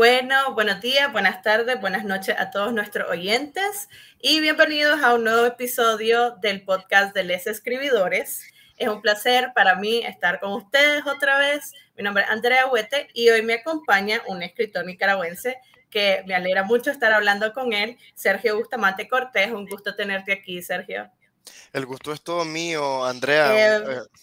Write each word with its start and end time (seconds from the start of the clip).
Bueno, 0.00 0.54
buenos 0.54 0.80
días, 0.80 1.12
buenas 1.12 1.42
tardes, 1.42 1.78
buenas 1.78 2.06
noches 2.06 2.34
a 2.38 2.50
todos 2.50 2.72
nuestros 2.72 3.10
oyentes 3.10 3.90
y 4.18 4.40
bienvenidos 4.40 5.02
a 5.02 5.12
un 5.12 5.24
nuevo 5.24 5.44
episodio 5.44 6.36
del 6.40 6.64
podcast 6.64 7.14
de 7.14 7.22
Les 7.22 7.46
Escribidores. 7.46 8.42
Es 8.78 8.88
un 8.88 9.02
placer 9.02 9.52
para 9.54 9.74
mí 9.74 9.98
estar 9.98 10.40
con 10.40 10.52
ustedes 10.52 11.06
otra 11.06 11.36
vez. 11.36 11.74
Mi 11.98 12.02
nombre 12.02 12.22
es 12.22 12.30
Andrea 12.30 12.66
Huete 12.68 13.08
y 13.12 13.28
hoy 13.28 13.42
me 13.42 13.52
acompaña 13.52 14.22
un 14.26 14.42
escritor 14.42 14.86
nicaragüense 14.86 15.58
que 15.90 16.24
me 16.26 16.34
alegra 16.34 16.64
mucho 16.64 16.90
estar 16.90 17.12
hablando 17.12 17.52
con 17.52 17.74
él, 17.74 17.98
Sergio 18.14 18.56
Bustamante 18.56 19.06
Cortés. 19.06 19.52
Un 19.52 19.66
gusto 19.66 19.94
tenerte 19.94 20.32
aquí, 20.32 20.62
Sergio. 20.62 21.10
El 21.74 21.84
gusto 21.84 22.14
es 22.14 22.22
todo 22.22 22.46
mío, 22.46 23.04
Andrea. 23.04 23.76
Eh, 23.76 23.84
eh, 23.86 24.20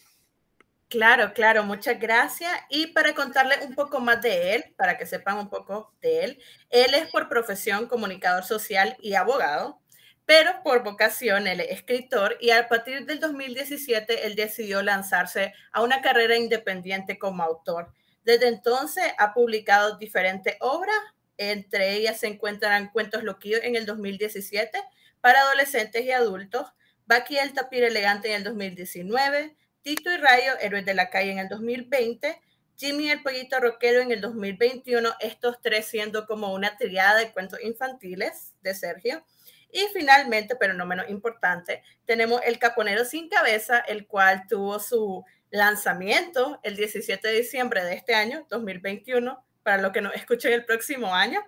Claro, 0.89 1.33
claro, 1.33 1.63
muchas 1.65 1.99
gracias. 1.99 2.51
Y 2.69 2.87
para 2.87 3.13
contarles 3.13 3.59
un 3.65 3.75
poco 3.75 3.99
más 3.99 4.21
de 4.21 4.55
él, 4.55 4.73
para 4.77 4.97
que 4.97 5.05
sepan 5.05 5.37
un 5.37 5.49
poco 5.49 5.93
de 6.01 6.23
él, 6.23 6.39
él 6.69 6.93
es 6.93 7.07
por 7.11 7.27
profesión 7.27 7.87
comunicador 7.87 8.45
social 8.45 8.95
y 9.01 9.15
abogado, 9.15 9.81
pero 10.25 10.63
por 10.63 10.83
vocación 10.83 11.45
él 11.47 11.59
es 11.59 11.71
escritor 11.71 12.37
y 12.39 12.51
a 12.51 12.67
partir 12.69 13.05
del 13.05 13.19
2017 13.19 14.27
él 14.27 14.35
decidió 14.35 14.81
lanzarse 14.81 15.53
a 15.73 15.81
una 15.81 16.01
carrera 16.01 16.37
independiente 16.37 17.19
como 17.19 17.43
autor. 17.43 17.93
Desde 18.23 18.47
entonces 18.47 19.03
ha 19.17 19.33
publicado 19.33 19.97
diferentes 19.97 20.55
obras, 20.61 20.95
entre 21.37 21.95
ellas 21.95 22.17
se 22.19 22.27
encuentran 22.27 22.89
Cuentos 22.91 23.23
Loquillos 23.23 23.61
en 23.63 23.75
el 23.75 23.85
2017 23.85 24.79
para 25.19 25.41
adolescentes 25.41 26.03
y 26.05 26.11
adultos, 26.11 26.67
Baki 27.05 27.37
el 27.37 27.53
tapir 27.53 27.83
elegante 27.83 28.29
en 28.29 28.35
el 28.35 28.43
2019, 28.45 29.55
Tito 29.87 30.11
y 30.11 30.17
Rayo, 30.17 30.51
Héroes 30.59 30.83
de 30.83 30.93
la 30.93 31.09
Calle 31.09 31.31
en 31.31 31.39
el 31.39 31.47
2020, 31.47 32.41
Jimmy 32.75 33.09
el 33.09 33.23
Pollito 33.23 33.57
Roquero 33.61 34.01
en 34.01 34.11
el 34.11 34.19
2021, 34.19 35.15
estos 35.21 35.61
tres 35.61 35.85
siendo 35.85 36.27
como 36.27 36.53
una 36.53 36.75
triada 36.75 37.17
de 37.17 37.31
cuentos 37.31 37.61
infantiles 37.63 38.53
de 38.61 38.75
Sergio. 38.75 39.23
Y 39.71 39.85
finalmente, 39.93 40.57
pero 40.57 40.73
no 40.73 40.85
menos 40.85 41.09
importante, 41.09 41.83
tenemos 42.03 42.41
El 42.45 42.59
Caponero 42.59 43.05
sin 43.05 43.29
Cabeza, 43.29 43.79
el 43.79 44.07
cual 44.07 44.43
tuvo 44.49 44.77
su 44.79 45.23
lanzamiento 45.51 46.59
el 46.63 46.75
17 46.75 47.25
de 47.25 47.37
diciembre 47.37 47.85
de 47.85 47.93
este 47.93 48.13
año, 48.13 48.45
2021, 48.49 49.41
para 49.63 49.81
lo 49.81 49.93
que 49.93 50.01
nos 50.01 50.13
escuchen 50.15 50.51
el 50.51 50.65
próximo 50.65 51.15
año. 51.15 51.39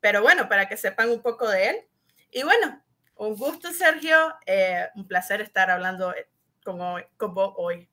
Pero 0.00 0.20
bueno, 0.20 0.46
para 0.50 0.68
que 0.68 0.76
sepan 0.76 1.08
un 1.08 1.22
poco 1.22 1.48
de 1.48 1.70
él. 1.70 1.76
Y 2.32 2.42
bueno, 2.42 2.84
un 3.14 3.34
gusto, 3.34 3.72
Sergio. 3.72 4.34
Eh, 4.44 4.88
un 4.94 5.08
placer 5.08 5.40
estar 5.40 5.70
hablando 5.70 6.12
con, 7.16 7.34
vos 7.34 7.54
hoy. 7.56 7.88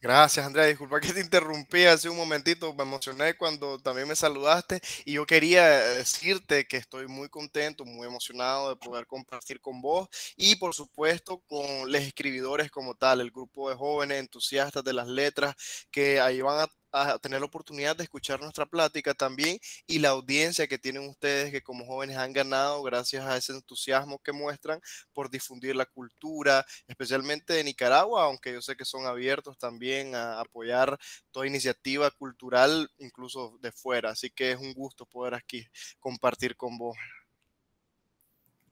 Gracias, 0.00 0.46
Andrea. 0.46 0.66
Disculpa 0.66 1.00
que 1.00 1.12
te 1.12 1.20
interrumpí 1.20 1.84
hace 1.86 2.08
un 2.08 2.16
momentito. 2.16 2.72
Me 2.74 2.84
emocioné 2.84 3.36
cuando 3.36 3.78
también 3.80 4.06
me 4.06 4.14
saludaste 4.14 4.80
y 5.04 5.14
yo 5.14 5.26
quería 5.26 5.66
decirte 5.66 6.66
que 6.68 6.76
estoy 6.76 7.08
muy 7.08 7.28
contento, 7.28 7.84
muy 7.84 8.06
emocionado 8.06 8.68
de 8.68 8.76
poder 8.76 9.06
compartir 9.08 9.60
con 9.60 9.80
vos 9.80 10.08
y, 10.36 10.54
por 10.56 10.72
supuesto, 10.72 11.42
con 11.48 11.90
los 11.90 12.00
escribidores 12.00 12.70
como 12.70 12.94
tal, 12.94 13.20
el 13.20 13.32
grupo 13.32 13.68
de 13.68 13.74
jóvenes 13.74 14.20
entusiastas 14.20 14.84
de 14.84 14.92
las 14.92 15.08
letras 15.08 15.56
que 15.90 16.20
ahí 16.20 16.40
van 16.40 16.60
a 16.60 16.68
a 16.92 17.18
tener 17.18 17.40
la 17.40 17.46
oportunidad 17.46 17.96
de 17.96 18.04
escuchar 18.04 18.40
nuestra 18.40 18.66
plática 18.66 19.14
también 19.14 19.58
y 19.86 19.98
la 19.98 20.10
audiencia 20.10 20.66
que 20.66 20.78
tienen 20.78 21.08
ustedes 21.08 21.50
que 21.50 21.62
como 21.62 21.84
jóvenes 21.86 22.16
han 22.16 22.32
ganado 22.32 22.82
gracias 22.82 23.24
a 23.26 23.36
ese 23.36 23.52
entusiasmo 23.52 24.18
que 24.20 24.32
muestran 24.32 24.80
por 25.12 25.30
difundir 25.30 25.76
la 25.76 25.86
cultura, 25.86 26.64
especialmente 26.86 27.52
de 27.54 27.64
Nicaragua, 27.64 28.24
aunque 28.24 28.52
yo 28.52 28.62
sé 28.62 28.76
que 28.76 28.84
son 28.84 29.06
abiertos 29.06 29.58
también 29.58 30.14
a 30.14 30.40
apoyar 30.40 30.98
toda 31.30 31.46
iniciativa 31.46 32.10
cultural, 32.10 32.90
incluso 32.98 33.58
de 33.60 33.72
fuera. 33.72 34.10
Así 34.10 34.30
que 34.30 34.52
es 34.52 34.58
un 34.58 34.72
gusto 34.72 35.06
poder 35.06 35.34
aquí 35.34 35.66
compartir 36.00 36.56
con 36.56 36.78
vos. 36.78 36.96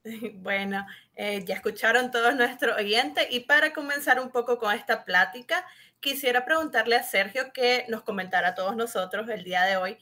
Bueno, 0.35 0.85
eh, 1.15 1.43
ya 1.45 1.55
escucharon 1.55 2.11
todos 2.11 2.35
nuestros 2.35 2.77
oyentes 2.77 3.27
y 3.29 3.41
para 3.41 3.73
comenzar 3.73 4.19
un 4.19 4.29
poco 4.29 4.57
con 4.57 4.73
esta 4.73 5.03
plática, 5.03 5.65
quisiera 5.99 6.45
preguntarle 6.45 6.95
a 6.95 7.03
Sergio 7.03 7.51
que 7.53 7.85
nos 7.89 8.03
comentara 8.03 8.49
a 8.49 8.55
todos 8.55 8.75
nosotros 8.75 9.27
el 9.29 9.43
día 9.43 9.63
de 9.63 9.77
hoy, 9.77 9.97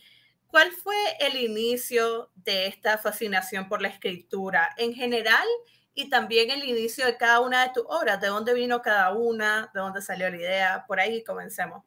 ¿cuál 0.48 0.72
fue 0.72 0.96
el 1.20 1.38
inicio 1.38 2.32
de 2.36 2.68
esta 2.68 2.98
fascinación 2.98 3.70
por 3.70 3.82
la 3.82 3.88
escritura 3.88 4.74
en 4.78 4.94
general 4.94 5.48
y 5.96 6.10
también 6.10 6.50
el 6.52 6.64
inicio 6.64 7.06
de 7.06 7.18
cada 7.18 7.40
una 7.40 7.68
de 7.68 7.74
tus 7.74 7.84
obras? 7.88 8.20
¿De 8.20 8.28
dónde 8.28 8.54
vino 8.54 8.82
cada 8.82 9.14
una? 9.14 9.72
¿De 9.74 9.80
dónde 9.80 10.02
salió 10.02 10.30
la 10.30 10.38
idea? 10.38 10.86
Por 10.88 11.00
ahí 11.00 11.24
comencemos. 11.24 11.84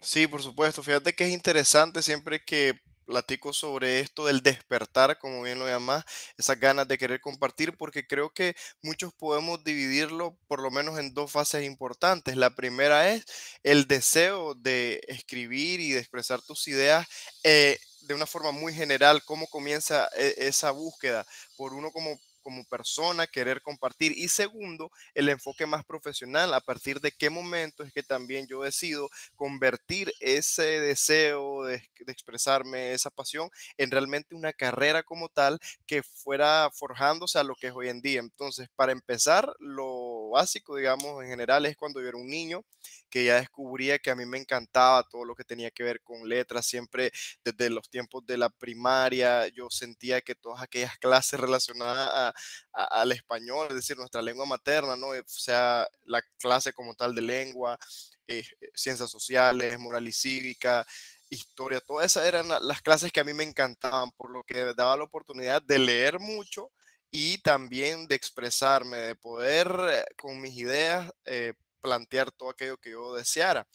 Sí, 0.00 0.28
por 0.28 0.42
supuesto. 0.42 0.82
Fíjate 0.82 1.12
que 1.12 1.24
es 1.24 1.30
interesante 1.30 2.02
siempre 2.02 2.44
que 2.44 2.80
platico 3.08 3.54
sobre 3.54 4.00
esto 4.00 4.26
del 4.26 4.42
despertar, 4.42 5.18
como 5.18 5.42
bien 5.42 5.58
lo 5.58 5.66
llamas, 5.66 6.04
esas 6.36 6.60
ganas 6.60 6.86
de 6.86 6.98
querer 6.98 7.22
compartir, 7.22 7.74
porque 7.76 8.06
creo 8.06 8.30
que 8.34 8.54
muchos 8.82 9.14
podemos 9.14 9.64
dividirlo 9.64 10.36
por 10.46 10.60
lo 10.60 10.70
menos 10.70 10.98
en 10.98 11.14
dos 11.14 11.32
fases 11.32 11.64
importantes. 11.64 12.36
La 12.36 12.54
primera 12.54 13.10
es 13.10 13.24
el 13.62 13.88
deseo 13.88 14.54
de 14.54 15.00
escribir 15.08 15.80
y 15.80 15.92
de 15.92 16.00
expresar 16.00 16.42
tus 16.42 16.68
ideas. 16.68 17.08
Eh, 17.44 17.78
de 18.02 18.14
una 18.14 18.26
forma 18.26 18.52
muy 18.52 18.74
general, 18.74 19.22
cómo 19.24 19.46
comienza 19.46 20.08
eh, 20.16 20.34
esa 20.38 20.70
búsqueda 20.70 21.26
por 21.56 21.72
uno 21.72 21.90
como 21.90 22.18
como 22.48 22.64
persona, 22.64 23.26
querer 23.26 23.60
compartir. 23.60 24.16
Y 24.16 24.28
segundo, 24.28 24.90
el 25.12 25.28
enfoque 25.28 25.66
más 25.66 25.84
profesional, 25.84 26.54
a 26.54 26.62
partir 26.62 26.98
de 26.98 27.12
qué 27.12 27.28
momento 27.28 27.82
es 27.82 27.92
que 27.92 28.02
también 28.02 28.46
yo 28.46 28.62
decido 28.62 29.10
convertir 29.36 30.10
ese 30.18 30.80
deseo 30.80 31.64
de, 31.64 31.86
expresarme, 32.06 32.94
esa 32.94 33.10
pasión, 33.10 33.50
en 33.76 33.90
realmente 33.90 34.34
una 34.34 34.54
carrera 34.54 35.02
como 35.02 35.28
tal 35.28 35.58
que 35.86 36.02
fuera 36.02 36.70
forjándose 36.72 37.38
a 37.38 37.44
lo 37.44 37.54
que 37.54 37.66
es 37.66 37.74
hoy 37.76 37.90
en 37.90 38.00
día. 38.00 38.20
Entonces, 38.20 38.70
para 38.74 38.92
empezar, 38.92 39.54
lo 39.58 40.30
básico, 40.30 40.76
digamos, 40.76 41.22
en 41.22 41.28
general 41.28 41.66
es 41.66 41.76
cuando 41.76 42.00
yo 42.00 42.08
era 42.08 42.16
un 42.16 42.30
niño 42.30 42.64
que 43.08 43.24
ya 43.24 43.36
descubría 43.36 43.98
que 43.98 44.10
a 44.10 44.14
mí 44.14 44.26
me 44.26 44.38
encantaba 44.38 45.02
todo 45.04 45.24
lo 45.24 45.34
que 45.34 45.44
tenía 45.44 45.70
que 45.70 45.82
ver 45.82 46.02
con 46.02 46.28
letras, 46.28 46.66
siempre 46.66 47.12
desde 47.44 47.70
los 47.70 47.88
tiempos 47.90 48.24
de 48.26 48.38
la 48.38 48.50
primaria, 48.50 49.48
yo 49.48 49.68
sentía 49.70 50.20
que 50.20 50.34
todas 50.34 50.62
aquellas 50.62 50.98
clases 50.98 51.40
relacionadas 51.40 52.34
al 52.72 53.12
español, 53.12 53.66
es 53.70 53.76
decir, 53.76 53.96
nuestra 53.96 54.22
lengua 54.22 54.46
materna, 54.46 54.96
¿no? 54.96 55.08
O 55.08 55.22
sea, 55.26 55.86
la 56.04 56.22
clase 56.38 56.72
como 56.72 56.94
tal 56.94 57.14
de 57.14 57.22
lengua, 57.22 57.78
eh, 58.26 58.44
ciencias 58.74 59.10
sociales, 59.10 59.78
moral 59.78 60.06
y 60.06 60.12
cívica, 60.12 60.86
historia, 61.30 61.80
todas 61.80 62.06
esas 62.06 62.26
eran 62.26 62.48
las 62.48 62.82
clases 62.82 63.12
que 63.12 63.20
a 63.20 63.24
mí 63.24 63.34
me 63.34 63.44
encantaban, 63.44 64.10
por 64.12 64.30
lo 64.30 64.44
que 64.44 64.72
daba 64.74 64.96
la 64.96 65.04
oportunidad 65.04 65.62
de 65.62 65.78
leer 65.78 66.18
mucho 66.18 66.70
y 67.10 67.38
también 67.38 68.06
de 68.06 68.14
expresarme, 68.14 68.98
de 68.98 69.14
poder 69.14 69.68
eh, 69.90 70.04
con 70.16 70.40
mis 70.40 70.56
ideas 70.56 71.10
eh, 71.24 71.54
plantear 71.80 72.30
todo 72.32 72.50
aquello 72.50 72.78
que 72.78 72.90
yo 72.90 73.14
deseara. 73.14 73.66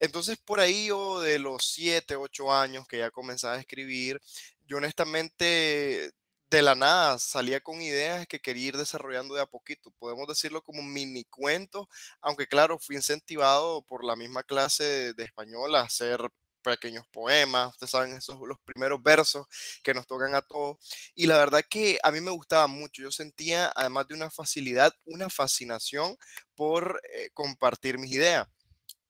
Entonces, 0.00 0.38
por 0.38 0.60
ahí 0.60 0.86
yo 0.86 1.20
de 1.20 1.38
los 1.38 1.64
7, 1.72 2.16
8 2.16 2.52
años 2.52 2.86
que 2.86 2.98
ya 2.98 3.10
comenzaba 3.10 3.54
a 3.54 3.60
escribir, 3.60 4.20
yo 4.66 4.78
honestamente 4.78 6.12
de 6.50 6.62
la 6.62 6.74
nada 6.74 7.18
salía 7.18 7.60
con 7.60 7.80
ideas 7.80 8.26
que 8.26 8.40
quería 8.40 8.68
ir 8.68 8.76
desarrollando 8.76 9.34
de 9.34 9.40
a 9.42 9.46
poquito. 9.46 9.90
Podemos 9.98 10.26
decirlo 10.28 10.62
como 10.62 10.82
mini 10.82 11.24
cuentos, 11.24 11.86
aunque 12.20 12.46
claro, 12.46 12.78
fui 12.78 12.96
incentivado 12.96 13.82
por 13.82 14.04
la 14.04 14.16
misma 14.16 14.42
clase 14.42 14.84
de, 14.84 15.14
de 15.14 15.24
español 15.24 15.74
a 15.74 15.82
hacer 15.82 16.20
pequeños 16.62 17.06
poemas, 17.08 17.70
ustedes 17.72 17.90
saben, 17.90 18.12
esos 18.14 18.38
los 18.46 18.58
primeros 18.60 19.02
versos 19.02 19.46
que 19.82 19.94
nos 19.94 20.06
tocan 20.06 20.34
a 20.34 20.42
todos. 20.42 20.78
Y 21.14 21.26
la 21.26 21.38
verdad 21.38 21.62
que 21.68 21.98
a 22.02 22.10
mí 22.10 22.20
me 22.20 22.30
gustaba 22.30 22.66
mucho, 22.66 23.02
yo 23.02 23.10
sentía, 23.10 23.72
además 23.74 24.08
de 24.08 24.14
una 24.14 24.30
facilidad, 24.30 24.94
una 25.04 25.28
fascinación 25.28 26.16
por 26.54 27.00
eh, 27.12 27.30
compartir 27.34 27.98
mis 27.98 28.12
ideas. 28.12 28.48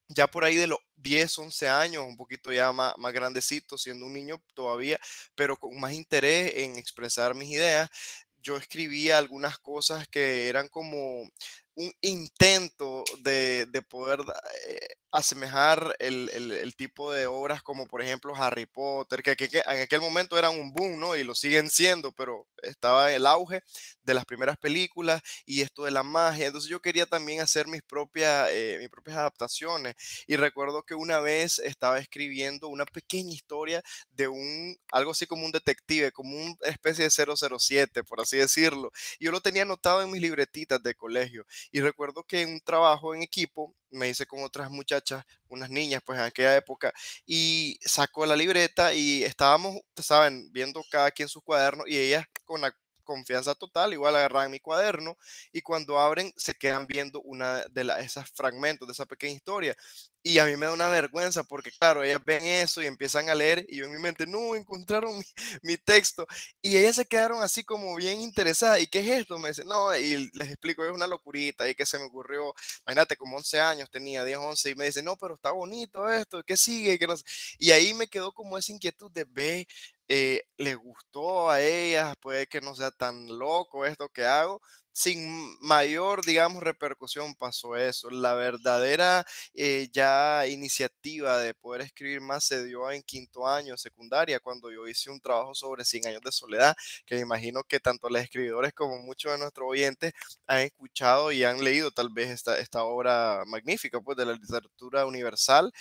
Ya 0.09 0.27
por 0.27 0.45
ahí 0.45 0.57
de 0.57 0.67
los 0.67 0.79
10, 0.97 1.39
11 1.39 1.69
años, 1.69 2.05
un 2.07 2.17
poquito 2.17 2.53
ya 2.53 2.73
más, 2.73 2.95
más 2.99 3.13
grandecito, 3.13 3.79
siendo 3.79 4.07
un 4.07 4.13
niño 4.15 4.43
todavía, 4.55 4.99
pero 5.35 5.57
con 5.57 5.79
más 5.81 5.93
interés 5.93 6.53
en 6.57 6.77
expresar 6.77 7.35
mis 7.35 7.51
ideas, 7.51 7.91
yo 8.43 8.57
escribía 8.57 9.19
algunas 9.19 9.59
cosas 9.59 10.07
que 10.09 10.49
eran 10.49 10.69
como 10.69 11.23
un 11.75 11.93
intento 12.01 13.05
de, 13.21 13.67
de 13.67 13.83
poder 13.83 14.21
eh, 14.67 14.89
asemejar 15.13 15.95
el, 15.99 16.31
el, 16.31 16.75
tipo 16.75 17.13
de 17.13 17.27
obras 17.27 17.63
como 17.63 17.87
por 17.87 18.01
ejemplo 18.01 18.35
Harry 18.35 18.65
Potter, 18.65 19.23
que, 19.23 19.37
que, 19.37 19.59
en 19.59 19.83
aquel 19.83 20.01
momento 20.01 20.39
eran 20.39 20.59
un 20.59 20.73
boom, 20.73 20.99
¿no? 20.99 21.15
Y 21.15 21.23
lo 21.23 21.35
siguen 21.35 21.69
siendo, 21.69 22.13
pero 22.13 22.49
estaba 22.63 23.13
el 23.13 23.27
auge 23.27 23.63
de 24.03 24.15
las 24.15 24.25
primeras 24.25 24.57
películas 24.57 25.23
y 25.45 25.61
esto 25.61 25.85
de 25.85 25.91
la 25.91 26.03
magia. 26.03 26.47
Entonces 26.47 26.71
yo 26.71 26.81
quería 26.81 27.05
también 27.05 27.41
hacer 27.43 27.69
mis 27.69 27.83
propias, 27.83 28.49
eh, 28.53 28.79
mis 28.81 28.89
propias 28.89 29.19
adaptaciones. 29.19 29.95
Y 30.27 30.37
recuerdo 30.37 30.83
que 30.83 30.95
una 30.95 31.21
vez 31.21 31.59
estaba 31.59 31.99
escribiendo 31.99 32.69
una 32.69 32.87
pequeña 32.87 33.33
historia 33.35 33.83
de 34.11 34.29
un, 34.29 34.77
algo 34.93 35.11
así 35.11 35.27
como 35.27 35.45
un 35.45 35.53
detective, 35.53 36.11
como 36.13 36.37
una 36.37 36.57
especie 36.63 37.05
de 37.05 37.11
007, 37.11 38.03
por 38.05 38.21
así 38.21 38.39
decirlo. 38.39 38.91
Y 39.19 39.27
yo 39.27 39.31
lo 39.33 39.43
tenía 39.43 39.63
anotado 39.63 40.03
en 40.03 40.11
mis 40.11 40.23
libretitas 40.23 40.83
de 40.83 40.95
colegio. 40.95 41.47
Y 41.71 41.81
recuerdo 41.81 42.25
que 42.25 42.43
en 42.43 42.55
un 42.55 42.61
trabajo 42.61 43.15
en 43.15 43.23
equipo, 43.23 43.75
me 43.93 44.09
hice 44.09 44.27
con 44.27 44.43
otras 44.45 44.71
muchachas, 44.71 45.25
unas 45.49 45.71
niñas, 45.71 46.03
pues 46.05 46.19
en 46.19 46.25
aquella 46.25 46.57
época, 46.57 46.93
y 47.27 47.79
sacó 47.83 48.27
la 48.27 48.37
libreta 48.37 48.95
y 48.95 49.25
estábamos, 49.25 49.79
saben, 49.97 50.51
viendo 50.53 50.83
cada 50.91 51.11
quien 51.11 51.29
su 51.29 51.43
cuaderno 51.43 51.85
y 51.87 51.97
ellas 51.99 52.25
con 52.45 52.61
la 52.63 52.73
confianza 53.03 53.55
total, 53.55 53.93
igual 53.93 54.17
agarran 54.17 54.51
mi 54.51 54.61
cuaderno 54.61 55.17
y 55.53 55.63
cuando 55.63 55.99
abren 55.99 56.33
se 56.37 56.55
quedan 56.55 56.87
viendo 56.87 57.21
una 57.23 57.65
de 57.71 57.85
la, 57.85 58.01
esos 58.01 58.31
fragmentos 58.31 58.89
de 58.89 58.93
esa 58.93 59.07
pequeña 59.07 59.35
historia. 59.35 59.77
Y 60.25 60.39
a 60.39 60.45
mí 60.45 60.57
me 60.57 60.67
da 60.67 60.73
una 60.73 60.89
vergüenza 60.89 61.43
porque, 61.43 61.73
claro, 61.73 62.05
ellas 62.05 62.21
ven 62.25 62.45
eso 62.45 62.81
y 62.81 62.87
empiezan 62.87 63.29
a 63.29 63.35
leer 63.35 63.67
y 63.69 63.81
en 63.81 63.91
mi 63.91 63.99
mente, 63.99 64.25
no, 64.25 64.55
encontraron 64.55 65.21
mi, 65.63 65.77
texto. 65.77 66.27
Y 66.61 66.77
ellas 66.77 66.97
se 66.97 67.05
quedaron 67.07 67.43
así 67.43 67.65
como 67.65 67.97
bien 67.97 68.21
interesadas. 68.21 68.81
¿Y 68.81 68.87
qué 68.87 69.01
es 69.01 69.21
esto? 69.23 69.39
Me 69.39 69.49
dicen, 69.49 69.67
no, 69.67 69.97
y 69.97 70.31
les 70.33 70.49
explico, 70.49 70.85
es 70.85 70.93
una 70.93 71.09
locurita 71.09 71.69
y 71.69 71.75
que 71.75 71.87
se 71.87 71.99
me 71.99 72.05
ocurrió, 72.05 72.55
imagínate, 72.87 73.17
como 73.17 73.37
11 73.37 73.61
años 73.61 73.91
tenía, 73.91 74.25
10, 74.25 74.39
11, 74.39 74.71
y 74.71 74.75
me 74.77 74.85
dicen, 74.85 75.05
no, 75.05 75.17
pero 75.17 75.35
está 75.35 75.51
bonito 75.51 76.09
esto, 76.09 76.43
¿qué 76.45 76.57
sigue? 76.57 76.99
¿Qué 76.99 77.07
no 77.07 77.15
Y 77.59 77.73
ahí 77.73 77.93
me 77.95 78.07
quedó 78.07 78.33
como 78.33 78.57
esa 78.59 78.73
inquietud 78.73 79.11
de, 79.11 79.25
ve, 79.25 79.67
eh, 80.15 80.43
le 80.59 80.75
gustó 80.75 81.51
a 81.51 81.63
ellas, 81.63 82.15
puede 82.21 82.47
que 82.47 82.61
no 82.61 82.75
sea 82.75 82.91
tan 82.91 83.27
loco 83.39 83.87
esto 83.87 84.11
que 84.11 84.27
hago, 84.27 84.61
sin 84.93 85.59
mayor, 85.63 86.23
digamos, 86.23 86.63
repercusión 86.63 87.35
pasó 87.35 87.77
eso. 87.77 88.11
La 88.11 88.35
verdadera 88.35 89.25
eh, 89.55 89.89
ya 89.91 90.47
iniciativa 90.47 91.39
de 91.39 91.55
poder 91.55 91.81
escribir 91.81 92.21
más 92.21 92.45
se 92.45 92.63
dio 92.63 92.91
en 92.91 93.03
quinto 93.03 93.49
año, 93.49 93.79
secundaria, 93.79 94.39
cuando 94.39 94.71
yo 94.71 94.87
hice 94.87 95.11
un 95.11 95.19
trabajo 95.19 95.55
sobre 95.55 95.83
100 95.87 96.07
años 96.09 96.21
de 96.23 96.31
soledad, 96.33 96.75
que 97.07 97.15
me 97.15 97.23
imagino 97.23 97.63
que 97.65 97.81
tanto 97.81 98.11
los 98.11 98.21
escribidores 98.21 98.75
como 98.75 98.99
muchos 98.99 99.33
de 99.33 99.39
nuestros 99.39 99.67
oyentes 99.67 100.13
han 100.47 100.59
escuchado 100.61 101.33
y 101.33 101.43
han 101.45 101.65
leído 101.65 101.91
tal 101.91 102.11
vez 102.11 102.29
esta, 102.29 102.59
esta 102.59 102.85
obra 102.85 103.45
magnífica 103.47 103.99
pues, 104.03 104.19
de 104.19 104.27
la 104.27 104.35
literatura 104.35 105.07
universal 105.07 105.73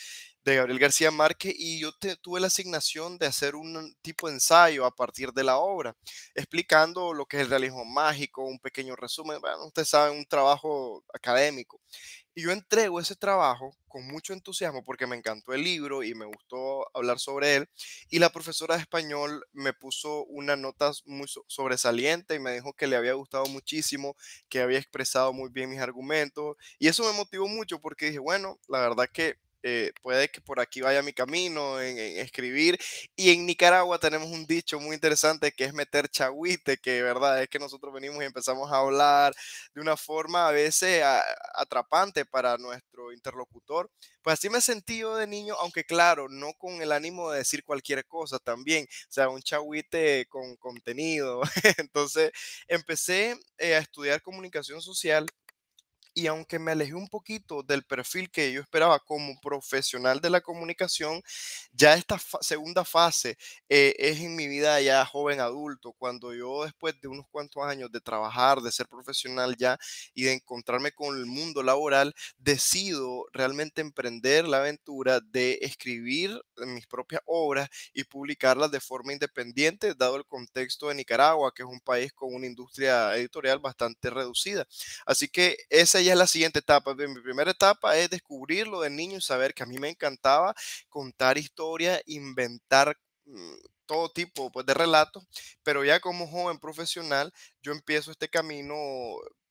de 0.43 0.55
Gabriel 0.55 0.79
García 0.79 1.11
Márquez 1.11 1.53
y 1.55 1.79
yo 1.79 1.91
tuve 2.21 2.39
la 2.39 2.47
asignación 2.47 3.17
de 3.17 3.27
hacer 3.27 3.55
un 3.55 3.95
tipo 4.01 4.27
de 4.27 4.33
ensayo 4.35 4.85
a 4.85 4.95
partir 4.95 5.31
de 5.33 5.43
la 5.43 5.57
obra, 5.57 5.95
explicando 6.35 7.13
lo 7.13 7.25
que 7.25 7.37
es 7.37 7.43
el 7.43 7.49
realismo 7.49 7.85
mágico, 7.85 8.43
un 8.43 8.59
pequeño 8.59 8.95
resumen, 8.95 9.39
bueno, 9.39 9.65
ustedes 9.65 9.89
saben, 9.89 10.17
un 10.17 10.25
trabajo 10.25 11.03
académico. 11.13 11.79
Y 12.33 12.43
yo 12.43 12.51
entrego 12.51 12.99
ese 12.99 13.15
trabajo 13.15 13.75
con 13.89 14.07
mucho 14.07 14.31
entusiasmo 14.33 14.83
porque 14.85 15.05
me 15.05 15.17
encantó 15.17 15.53
el 15.53 15.63
libro 15.63 16.01
y 16.01 16.15
me 16.15 16.25
gustó 16.25 16.85
hablar 16.95 17.19
sobre 17.19 17.57
él. 17.57 17.69
Y 18.09 18.19
la 18.19 18.31
profesora 18.31 18.75
de 18.75 18.81
español 18.81 19.45
me 19.51 19.73
puso 19.73 20.23
una 20.25 20.55
nota 20.55 20.91
muy 21.05 21.27
sobresaliente 21.47 22.35
y 22.35 22.39
me 22.39 22.53
dijo 22.53 22.73
que 22.73 22.87
le 22.87 22.95
había 22.95 23.13
gustado 23.13 23.45
muchísimo, 23.47 24.15
que 24.47 24.61
había 24.61 24.79
expresado 24.79 25.33
muy 25.33 25.49
bien 25.49 25.69
mis 25.69 25.81
argumentos. 25.81 26.55
Y 26.79 26.87
eso 26.87 27.03
me 27.03 27.11
motivó 27.17 27.47
mucho 27.47 27.79
porque 27.79 28.07
dije, 28.07 28.19
bueno, 28.19 28.59
la 28.69 28.79
verdad 28.79 29.09
que 29.11 29.35
eh, 29.63 29.91
puede 30.01 30.29
que 30.29 30.41
por 30.41 30.59
aquí 30.59 30.81
vaya 30.81 31.01
mi 31.03 31.13
camino 31.13 31.79
en, 31.81 31.97
escribir. 32.19 32.79
Y 33.15 33.31
en 33.31 33.45
Nicaragua 33.45 33.99
tenemos 33.99 34.29
un 34.29 34.45
dicho 34.45 34.79
muy 34.79 34.95
interesante 34.95 35.51
que 35.51 35.65
es 35.65 35.73
meter 35.73 36.09
chagüite, 36.09 36.77
que 36.77 37.01
verdad 37.01 37.41
es 37.41 37.49
que 37.49 37.59
nosotros 37.59 37.93
venimos 37.93 38.21
y 38.23 38.25
empezamos 38.25 38.71
a 38.71 38.77
hablar 38.77 39.33
de 39.73 39.81
una 39.81 39.97
forma 39.97 40.47
a 40.47 40.51
veces 40.51 41.03
atrapante 41.55 42.25
para 42.25 42.57
nuestro 42.57 43.11
interlocutor. 43.13 43.89
Pues 44.21 44.35
así 44.35 44.49
me 44.49 44.61
sentí 44.61 44.99
yo 44.99 45.15
de 45.15 45.25
niño, 45.27 45.55
aunque 45.59 45.83
claro, 45.83 46.27
no 46.29 46.53
con 46.53 46.81
el 46.81 46.91
ánimo 46.91 47.31
de 47.31 47.39
decir 47.39 47.63
cualquier 47.63 48.05
cosa 48.05 48.37
también, 48.39 48.85
o 48.85 49.11
sea, 49.11 49.29
un 49.29 49.41
chagüite 49.41 50.27
con 50.29 50.55
contenido. 50.57 51.41
Entonces 51.77 52.31
empecé 52.67 53.35
eh, 53.57 53.75
a 53.75 53.79
estudiar 53.79 54.21
comunicación 54.21 54.81
social 54.81 55.25
y 56.13 56.27
aunque 56.27 56.59
me 56.59 56.71
alejé 56.71 56.93
un 56.95 57.07
poquito 57.07 57.63
del 57.63 57.83
perfil 57.83 58.29
que 58.31 58.51
yo 58.51 58.61
esperaba 58.61 58.99
como 58.99 59.39
profesional 59.41 60.19
de 60.21 60.29
la 60.29 60.41
comunicación, 60.41 61.21
ya 61.71 61.95
esta 61.95 62.19
segunda 62.41 62.83
fase 62.85 63.37
eh, 63.69 63.95
es 63.97 64.19
en 64.19 64.35
mi 64.35 64.47
vida 64.47 64.79
ya 64.81 65.05
joven 65.05 65.39
adulto, 65.39 65.93
cuando 65.93 66.33
yo 66.33 66.63
después 66.65 66.99
de 67.01 67.07
unos 67.07 67.27
cuantos 67.29 67.63
años 67.63 67.91
de 67.91 68.01
trabajar, 68.01 68.61
de 68.61 68.71
ser 68.71 68.87
profesional 68.87 69.55
ya 69.57 69.77
y 70.13 70.23
de 70.23 70.33
encontrarme 70.33 70.91
con 70.91 71.17
el 71.17 71.25
mundo 71.25 71.63
laboral, 71.63 72.13
decido 72.37 73.25
realmente 73.33 73.81
emprender 73.81 74.47
la 74.47 74.57
aventura 74.57 75.19
de 75.21 75.59
escribir 75.61 76.41
mis 76.57 76.87
propias 76.87 77.21
obras 77.25 77.69
y 77.93 78.03
publicarlas 78.03 78.71
de 78.71 78.79
forma 78.79 79.13
independiente, 79.13 79.93
dado 79.95 80.15
el 80.17 80.25
contexto 80.25 80.89
de 80.89 80.95
Nicaragua, 80.95 81.53
que 81.55 81.63
es 81.63 81.69
un 81.69 81.79
país 81.79 82.11
con 82.13 82.33
una 82.33 82.47
industria 82.47 83.15
editorial 83.15 83.59
bastante 83.59 84.09
reducida. 84.09 84.67
Así 85.05 85.27
que 85.27 85.57
esa 85.69 86.00
ya 86.01 86.13
es 86.13 86.17
la 86.17 86.27
siguiente 86.27 86.59
etapa. 86.59 86.93
Mi 86.95 87.21
primera 87.21 87.51
etapa 87.51 87.97
es 87.97 88.09
descubrirlo 88.09 88.81
de 88.81 88.89
niño 88.89 89.17
y 89.17 89.21
saber 89.21 89.53
que 89.53 89.63
a 89.63 89.65
mí 89.65 89.77
me 89.77 89.89
encantaba 89.89 90.53
contar 90.89 91.37
historias, 91.37 92.01
inventar 92.05 92.97
mm, 93.25 93.55
todo 93.85 94.09
tipo 94.09 94.51
pues, 94.51 94.65
de 94.65 94.73
relatos, 94.73 95.27
pero 95.63 95.83
ya 95.83 95.99
como 95.99 96.27
joven 96.27 96.59
profesional, 96.59 97.33
yo 97.61 97.71
empiezo 97.73 98.11
este 98.11 98.29
camino 98.29 98.85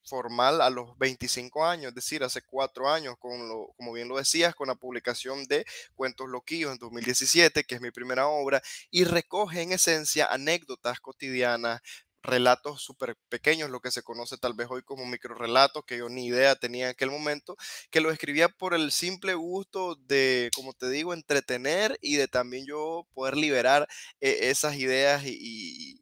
formal 0.05 0.61
a 0.61 0.71
los 0.71 0.97
25 0.99 1.65
años, 1.65 1.91
es 1.91 1.95
decir, 1.95 2.25
hace 2.25 2.43
cuatro 2.43 2.89
años, 2.91 3.17
con 3.19 3.49
lo, 3.49 3.73
como 3.77 3.93
bien 3.93 4.09
lo 4.09 4.17
decías, 4.17 4.55
con 4.55 4.69
la 4.69 4.75
publicación 4.75 5.45
de 5.45 5.65
Cuentos 5.95 6.29
Loquillos 6.29 6.73
en 6.73 6.79
2017, 6.79 7.65
que 7.65 7.75
es 7.77 7.81
mi 7.81 7.91
primera 7.91 8.27
obra, 8.27 8.61
y 8.91 9.05
recoge 9.05 9.63
en 9.63 9.73
esencia 9.73 10.27
anécdotas 10.27 11.01
cotidianas, 11.01 11.81
relatos 12.23 12.83
súper 12.83 13.17
pequeños, 13.29 13.71
lo 13.71 13.81
que 13.81 13.91
se 13.91 14.03
conoce 14.03 14.37
tal 14.39 14.55
vez 14.55 14.69
hoy 14.71 14.83
como 14.83 15.07
microrelatos, 15.07 15.85
que 15.85 15.99
yo 15.99 16.09
ni 16.09 16.27
idea 16.27 16.57
tenía 16.57 16.87
en 16.87 16.91
aquel 16.91 17.11
momento, 17.11 17.57
que 17.91 18.01
lo 18.01 18.11
escribía 18.11 18.49
por 18.49 18.75
el 18.75 18.93
simple 18.93 19.35
gusto 19.35 19.97
de, 19.97 20.51
como 20.55 20.73
te 20.75 20.91
digo, 20.91 21.15
entretener 21.15 21.99
y 22.01 22.17
de 22.17 22.29
también 22.29 22.67
yo 22.67 23.07
poder 23.15 23.37
liberar 23.37 23.89
eh, 24.21 24.51
esas 24.51 24.77
ideas 24.77 25.23
y, 25.27 25.97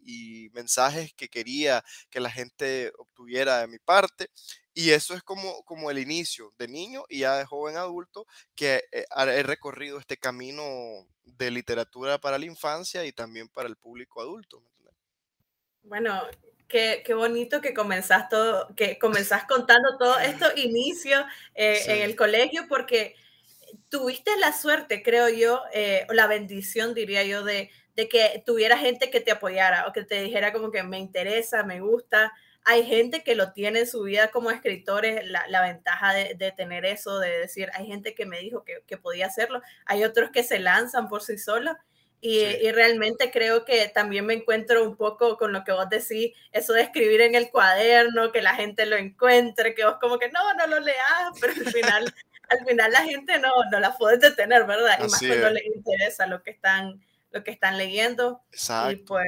mensajes 0.55 1.13
que 1.15 1.29
quería 1.29 1.85
que 2.11 2.19
la 2.19 2.31
gente 2.31 2.91
obtuviera 2.99 3.61
de 3.61 3.69
mi 3.69 3.79
parte. 3.79 4.29
Y 4.75 4.91
eso 4.91 5.15
es 5.15 5.23
como, 5.23 5.63
como 5.65 5.91
el 5.91 5.99
inicio 5.99 6.53
de 6.59 6.67
niño 6.69 7.05
y 7.09 7.21
ya 7.21 7.37
de 7.37 7.45
joven 7.45 7.77
adulto 7.77 8.27
que 8.57 8.83
eh, 8.91 9.05
he 9.17 9.43
recorrido 9.43 9.99
este 9.99 10.17
camino 10.17 10.65
de 11.25 11.51
literatura 11.51 12.19
para 12.19 12.39
la 12.39 12.47
infancia 12.47 13.05
y 13.05 13.13
también 13.13 13.49
para 13.49 13.69
el 13.69 13.77
público 13.77 14.21
adulto. 14.21 14.63
Bueno, 15.89 16.21
qué, 16.69 17.03
qué, 17.05 17.15
bonito 17.15 17.63
que 17.63 17.73
comenzás, 17.73 18.29
todo, 18.29 18.69
que 18.77 18.99
comenzás 18.99 19.45
contando 19.45 19.97
todo 19.99 20.19
esto 20.19 20.45
inicio 20.57 21.25
eh, 21.55 21.81
en 21.87 22.03
el 22.03 22.15
colegio, 22.15 22.67
porque 22.69 23.17
tuviste 23.89 24.31
la 24.39 24.53
suerte, 24.53 25.03
creo 25.03 25.31
yo, 25.31 25.63
eh, 25.73 26.07
o 26.11 26.13
la 26.13 26.27
bendición, 26.27 26.93
diría 26.93 27.25
yo, 27.25 27.43
de, 27.43 27.71
de 27.97 28.09
que 28.09 28.43
tuviera 28.45 28.77
gente 28.77 29.11
que 29.11 29.21
te 29.21 29.31
apoyara 29.31 29.87
o 29.89 29.93
que 29.95 30.05
te 30.05 30.23
dijera 30.23 30.53
como 30.53 30.71
que 30.71 30.83
me 30.83 30.99
interesa, 30.99 31.63
me 31.63 31.81
gusta. 31.81 32.33
Hay 32.65 32.85
gente 32.85 33.23
que 33.23 33.35
lo 33.35 33.53
tiene 33.53 33.81
en 33.81 33.87
su 33.87 34.03
vida 34.03 34.31
como 34.31 34.51
escritores, 34.51 35.27
la, 35.27 35.47
la 35.49 35.63
ventaja 35.63 36.13
de, 36.13 36.35
de, 36.35 36.53
tener 36.53 36.85
eso, 36.85 37.19
de 37.19 37.31
decir, 37.31 37.71
hay 37.73 37.87
gente 37.87 38.15
que 38.15 38.27
me 38.27 38.41
dijo 38.41 38.63
que, 38.63 38.83
que 38.87 38.99
podía 38.99 39.27
hacerlo, 39.27 39.63
hay 39.87 40.05
otros 40.05 40.31
que 40.31 40.43
se 40.43 40.59
lanzan 40.59 41.09
por 41.09 41.23
sí 41.23 41.39
solos 41.39 41.77
y, 42.21 42.71
realmente 42.73 43.31
creo 43.31 43.65
que 43.65 43.89
también 43.89 44.27
me 44.27 44.35
encuentro 44.35 44.83
un 44.83 44.97
poco 44.97 45.37
con 45.37 45.53
lo 45.53 45.63
que 45.63 45.73
vos 45.73 45.89
decís, 45.89 46.35
eso 46.53 46.73
de 46.73 46.83
escribir 46.83 47.21
en 47.21 47.37
el 47.37 47.51
cuaderno, 47.51 48.33
que 48.33 48.43
la 48.43 48.57
gente 48.57 48.87
lo 48.87 48.97
encuentre, 48.97 49.75
que 49.75 49.85
vos 49.85 49.97
como 50.01 50.19
que 50.19 50.29
no, 50.31 50.55
no 50.55 50.67
lo 50.67 50.81
leas, 50.81 51.33
pero 51.41 51.53
al 51.53 51.73
final, 51.73 52.15
al 52.49 52.67
final 52.67 52.93
la 52.93 53.05
gente 53.05 53.39
no, 53.39 53.53
no 53.71 53.79
la 53.79 53.97
puede 53.97 54.19
detener, 54.19 54.67
¿verdad? 54.67 54.99
y 54.99 55.03
más 55.03 55.21
cuando 55.21 55.51
les 55.51 55.65
interesa 55.67 56.27
lo 56.27 56.43
que 56.43 56.51
están, 56.51 57.01
lo 57.31 57.45
que 57.45 57.53
están 57.53 57.79
leyendo. 57.79 58.43
Exacto. 58.51 58.91
Y 58.91 58.97
pues, 58.97 59.27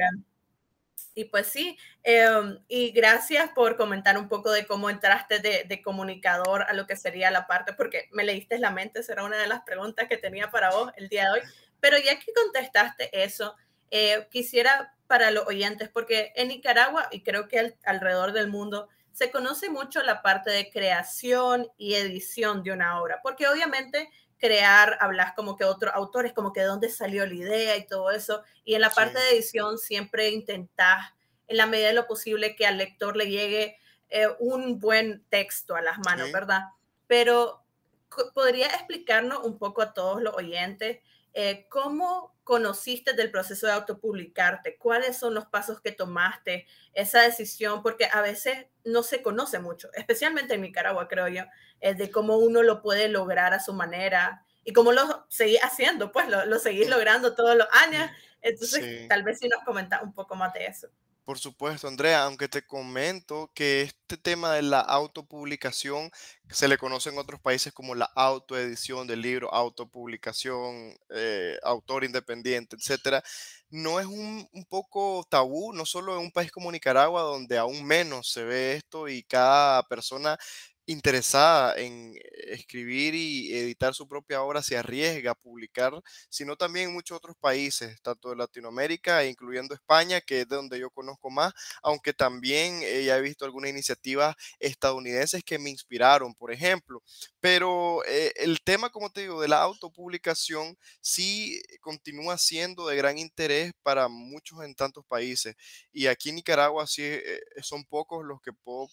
y 1.13 1.25
pues 1.25 1.47
sí, 1.47 1.77
em, 2.03 2.59
y 2.67 2.91
gracias 2.91 3.51
por 3.51 3.77
comentar 3.77 4.17
un 4.17 4.27
poco 4.27 4.51
de 4.51 4.65
cómo 4.65 4.89
entraste 4.89 5.39
de, 5.39 5.63
de, 5.63 5.81
comunicador 5.81 6.63
a 6.63 6.73
lo 6.73 6.87
que 6.87 6.95
sería 6.95 7.31
la 7.31 7.47
parte, 7.47 7.71
porque 7.73 8.09
me 8.11 8.23
leíste 8.23 8.59
la 8.59 8.71
mente, 8.71 9.03
será 9.03 9.23
una 9.23 9.37
de 9.37 9.47
las 9.47 9.61
preguntas 9.61 10.07
que 10.09 10.17
tenía 10.17 10.51
para 10.51 10.71
vos 10.71 10.91
el 10.97 11.07
día 11.07 11.25
de 11.25 11.31
hoy. 11.31 11.41
Pero 11.81 11.97
ya 11.97 12.17
que 12.17 12.31
contestaste 12.33 13.23
eso, 13.23 13.55
eh, 13.89 14.27
quisiera 14.31 14.95
para 15.07 15.31
los 15.31 15.45
oyentes, 15.45 15.89
porque 15.89 16.31
en 16.37 16.47
Nicaragua 16.47 17.09
y 17.11 17.21
creo 17.21 17.49
que 17.49 17.75
alrededor 17.83 18.31
del 18.31 18.47
mundo 18.47 18.87
se 19.11 19.29
conoce 19.29 19.69
mucho 19.69 20.01
la 20.03 20.21
parte 20.21 20.51
de 20.51 20.69
creación 20.69 21.67
y 21.77 21.95
edición 21.95 22.63
de 22.63 22.71
una 22.71 23.01
obra, 23.01 23.19
porque 23.21 23.49
obviamente 23.49 24.09
crear, 24.37 24.97
hablas 25.01 25.33
como 25.35 25.57
que 25.57 25.65
otros 25.65 25.93
autores, 25.93 26.33
como 26.33 26.53
que 26.53 26.61
de 26.61 26.67
dónde 26.67 26.89
salió 26.89 27.25
la 27.25 27.33
idea 27.33 27.77
y 27.77 27.85
todo 27.85 28.09
eso, 28.11 28.43
y 28.63 28.75
en 28.75 28.81
la 28.81 28.89
parte 28.89 29.19
de 29.19 29.31
edición 29.31 29.77
siempre 29.77 30.29
intentás, 30.29 31.11
en 31.47 31.57
la 31.57 31.65
medida 31.65 31.87
de 31.87 31.93
lo 31.93 32.07
posible, 32.07 32.55
que 32.55 32.65
al 32.65 32.77
lector 32.77 33.17
le 33.17 33.29
llegue 33.29 33.77
eh, 34.09 34.29
un 34.39 34.79
buen 34.79 35.25
texto 35.29 35.75
a 35.75 35.81
las 35.81 35.99
manos, 35.99 36.31
¿verdad? 36.31 36.61
Pero 37.07 37.63
podría 38.33 38.67
explicarnos 38.67 39.43
un 39.43 39.57
poco 39.57 39.81
a 39.81 39.93
todos 39.93 40.21
los 40.21 40.33
oyentes 40.35 40.99
eh, 41.33 41.67
¿cómo 41.69 42.35
conociste 42.43 43.13
del 43.13 43.31
proceso 43.31 43.67
de 43.67 43.73
autopublicarte? 43.73 44.77
¿Cuáles 44.77 45.17
son 45.17 45.33
los 45.33 45.45
pasos 45.45 45.81
que 45.81 45.91
tomaste? 45.91 46.67
Esa 46.93 47.21
decisión, 47.21 47.81
porque 47.83 48.09
a 48.11 48.21
veces 48.21 48.65
no 48.83 49.03
se 49.03 49.21
conoce 49.21 49.59
mucho, 49.59 49.89
especialmente 49.93 50.55
en 50.55 50.61
Nicaragua, 50.61 51.07
creo 51.07 51.27
yo, 51.27 51.43
es 51.79 51.97
de 51.97 52.11
cómo 52.11 52.37
uno 52.37 52.63
lo 52.63 52.81
puede 52.81 53.07
lograr 53.07 53.53
a 53.53 53.59
su 53.59 53.73
manera 53.73 54.45
y 54.63 54.73
cómo 54.73 54.91
lo 54.91 55.25
seguís 55.29 55.59
haciendo, 55.63 56.11
pues 56.11 56.27
lo, 56.27 56.45
lo 56.45 56.59
seguís 56.59 56.89
logrando 56.89 57.35
todos 57.35 57.55
los 57.55 57.67
años. 57.71 58.09
Entonces, 58.41 59.07
tal 59.07 59.23
vez 59.23 59.39
si 59.39 59.47
nos 59.47 59.63
comentas 59.63 60.01
un 60.03 60.13
poco 60.13 60.35
más 60.35 60.53
de 60.53 60.65
eso. 60.65 60.89
Por 61.23 61.37
supuesto, 61.37 61.87
Andrea, 61.87 62.23
aunque 62.23 62.47
te 62.47 62.65
comento 62.65 63.51
que 63.53 63.83
este 63.83 64.17
tema 64.17 64.53
de 64.55 64.63
la 64.63 64.79
autopublicación 64.79 66.09
se 66.49 66.67
le 66.67 66.79
conoce 66.79 67.09
en 67.09 67.19
otros 67.19 67.39
países 67.39 67.71
como 67.73 67.93
la 67.93 68.05
autoedición 68.15 69.05
del 69.07 69.21
libro, 69.21 69.53
autopublicación, 69.53 70.97
eh, 71.09 71.57
autor 71.63 72.03
independiente, 72.05 72.75
etcétera, 72.75 73.23
no 73.69 73.99
es 73.99 74.07
un, 74.07 74.49
un, 74.51 74.65
poco 74.65 75.25
tabú, 75.29 75.73
no 75.73 75.85
solo 75.85 76.15
en 76.15 76.21
un 76.21 76.31
país 76.31 76.51
como 76.51 76.71
Nicaragua, 76.71 77.21
donde 77.21 77.57
aún 77.57 77.85
menos 77.85 78.31
se 78.31 78.43
ve 78.43 78.73
esto 78.75 79.07
y 79.07 79.23
cada 79.23 79.83
persona 79.87 80.37
interesada 80.85 81.75
en 81.77 82.13
escribir 82.47 83.15
y 83.15 83.53
editar 83.55 83.93
su 83.93 84.07
propia 84.07 84.41
obra 84.43 84.61
se 84.61 84.77
arriesga 84.77 85.31
a 85.31 85.35
publicar, 85.35 85.93
sino 86.29 86.55
también 86.57 86.89
en 86.89 86.93
muchos 86.93 87.17
otros 87.17 87.35
países, 87.39 88.01
tanto 88.01 88.29
de 88.29 88.35
Latinoamérica, 88.35 89.25
incluyendo 89.25 89.73
España, 89.75 90.21
que 90.21 90.41
es 90.41 90.47
de 90.49 90.55
donde 90.57 90.79
yo 90.79 90.89
conozco 90.89 91.29
más, 91.29 91.53
aunque 91.83 92.13
también 92.13 92.79
eh, 92.83 93.03
ya 93.05 93.17
he 93.17 93.21
visto 93.21 93.45
algunas 93.45 93.69
iniciativas 93.69 94.35
estadounidenses 94.59 95.43
que 95.43 95.59
me 95.59 95.69
inspiraron, 95.69 96.33
por 96.35 96.51
ejemplo. 96.51 97.01
Pero 97.39 98.03
eh, 98.05 98.33
el 98.37 98.59
tema, 98.61 98.89
como 98.89 99.09
te 99.11 99.21
digo, 99.21 99.41
de 99.41 99.47
la 99.47 99.61
autopublicación 99.61 100.77
sí 101.01 101.61
continúa 101.81 102.37
siendo 102.37 102.87
de 102.87 102.95
gran 102.95 103.17
interés 103.17 103.71
para 103.83 104.07
muchos 104.07 104.63
en 104.63 104.75
tantos 104.75 105.05
países. 105.07 105.55
Y 105.91 106.07
aquí 106.07 106.29
en 106.29 106.35
Nicaragua 106.35 106.87
sí 106.87 107.03
eh, 107.03 107.39
son 107.61 107.83
pocos 107.85 108.23
los 108.25 108.41
que 108.41 108.53
puedo 108.53 108.87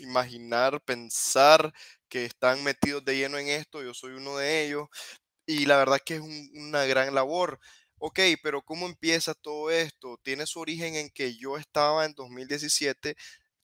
imaginar, 0.00 0.80
pensar 0.82 1.72
que 2.08 2.24
están 2.24 2.64
metidos 2.64 3.04
de 3.04 3.16
lleno 3.16 3.38
en 3.38 3.48
esto, 3.48 3.82
yo 3.82 3.94
soy 3.94 4.12
uno 4.14 4.36
de 4.38 4.64
ellos, 4.66 4.88
y 5.46 5.66
la 5.66 5.78
verdad 5.78 6.00
que 6.04 6.16
es 6.16 6.20
una 6.20 6.84
gran 6.86 7.14
labor. 7.14 7.60
Ok, 7.98 8.20
pero 8.42 8.62
¿cómo 8.62 8.86
empieza 8.86 9.34
todo 9.34 9.70
esto? 9.70 10.18
Tiene 10.22 10.46
su 10.46 10.60
origen 10.60 10.94
en 10.96 11.10
que 11.10 11.36
yo 11.36 11.56
estaba 11.58 12.04
en 12.06 12.14
2017 12.14 13.16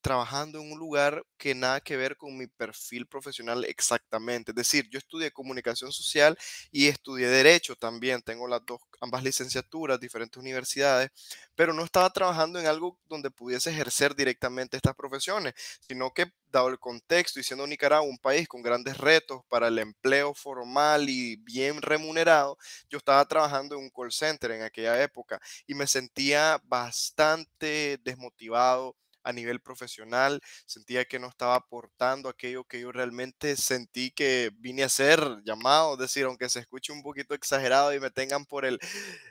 trabajando 0.04 0.60
en 0.60 0.70
un 0.70 0.78
lugar 0.78 1.24
que 1.38 1.54
nada 1.54 1.80
que 1.80 1.96
ver 1.96 2.18
con 2.18 2.36
mi 2.36 2.46
perfil 2.46 3.06
profesional 3.06 3.64
exactamente. 3.64 4.50
Es 4.50 4.54
decir, 4.54 4.86
yo 4.90 4.98
estudié 4.98 5.30
comunicación 5.30 5.92
social 5.92 6.36
y 6.70 6.88
estudié 6.88 7.26
derecho 7.26 7.74
también. 7.74 8.20
Tengo 8.20 8.46
las 8.46 8.60
dos, 8.66 8.82
ambas 9.00 9.24
licenciaturas, 9.24 9.98
diferentes 9.98 10.38
universidades, 10.38 11.10
pero 11.54 11.72
no 11.72 11.82
estaba 11.84 12.10
trabajando 12.10 12.60
en 12.60 12.66
algo 12.66 12.98
donde 13.08 13.30
pudiese 13.30 13.70
ejercer 13.70 14.14
directamente 14.14 14.76
estas 14.76 14.94
profesiones, 14.94 15.54
sino 15.88 16.12
que 16.12 16.30
dado 16.50 16.68
el 16.68 16.78
contexto 16.78 17.40
y 17.40 17.42
siendo 17.42 17.66
Nicaragua 17.66 18.06
un 18.06 18.18
país 18.18 18.46
con 18.46 18.60
grandes 18.62 18.98
retos 18.98 19.40
para 19.48 19.68
el 19.68 19.78
empleo 19.78 20.34
formal 20.34 21.08
y 21.08 21.36
bien 21.36 21.80
remunerado, 21.80 22.58
yo 22.90 22.98
estaba 22.98 23.24
trabajando 23.24 23.74
en 23.76 23.84
un 23.84 23.90
call 23.90 24.12
center 24.12 24.50
en 24.50 24.62
aquella 24.62 25.02
época 25.02 25.40
y 25.66 25.74
me 25.74 25.86
sentía 25.86 26.60
bastante 26.64 27.98
desmotivado 28.04 28.94
a 29.24 29.32
nivel 29.32 29.60
profesional, 29.60 30.40
sentía 30.66 31.04
que 31.04 31.18
no 31.18 31.28
estaba 31.28 31.56
aportando 31.56 32.28
aquello 32.28 32.64
que 32.64 32.80
yo 32.80 32.92
realmente 32.92 33.56
sentí 33.56 34.10
que 34.10 34.50
vine 34.58 34.84
a 34.84 34.88
ser 34.88 35.20
llamado, 35.44 35.94
es 35.94 36.00
decir, 36.00 36.24
aunque 36.24 36.48
se 36.48 36.60
escuche 36.60 36.92
un 36.92 37.02
poquito 37.02 37.34
exagerado 37.34 37.92
y 37.94 38.00
me 38.00 38.10
tengan 38.10 38.44
por 38.44 38.64
el, 38.64 38.78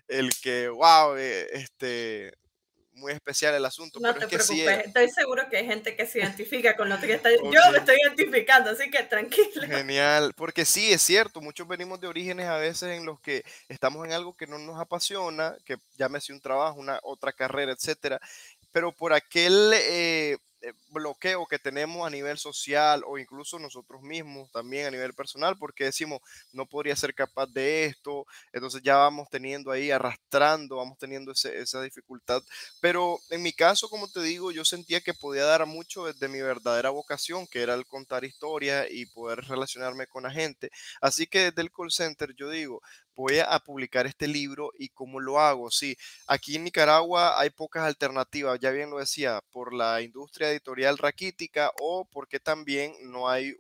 el 0.08 0.32
que, 0.42 0.68
wow, 0.70 1.16
eh, 1.16 1.48
este, 1.54 2.34
muy 2.96 3.12
especial 3.12 3.56
el 3.56 3.66
asunto. 3.66 4.00
No 4.00 4.14
te 4.14 4.28
preocupes, 4.28 4.86
estoy 4.86 5.10
seguro 5.10 5.44
que 5.50 5.58
hay 5.58 5.66
gente 5.66 5.96
que 5.96 6.06
se 6.06 6.20
identifica 6.20 6.76
con 6.76 6.90
lo 6.90 7.00
que 7.00 7.14
está 7.14 7.30
Yo 7.32 7.72
me 7.72 7.80
estoy 7.80 7.98
identificando, 8.06 8.70
así 8.70 8.90
que 8.90 9.04
tranquilo. 9.04 9.66
Genial, 9.68 10.34
porque 10.36 10.66
sí, 10.66 10.92
es 10.92 11.02
cierto, 11.02 11.42
muchos 11.42 11.68
venimos 11.68 12.00
de 12.00 12.08
orígenes 12.08 12.48
a 12.48 12.58
veces 12.58 12.98
en 12.98 13.06
los 13.06 13.20
que 13.20 13.44
estamos 13.68 14.06
en 14.06 14.14
algo 14.14 14.36
que 14.36 14.48
no 14.48 14.58
nos 14.60 14.80
apasiona, 14.80 15.56
que 15.66 15.78
llámese 15.98 16.34
un 16.34 16.42
trabajo, 16.42 16.80
una 16.80 17.00
otra 17.04 17.34
carrera, 17.34 17.72
etcétera, 17.72 18.20
pero 18.74 18.92
por 18.92 19.14
aquel 19.14 19.72
eh, 19.74 20.38
eh, 20.64 20.72
bloqueo 20.92 21.46
que 21.46 21.60
tenemos 21.60 22.08
a 22.08 22.10
nivel 22.10 22.38
social 22.38 23.04
o 23.06 23.18
incluso 23.18 23.60
nosotros 23.60 24.02
mismos 24.02 24.50
también 24.50 24.88
a 24.88 24.92
nivel 24.92 25.14
personal, 25.14 25.58
porque 25.58 25.84
decimos, 25.84 26.22
no 26.54 26.66
podría 26.66 26.96
ser 26.96 27.14
capaz 27.14 27.48
de 27.48 27.84
esto, 27.84 28.26
entonces 28.54 28.82
ya 28.82 28.96
vamos 28.96 29.28
teniendo 29.30 29.72
ahí, 29.72 29.92
arrastrando, 29.92 30.78
vamos 30.78 30.98
teniendo 30.98 31.34
esa 31.34 31.82
dificultad. 31.82 32.42
Pero 32.80 33.20
en 33.30 33.42
mi 33.44 33.52
caso, 33.52 33.90
como 33.90 34.10
te 34.10 34.22
digo, 34.22 34.54
yo 34.54 34.64
sentía 34.64 35.02
que 35.02 35.14
podía 35.14 35.44
dar 35.44 35.66
mucho 35.66 36.06
desde 36.06 36.30
mi 36.30 36.40
verdadera 36.42 36.92
vocación, 36.92 37.46
que 37.46 37.62
era 37.62 37.74
el 37.74 37.86
contar 37.86 38.24
historias 38.24 38.88
y 38.90 39.06
poder 39.06 39.40
relacionarme 39.42 40.08
con 40.08 40.24
la 40.24 40.32
gente. 40.32 40.72
Así 41.02 41.28
que 41.28 41.52
desde 41.52 41.62
el 41.62 41.72
call 41.72 41.92
center 41.92 42.34
yo 42.38 42.50
digo, 42.50 42.82
voy 43.16 43.40
a 43.40 43.60
publicar 43.60 44.06
este 44.06 44.28
libro 44.28 44.72
y 44.78 44.90
cómo 44.90 45.20
lo 45.20 45.40
hago. 45.40 45.72
Sí, 45.72 45.98
aquí 46.28 46.56
en 46.56 46.64
Nicaragua 46.64 47.40
hay 47.40 47.50
pocas 47.50 47.84
alternativas, 47.84 48.60
ya 48.60 48.72
bien 48.72 48.90
lo 48.90 49.00
decía, 49.00 49.42
por 49.52 49.74
la 49.74 50.02
industria 50.02 50.50
editorial 50.52 50.98
raquítica 50.98 51.72
o 51.80 52.06
porque 52.06 52.40
también 52.40 52.94
no 53.02 53.30
hay, 53.30 53.56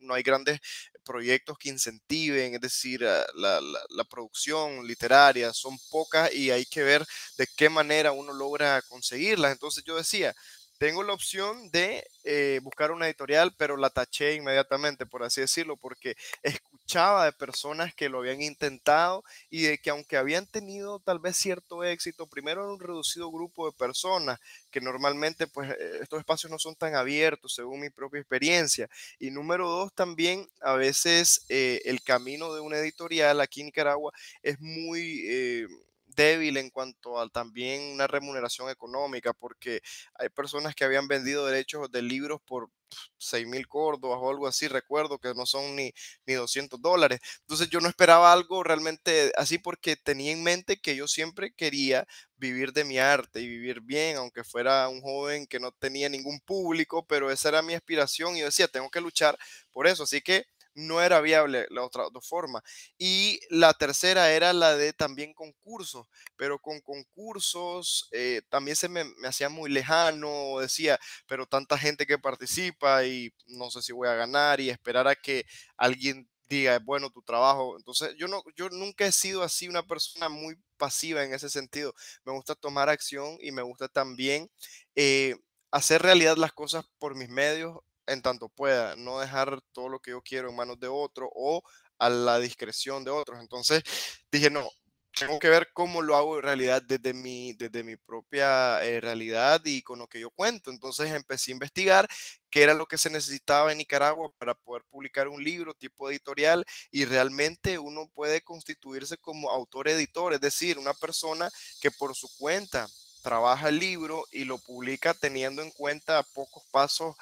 no 0.00 0.14
hay 0.14 0.22
grandes 0.22 0.60
proyectos 1.06 1.56
que 1.56 1.68
incentiven, 1.70 2.54
es 2.54 2.60
decir, 2.60 3.06
ah, 3.06 3.24
la, 3.34 3.60
la, 3.60 4.04
producción 4.04 4.86
literaria, 4.86 5.52
son 5.52 5.78
pocas 5.90 6.34
y 6.34 6.50
hay 6.50 6.66
que 6.66 6.82
ver 6.82 7.06
de 7.38 7.46
qué 7.56 7.68
manera 7.70 8.12
uno 8.12 8.32
logra 8.32 8.82
conseguirlas. 8.82 9.52
Entonces 9.52 9.84
yo 9.84 9.96
decía, 9.96 10.34
tengo 10.78 11.02
la 11.02 11.12
opción 11.12 11.70
de 11.70 12.06
eh, 12.24 12.60
buscar 12.62 12.90
una 12.90 13.06
editorial, 13.06 13.54
pero 13.56 13.76
la 13.76 13.90
taché 13.90 14.34
inmediatamente, 14.34 15.06
por 15.06 15.22
así 15.22 15.40
decirlo, 15.40 15.76
porque 15.76 16.16
escuchaba 16.42 17.24
de 17.24 17.32
personas 17.32 17.94
que 17.94 18.08
lo 18.08 18.18
habían 18.18 18.42
intentado 18.42 19.24
y 19.50 19.62
de 19.62 19.78
que 19.78 19.90
aunque 19.90 20.16
habían 20.16 20.46
tenido 20.46 21.00
tal 21.00 21.18
vez 21.18 21.36
cierto 21.36 21.84
éxito, 21.84 22.26
primero 22.26 22.62
era 22.62 22.72
un 22.72 22.80
reducido 22.80 23.30
grupo 23.30 23.66
de 23.66 23.76
personas, 23.76 24.38
que 24.70 24.80
normalmente 24.80 25.46
pues 25.46 25.70
eh, 25.70 25.98
estos 26.02 26.18
espacios 26.20 26.50
no 26.50 26.58
son 26.58 26.74
tan 26.74 26.94
abiertos 26.94 27.54
según 27.54 27.80
mi 27.80 27.90
propia 27.90 28.20
experiencia. 28.20 28.88
Y 29.18 29.30
número 29.30 29.68
dos, 29.68 29.92
también 29.94 30.48
a 30.60 30.74
veces 30.74 31.44
eh, 31.48 31.82
el 31.86 32.02
camino 32.02 32.54
de 32.54 32.60
una 32.60 32.78
editorial 32.78 33.40
aquí 33.40 33.60
en 33.60 33.66
Nicaragua 33.66 34.12
es 34.42 34.60
muy 34.60 35.76
débil 36.16 36.56
en 36.56 36.70
cuanto 36.70 37.20
a 37.20 37.28
también 37.28 37.82
una 37.92 38.06
remuneración 38.06 38.70
económica, 38.70 39.32
porque 39.34 39.80
hay 40.14 40.28
personas 40.30 40.74
que 40.74 40.84
habían 40.84 41.08
vendido 41.08 41.46
derechos 41.46 41.90
de 41.90 42.02
libros 42.02 42.40
por 42.46 42.70
6 43.18 43.46
mil 43.46 43.66
córdobas 43.68 44.18
o 44.22 44.30
algo 44.30 44.46
así, 44.46 44.68
recuerdo 44.68 45.18
que 45.18 45.34
no 45.34 45.46
son 45.46 45.76
ni, 45.76 45.92
ni 46.26 46.34
200 46.34 46.80
dólares. 46.80 47.20
Entonces 47.40 47.68
yo 47.68 47.80
no 47.80 47.88
esperaba 47.88 48.32
algo 48.32 48.62
realmente 48.62 49.32
así 49.36 49.58
porque 49.58 49.96
tenía 49.96 50.32
en 50.32 50.42
mente 50.42 50.78
que 50.78 50.96
yo 50.96 51.08
siempre 51.08 51.52
quería 51.54 52.06
vivir 52.36 52.72
de 52.72 52.84
mi 52.84 52.98
arte 52.98 53.40
y 53.40 53.48
vivir 53.48 53.80
bien, 53.80 54.16
aunque 54.16 54.44
fuera 54.44 54.88
un 54.88 55.00
joven 55.00 55.46
que 55.46 55.58
no 55.60 55.72
tenía 55.72 56.08
ningún 56.08 56.40
público, 56.40 57.06
pero 57.06 57.30
esa 57.30 57.48
era 57.48 57.62
mi 57.62 57.74
aspiración 57.74 58.36
y 58.36 58.42
decía, 58.42 58.68
tengo 58.68 58.90
que 58.90 59.00
luchar 59.00 59.38
por 59.72 59.86
eso. 59.86 60.04
Así 60.04 60.20
que 60.20 60.44
no 60.76 61.02
era 61.02 61.20
viable 61.20 61.66
la 61.70 61.82
otra, 61.82 62.04
forma. 62.20 62.62
Y 62.98 63.40
la 63.50 63.72
tercera 63.74 64.30
era 64.32 64.52
la 64.52 64.76
de 64.76 64.92
también 64.92 65.34
concursos, 65.34 66.06
pero 66.36 66.58
con 66.60 66.80
concursos 66.80 68.08
eh, 68.12 68.42
también 68.48 68.76
se 68.76 68.88
me, 68.88 69.04
hacía 69.26 69.48
muy 69.48 69.70
lejano, 69.70 70.58
decía, 70.60 70.98
pero 71.26 71.46
tanta 71.46 71.78
gente 71.78 72.06
que 72.06 72.18
participa 72.18 73.04
y 73.04 73.32
no 73.46 73.70
sé 73.70 73.82
si 73.82 73.92
voy 73.92 74.08
a 74.08 74.14
ganar 74.14 74.60
y 74.60 74.70
esperar 74.70 75.08
a 75.08 75.16
que 75.16 75.46
alguien 75.76 76.28
diga, 76.48 76.78
bueno, 76.78 77.10
tu 77.10 77.22
trabajo. 77.22 77.76
Entonces, 77.76 78.14
yo, 78.18 78.28
no, 78.28 78.42
yo 78.54 78.68
nunca 78.70 79.06
he 79.06 79.12
sido 79.12 79.42
así 79.42 79.68
una 79.68 79.82
persona 79.82 80.28
muy 80.28 80.56
pasiva 80.76 81.24
en 81.24 81.34
ese 81.34 81.48
sentido. 81.48 81.94
Me 82.24 82.32
gusta 82.32 82.54
tomar 82.54 82.88
acción 82.88 83.38
y 83.40 83.50
me 83.50 83.62
gusta 83.62 83.88
también 83.88 84.50
eh, 84.94 85.36
hacer 85.70 86.02
realidad 86.02 86.36
las 86.36 86.52
cosas 86.52 86.84
por 86.98 87.14
mis 87.16 87.28
medios 87.28 87.78
en 88.06 88.22
tanto 88.22 88.48
pueda, 88.48 88.96
no 88.96 89.20
dejar 89.20 89.60
todo 89.72 89.88
lo 89.88 90.00
que 90.00 90.12
yo 90.12 90.22
quiero 90.22 90.48
en 90.50 90.56
manos 90.56 90.78
de 90.80 90.88
otro 90.88 91.30
o 91.34 91.62
a 91.98 92.08
la 92.08 92.38
discreción 92.38 93.04
de 93.04 93.10
otros. 93.10 93.40
Entonces 93.40 93.82
dije, 94.30 94.50
no, 94.50 94.68
tengo 95.16 95.38
que 95.38 95.48
ver 95.48 95.70
cómo 95.72 96.02
lo 96.02 96.14
hago 96.14 96.36
en 96.36 96.42
realidad 96.42 96.82
desde 96.82 97.14
mi, 97.14 97.54
desde 97.54 97.82
mi 97.82 97.96
propia 97.96 98.84
eh, 98.84 99.00
realidad 99.00 99.62
y 99.64 99.80
con 99.82 99.98
lo 99.98 100.06
que 100.06 100.20
yo 100.20 100.30
cuento. 100.30 100.70
Entonces 100.70 101.10
empecé 101.10 101.50
a 101.50 101.54
investigar 101.54 102.08
qué 102.50 102.62
era 102.62 102.74
lo 102.74 102.86
que 102.86 102.98
se 102.98 103.08
necesitaba 103.08 103.72
en 103.72 103.78
Nicaragua 103.78 104.30
para 104.38 104.54
poder 104.54 104.84
publicar 104.90 105.28
un 105.28 105.42
libro 105.42 105.72
tipo 105.72 106.10
editorial 106.10 106.64
y 106.90 107.06
realmente 107.06 107.78
uno 107.78 108.10
puede 108.14 108.42
constituirse 108.42 109.16
como 109.16 109.50
autor-editor, 109.50 110.34
es 110.34 110.40
decir, 110.40 110.78
una 110.78 110.92
persona 110.92 111.50
que 111.80 111.90
por 111.90 112.14
su 112.14 112.28
cuenta 112.36 112.86
trabaja 113.22 113.70
el 113.70 113.78
libro 113.78 114.24
y 114.30 114.44
lo 114.44 114.58
publica 114.58 115.14
teniendo 115.14 115.62
en 115.62 115.70
cuenta 115.70 116.22
pocos 116.34 116.62
pasos 116.70 117.16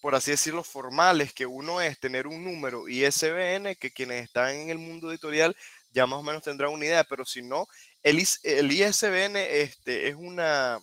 por 0.00 0.14
así 0.14 0.30
decirlo, 0.30 0.64
formales, 0.64 1.32
que 1.32 1.46
uno 1.46 1.80
es 1.80 1.98
tener 1.98 2.26
un 2.26 2.44
número 2.44 2.88
ISBN, 2.88 3.76
que 3.76 3.92
quienes 3.92 4.24
están 4.24 4.54
en 4.54 4.70
el 4.70 4.78
mundo 4.78 5.10
editorial 5.10 5.56
ya 5.92 6.06
más 6.06 6.20
o 6.20 6.22
menos 6.22 6.42
tendrán 6.42 6.72
una 6.72 6.84
idea, 6.84 7.04
pero 7.04 7.24
si 7.24 7.42
no, 7.42 7.66
el, 8.02 8.24
el 8.44 8.72
ISBN 8.72 9.36
este, 9.36 10.08
es 10.08 10.14
una 10.14 10.80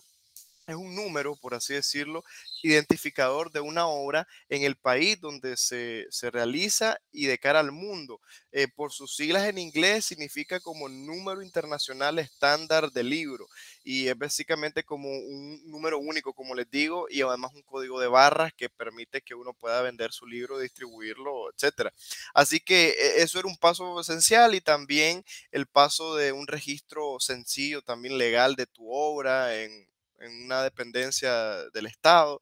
es 0.66 0.74
un 0.74 0.94
número, 0.94 1.34
por 1.36 1.54
así 1.54 1.72
decirlo, 1.72 2.22
identificador 2.62 3.50
de 3.50 3.60
una 3.60 3.86
obra 3.86 4.26
en 4.48 4.62
el 4.62 4.76
país 4.76 5.20
donde 5.20 5.56
se, 5.56 6.06
realiza 6.30 6.98
y 7.12 7.26
de 7.26 7.38
cara 7.38 7.60
al 7.60 7.72
mundo. 7.72 8.20
Eh, 8.52 8.68
por 8.68 8.92
sus 8.92 9.14
siglas 9.14 9.48
en 9.48 9.58
inglés 9.58 10.04
significa 10.04 10.60
como 10.60 10.88
número 10.88 11.42
internacional 11.42 12.18
estándar 12.18 12.90
de 12.90 13.02
libro 13.02 13.46
y 13.84 14.08
es 14.08 14.18
básicamente 14.18 14.84
como 14.84 15.08
un 15.08 15.62
número 15.70 15.98
único, 15.98 16.34
como 16.34 16.54
les 16.54 16.70
digo, 16.70 17.06
y 17.08 17.22
además 17.22 17.52
un 17.54 17.62
código 17.62 18.00
de 18.00 18.08
barras 18.08 18.52
que 18.54 18.68
permite 18.68 19.22
que 19.22 19.34
uno 19.34 19.54
pueda 19.54 19.80
vender 19.82 20.12
su 20.12 20.26
libro, 20.26 20.58
distribuirlo, 20.58 21.50
etc. 21.50 21.90
Así 22.34 22.60
que 22.60 22.90
e, 22.90 23.22
eso 23.22 23.38
era 23.38 23.48
un 23.48 23.56
paso 23.56 24.00
esencial 24.00 24.54
y 24.54 24.60
también 24.60 25.24
el 25.52 25.66
paso 25.66 26.16
de 26.16 26.32
un 26.32 26.46
registro 26.46 27.18
sencillo, 27.20 27.82
también 27.82 28.18
legal 28.18 28.56
de 28.56 28.66
tu 28.66 28.90
obra 28.90 29.56
en 29.56 29.88
en 30.20 30.44
una 30.44 30.62
dependencia 30.62 31.32
del 31.70 31.86
Estado. 31.86 32.40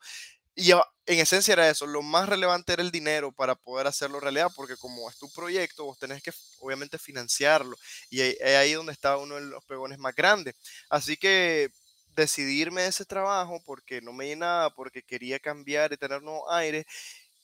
Y 0.55 0.73
en 0.73 1.19
esencia 1.21 1.53
era 1.53 1.69
eso, 1.69 1.87
lo 1.87 2.03
más 2.03 2.29
relevante 2.29 2.73
era 2.73 2.83
el 2.83 2.91
dinero 2.91 3.31
para 3.31 3.55
poder 3.55 3.87
hacerlo 3.87 4.21
realidad, 4.21 4.51
porque 4.57 4.77
como 4.77 5.09
es 5.11 5.19
tu 5.19 5.31
proyecto, 5.31 5.85
vos 5.85 5.99
tenés 5.99 6.23
que 6.23 6.33
obviamente 6.61 6.99
financiarlo. 6.99 7.77
Y 8.11 8.23
es 8.23 8.41
ahí 8.43 8.73
donde 8.73 8.93
estaba 8.93 9.19
uno 9.19 9.35
de 9.37 9.43
los 9.43 9.65
pegones 9.67 9.99
más 9.99 10.15
grandes. 10.15 10.55
Así 10.89 11.17
que 11.19 11.71
decidirme 12.15 12.83
de 12.83 12.89
ese 12.89 13.05
trabajo 13.05 13.61
porque 13.67 14.01
no 14.01 14.13
me 14.15 14.27
llenaba, 14.27 14.71
porque 14.75 15.03
quería 15.03 15.39
cambiar 15.39 15.93
y 15.93 15.99
tener 15.99 16.23
nuevos 16.23 16.45
aires. 16.51 16.87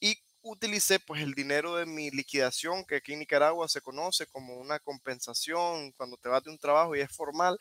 Y 0.01 0.19
utilicé 0.43 1.01
pues 1.01 1.23
el 1.23 1.35
dinero 1.35 1.77
de 1.77 1.87
mi 1.87 2.11
liquidación, 2.11 2.85
que 2.85 2.97
aquí 2.97 3.13
en 3.15 3.21
Nicaragua 3.21 3.69
se 3.69 3.81
conoce 3.81 4.27
como 4.27 4.57
una 4.57 4.79
compensación 4.81 5.93
cuando 5.93 6.17
te 6.17 6.29
vas 6.29 6.43
de 6.45 6.51
un 6.51 6.59
trabajo 6.59 6.97
y 6.97 7.01
es 7.01 7.11
formal, 7.11 7.59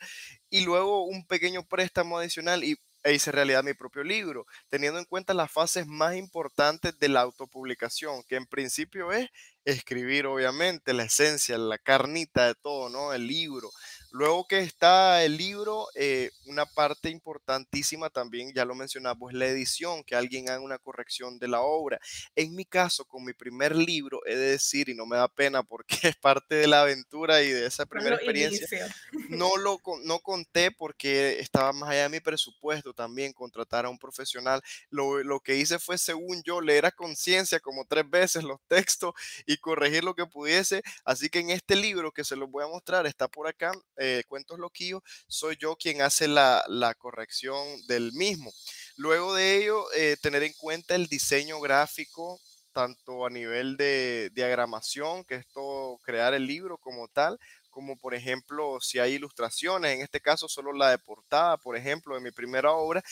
y 0.50 0.64
luego 0.64 1.04
un 1.04 1.26
pequeño 1.26 1.64
préstamo 1.64 2.18
adicional 2.18 2.64
y 2.64 2.76
e 3.04 3.14
hice 3.14 3.32
realidad 3.32 3.64
mi 3.64 3.74
propio 3.74 4.04
libro, 4.04 4.46
teniendo 4.68 4.98
en 4.98 5.04
cuenta 5.04 5.34
las 5.34 5.50
fases 5.50 5.86
más 5.86 6.14
importantes 6.14 6.96
de 6.98 7.08
la 7.08 7.22
autopublicación, 7.22 8.22
que 8.28 8.36
en 8.36 8.46
principio 8.46 9.10
es 9.12 9.28
escribir, 9.64 10.26
obviamente, 10.26 10.92
la 10.92 11.04
esencia, 11.04 11.58
la 11.58 11.78
carnita 11.78 12.46
de 12.46 12.54
todo, 12.54 12.88
¿no? 12.88 13.12
El 13.12 13.26
libro. 13.26 13.70
Luego 14.12 14.46
que 14.46 14.58
está 14.58 15.24
el 15.24 15.38
libro, 15.38 15.86
eh, 15.94 16.30
una 16.44 16.66
parte 16.66 17.08
importantísima 17.08 18.10
también, 18.10 18.52
ya 18.54 18.66
lo 18.66 18.74
mencionamos, 18.74 19.32
la 19.32 19.46
edición, 19.46 20.04
que 20.04 20.14
alguien 20.14 20.50
haga 20.50 20.60
una 20.60 20.78
corrección 20.78 21.38
de 21.38 21.48
la 21.48 21.62
obra. 21.62 21.98
En 22.36 22.54
mi 22.54 22.66
caso, 22.66 23.06
con 23.06 23.24
mi 23.24 23.32
primer 23.32 23.74
libro, 23.74 24.20
he 24.26 24.36
de 24.36 24.50
decir, 24.50 24.90
y 24.90 24.94
no 24.94 25.06
me 25.06 25.16
da 25.16 25.28
pena 25.28 25.62
porque 25.62 25.96
es 26.14 26.16
parte 26.16 26.56
de 26.56 26.66
la 26.66 26.82
aventura 26.82 27.42
y 27.42 27.50
de 27.50 27.66
esa 27.66 27.86
primera 27.86 28.16
experiencia, 28.16 28.94
no 29.30 29.56
lo 29.56 29.80
no 30.04 30.18
conté 30.20 30.70
porque 30.70 31.40
estaba 31.40 31.72
más 31.72 31.88
allá 31.88 32.02
de 32.02 32.08
mi 32.10 32.20
presupuesto 32.20 32.92
también 32.92 33.32
contratar 33.32 33.86
a 33.86 33.88
un 33.88 33.98
profesional. 33.98 34.60
Lo, 34.90 35.22
lo 35.22 35.40
que 35.40 35.56
hice 35.56 35.78
fue, 35.78 35.96
según 35.96 36.42
yo, 36.42 36.60
leer 36.60 36.84
a 36.84 36.90
conciencia 36.90 37.60
como 37.60 37.86
tres 37.86 38.08
veces 38.10 38.44
los 38.44 38.60
textos 38.68 39.14
y 39.46 39.56
corregir 39.56 40.04
lo 40.04 40.14
que 40.14 40.26
pudiese. 40.26 40.82
Así 41.02 41.30
que 41.30 41.38
en 41.38 41.48
este 41.48 41.76
libro 41.76 42.12
que 42.12 42.24
se 42.24 42.36
los 42.36 42.50
voy 42.50 42.64
a 42.64 42.68
mostrar, 42.68 43.06
está 43.06 43.26
por 43.26 43.46
acá 43.46 43.72
eh, 44.02 44.24
Cuentos 44.26 44.58
Loquillos, 44.58 45.00
soy 45.28 45.56
yo 45.56 45.76
quien 45.76 46.02
hace 46.02 46.26
la, 46.26 46.64
corrección 46.98 47.64
del 47.86 48.12
mismo. 48.12 48.52
Luego 48.96 49.32
de 49.34 49.58
ello, 49.58 49.84
eh, 49.94 50.16
tener 50.20 50.42
en 50.42 50.52
cuenta 50.54 50.96
el 50.96 51.06
diseño 51.06 51.60
gráfico, 51.60 52.40
tanto 52.72 53.24
a 53.24 53.30
nivel 53.30 53.76
de 53.76 54.30
diagramación, 54.34 55.24
que 55.24 55.36
es 55.36 55.46
todo 55.52 55.98
crear 55.98 56.34
el 56.34 56.46
libro 56.46 56.78
como 56.78 57.06
tal, 57.06 57.38
como 57.70 57.96
por 57.96 58.14
ejemplo 58.14 58.80
si 58.80 58.98
hay 58.98 59.14
ilustraciones, 59.14 59.94
en 59.94 60.02
este 60.02 60.20
caso 60.20 60.48
solo 60.48 60.72
la 60.72 60.90
de 60.90 60.98
portada, 60.98 61.56
por 61.56 61.76
ejemplo, 61.76 62.16
de 62.16 62.22
mi 62.22 62.32
primera 62.32 62.72
obra, 62.72 63.02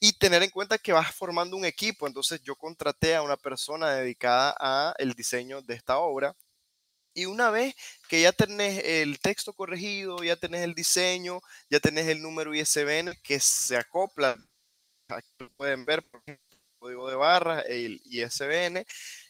y 0.00 0.14
tener 0.14 0.42
en 0.42 0.50
cuenta 0.50 0.78
que 0.78 0.92
vas 0.92 1.14
formando 1.14 1.56
un 1.56 1.66
equipo. 1.66 2.06
Entonces 2.06 2.40
yo 2.42 2.56
contraté 2.56 3.16
a 3.16 3.22
una 3.22 3.36
persona 3.36 3.90
dedicada 3.90 4.56
a 4.58 4.94
el 4.98 5.12
diseño 5.12 5.60
de 5.62 5.74
esta 5.74 5.98
obra 5.98 6.34
y 7.14 7.26
una 7.26 7.50
vez 7.50 7.74
que 8.08 8.22
ya 8.22 8.32
tenés 8.32 8.82
el 8.84 9.18
texto 9.20 9.52
corregido, 9.52 10.22
ya 10.22 10.36
tenés 10.36 10.62
el 10.62 10.74
diseño, 10.74 11.40
ya 11.70 11.80
tenés 11.80 12.08
el 12.08 12.22
número 12.22 12.54
ISBN 12.54 13.18
que 13.22 13.40
se 13.40 13.76
acopla, 13.76 14.36
pueden 15.56 15.84
ver, 15.84 16.02
por 16.02 16.22
ejemplo, 16.26 16.46
el 16.50 16.78
código 16.78 17.08
de 17.10 17.16
barras, 17.16 17.64
el 17.68 18.00
ISBN, 18.04 18.84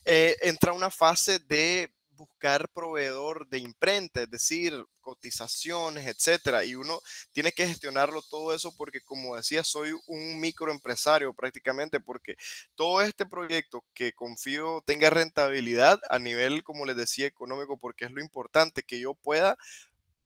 eh, 0.05 0.37
entra 0.42 0.73
una 0.73 0.90
fase 0.90 1.38
de 1.40 1.92
buscar 2.23 2.69
proveedor 2.69 3.49
de 3.49 3.59
imprenta, 3.59 4.23
es 4.23 4.31
decir, 4.31 4.85
cotizaciones, 5.01 6.07
etcétera. 6.07 6.65
Y 6.65 6.75
uno 6.77 7.01
tiene 7.33 7.53
que 7.53 7.67
gestionarlo 7.67 8.23
todo 8.23 8.55
eso 8.55 8.75
porque, 8.77 9.01
como 9.01 9.37
decía, 9.37 9.65
soy 9.65 9.93
un 10.07 10.41
microempresario 10.41 11.35
prácticamente, 11.35 12.01
porque 12.01 12.37
todo 12.75 13.03
este 13.03 13.27
proyecto 13.27 13.85
que 13.95 14.13
confío 14.13 14.83
tenga 14.87 15.11
rentabilidad 15.11 16.01
a 16.09 16.19
nivel, 16.19 16.63
como 16.63 16.87
les 16.87 16.97
decía, 16.97 17.27
económico, 17.27 17.77
porque 17.77 18.05
es 18.05 18.13
lo 18.13 18.21
importante, 18.23 18.83
que 18.83 19.01
yo 19.01 19.15
pueda 19.15 19.57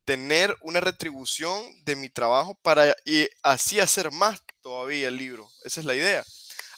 tener 0.04 0.56
una 0.60 0.80
retribución 0.80 1.64
de 1.84 1.96
mi 1.96 2.08
trabajo 2.08 2.54
para 2.62 2.94
y 3.04 3.28
así 3.42 3.80
hacer 3.80 4.12
más 4.12 4.40
todavía 4.62 5.08
el 5.08 5.16
libro. 5.16 5.48
Esa 5.64 5.80
es 5.80 5.86
la 5.86 5.94
idea. 5.94 6.24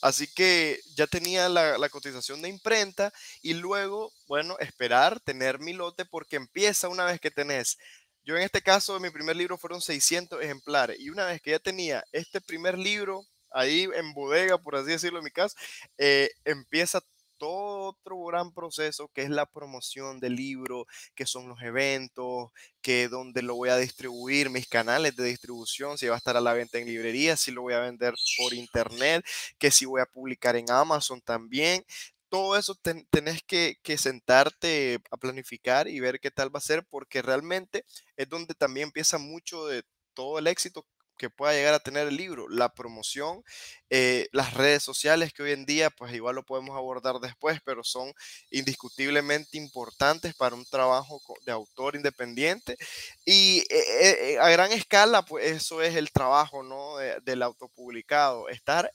Así 0.00 0.26
que 0.26 0.80
ya 0.94 1.06
tenía 1.06 1.48
la, 1.48 1.88
cotización 1.88 2.42
de 2.42 2.48
imprenta 2.48 3.12
y 3.42 3.54
luego, 3.54 4.12
bueno, 4.26 4.56
esperar, 4.58 5.20
tener 5.20 5.58
mi 5.58 5.72
lote 5.72 6.04
porque 6.04 6.36
empieza 6.36 6.88
una 6.88 7.04
vez 7.04 7.20
que 7.20 7.30
tenés. 7.30 7.78
Yo 8.24 8.36
en 8.36 8.42
este 8.42 8.62
caso, 8.62 9.00
mi 9.00 9.10
primer 9.10 9.36
libro 9.36 9.56
fueron 9.56 9.80
600 9.80 10.42
ejemplares 10.42 10.98
y 11.00 11.08
una 11.08 11.26
vez 11.26 11.40
que 11.40 11.52
ya 11.52 11.58
tenía 11.58 12.04
este 12.12 12.40
primer 12.40 12.78
libro 12.78 13.24
ahí 13.50 13.88
en 13.94 14.12
bodega, 14.12 14.58
por 14.58 14.76
así 14.76 14.90
decirlo 14.90 15.18
en 15.18 15.24
mi 15.24 15.30
caso, 15.30 15.56
eh, 15.96 16.30
empieza 16.44 17.00
todo 17.38 17.88
otro 17.88 18.22
gran 18.24 18.52
proceso 18.52 19.08
que 19.08 19.22
es 19.22 19.30
la 19.30 19.46
promoción 19.46 20.20
del 20.20 20.36
libro, 20.36 20.86
que 21.14 21.26
son 21.26 21.48
los 21.48 21.62
eventos, 21.62 22.50
que 22.82 23.08
donde 23.08 23.42
lo 23.42 23.54
voy 23.54 23.70
a 23.70 23.76
distribuir, 23.76 24.50
mis 24.50 24.68
canales 24.68 25.16
de 25.16 25.24
distribución, 25.24 25.98
si 25.98 26.06
va 26.08 26.14
a 26.14 26.18
estar 26.18 26.36
a 26.36 26.40
la 26.40 26.52
venta 26.52 26.78
en 26.78 26.86
librerías, 26.86 27.40
si 27.40 27.52
lo 27.52 27.62
voy 27.62 27.74
a 27.74 27.80
vender 27.80 28.14
por 28.38 28.52
internet, 28.54 29.24
que 29.58 29.70
si 29.70 29.86
voy 29.86 30.00
a 30.00 30.06
publicar 30.06 30.56
en 30.56 30.70
Amazon 30.70 31.20
también. 31.22 31.84
Todo 32.28 32.58
eso 32.58 32.74
tenés 33.10 33.42
que, 33.42 33.76
que 33.82 33.96
sentarte 33.96 35.00
a 35.10 35.16
planificar 35.16 35.88
y 35.88 36.00
ver 36.00 36.20
qué 36.20 36.30
tal 36.30 36.54
va 36.54 36.58
a 36.58 36.60
ser, 36.60 36.84
porque 36.84 37.22
realmente 37.22 37.84
es 38.16 38.28
donde 38.28 38.54
también 38.54 38.88
empieza 38.88 39.16
mucho 39.18 39.66
de 39.66 39.82
todo 40.14 40.38
el 40.38 40.46
éxito 40.46 40.84
que 41.18 41.28
pueda 41.28 41.52
llegar 41.52 41.74
a 41.74 41.80
tener 41.80 42.08
el 42.08 42.16
libro, 42.16 42.48
la 42.48 42.72
promoción, 42.72 43.44
eh, 43.90 44.28
las 44.32 44.54
redes 44.54 44.82
sociales 44.82 45.32
que 45.32 45.42
hoy 45.42 45.52
en 45.52 45.66
día, 45.66 45.90
pues 45.90 46.14
igual 46.14 46.36
lo 46.36 46.44
podemos 46.44 46.76
abordar 46.76 47.20
después, 47.20 47.60
pero 47.64 47.84
son 47.84 48.14
indiscutiblemente 48.50 49.58
importantes 49.58 50.34
para 50.34 50.54
un 50.54 50.64
trabajo 50.64 51.20
de 51.44 51.52
autor 51.52 51.96
independiente. 51.96 52.78
Y 53.24 53.66
eh, 53.68 54.34
eh, 54.34 54.38
a 54.40 54.48
gran 54.48 54.72
escala, 54.72 55.22
pues 55.22 55.44
eso 55.44 55.82
es 55.82 55.96
el 55.96 56.10
trabajo 56.12 56.62
¿no? 56.62 56.96
del 56.96 57.42
autopublicado, 57.42 58.48
estar 58.48 58.90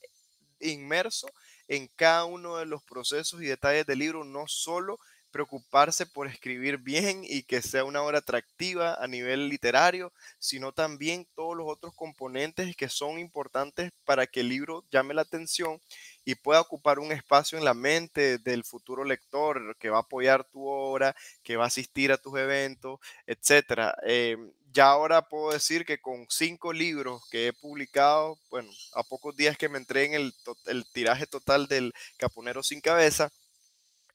inmerso 0.60 1.28
en 1.68 1.88
cada 1.96 2.26
uno 2.26 2.58
de 2.58 2.66
los 2.66 2.84
procesos 2.84 3.42
y 3.42 3.46
detalles 3.46 3.86
del 3.86 4.00
libro, 4.00 4.24
no 4.24 4.48
solo 4.48 5.00
preocuparse 5.34 6.06
por 6.06 6.28
escribir 6.28 6.78
bien 6.78 7.24
y 7.24 7.42
que 7.44 7.64
sea 7.64 7.84
una 7.84 8.04
obra 8.04 8.20
atractiva 8.20 8.94
a 8.94 9.08
nivel 9.08 9.50
literario, 9.50 10.14
sino 10.38 10.72
también 10.72 11.28
todos 11.36 11.58
los 11.58 11.66
otros 11.68 11.94
componentes 11.96 12.76
que 12.78 12.88
son 12.88 13.18
importantes 13.20 13.92
para 14.06 14.28
que 14.28 14.42
el 14.42 14.50
libro 14.50 14.86
llame 14.92 15.16
la 15.16 15.24
atención 15.24 15.82
y 16.24 16.36
pueda 16.36 16.62
ocupar 16.62 17.00
un 17.00 17.12
espacio 17.12 17.58
en 17.58 17.66
la 17.66 17.74
mente 17.74 18.38
del 18.38 18.64
futuro 18.64 19.04
lector 19.04 19.76
que 19.78 19.90
va 19.90 19.98
a 19.98 20.02
apoyar 20.02 20.44
tu 20.46 20.68
obra, 20.68 21.16
que 21.42 21.58
va 21.58 21.66
a 21.66 21.68
asistir 21.68 22.12
a 22.12 22.18
tus 22.18 22.38
eventos, 22.38 23.00
etc. 23.26 23.92
Em, 24.04 24.52
ya 24.72 24.90
ahora 24.90 25.28
puedo 25.28 25.52
decir 25.52 25.84
que 25.84 26.00
con 26.00 26.28
cinco 26.30 26.74
libros 26.74 27.28
que 27.30 27.48
he 27.48 27.54
publicado, 27.54 28.38
bueno, 28.50 28.72
a 28.94 29.04
pocos 29.04 29.36
días 29.36 29.58
que 29.58 29.70
me 29.70 29.80
entreguen 29.80 30.14
el, 30.14 30.34
el 30.68 30.86
tiraje 30.92 31.26
total 31.28 31.68
del 31.68 31.94
Caponero 32.18 32.62
sin 32.64 32.82
cabeza, 32.82 33.32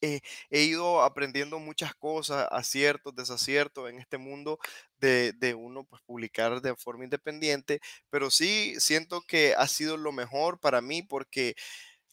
eh, 0.01 0.21
he 0.51 0.63
ido 0.63 1.03
aprendiendo 1.03 1.59
muchas 1.59 1.95
cosas, 1.95 2.47
aciertos, 2.51 3.15
desaciertos 3.15 3.91
en 3.91 3.99
este 3.99 4.19
mundo 4.19 4.59
de, 5.01 5.55
uno 5.57 5.85
pues, 5.85 6.03
publicar 6.03 6.61
de 6.61 6.75
forma 6.77 7.05
independiente, 7.05 7.81
pero 8.11 8.31
sí 8.31 8.75
siento 8.79 9.21
que 9.23 9.55
ha 9.57 9.67
sido 9.69 9.97
lo 9.97 10.13
mejor 10.13 10.59
para 10.61 10.81
mí 10.81 11.03
porque 11.03 11.55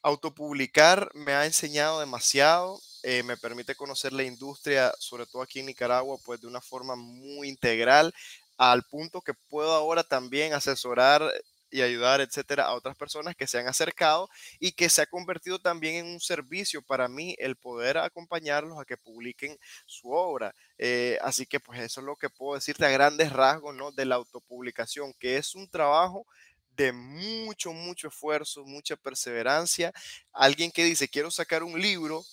autopublicar 0.03 1.09
me 1.15 1.33
ha 1.33 1.45
enseñado 1.45 1.99
demasiado, 1.99 2.79
eh, 3.03 3.23
me 3.23 3.37
permite 3.37 3.75
conocer 3.75 4.13
la 4.13 4.23
industria, 4.23 4.93
sobre 4.99 5.25
todo 5.25 5.41
aquí 5.41 5.59
en 5.59 5.67
Nicaragua, 5.67 6.17
pues 6.25 6.41
de 6.41 6.47
una 6.47 6.61
forma 6.61 6.95
muy 6.95 7.49
integral, 7.49 8.13
al 8.57 8.83
punto 8.83 9.21
que 9.21 9.33
puedo 9.49 9.73
ahora 9.73 10.03
también 10.03 10.53
asesorar 10.53 11.23
y 11.75 11.81
ayudar, 11.81 12.21
etcétera, 12.21 12.65
a 12.65 12.73
otras 12.73 12.95
personas 12.95 13.35
que 13.35 13.47
se 13.47 13.59
han 13.59 13.67
acercado 13.67 14.29
y 14.59 14.71
que 14.71 14.89
se 14.89 15.01
ha 15.01 15.05
convertido 15.05 15.59
también 15.59 15.95
en 15.95 16.05
un 16.05 16.21
servicio 16.21 16.81
para 16.81 17.07
mí 17.09 17.35
el 17.37 17.57
poder 17.57 17.97
acompañarlos 17.97 18.79
a 18.79 18.85
que 18.85 18.95
publiquen 18.97 19.57
su 19.85 20.09
obra. 20.11 20.55
Eh, 20.77 21.17
así 21.21 21.45
que 21.45 21.59
pues 21.59 21.79
eso 21.81 21.99
es 21.99 22.05
lo 22.05 22.15
que 22.15 22.29
puedo 22.29 22.55
decirte 22.55 22.85
a 22.85 22.89
grandes 22.89 23.33
rasgos, 23.33 23.75
¿no? 23.75 23.91
De 23.91 24.05
la 24.05 24.15
autopublicación, 24.15 25.13
que 25.19 25.37
es 25.37 25.53
un 25.53 25.69
trabajo 25.69 26.25
de 26.75 26.93
mucho, 26.93 27.73
mucho 27.73 28.07
esfuerzo, 28.07 28.63
mucha 28.65 28.95
perseverancia. 28.95 29.93
Alguien 30.31 30.71
que 30.71 30.83
dice, 30.85 31.07
quiero 31.09 31.31
sacar 31.31 31.63
un 31.63 31.79
libro, 31.79 32.23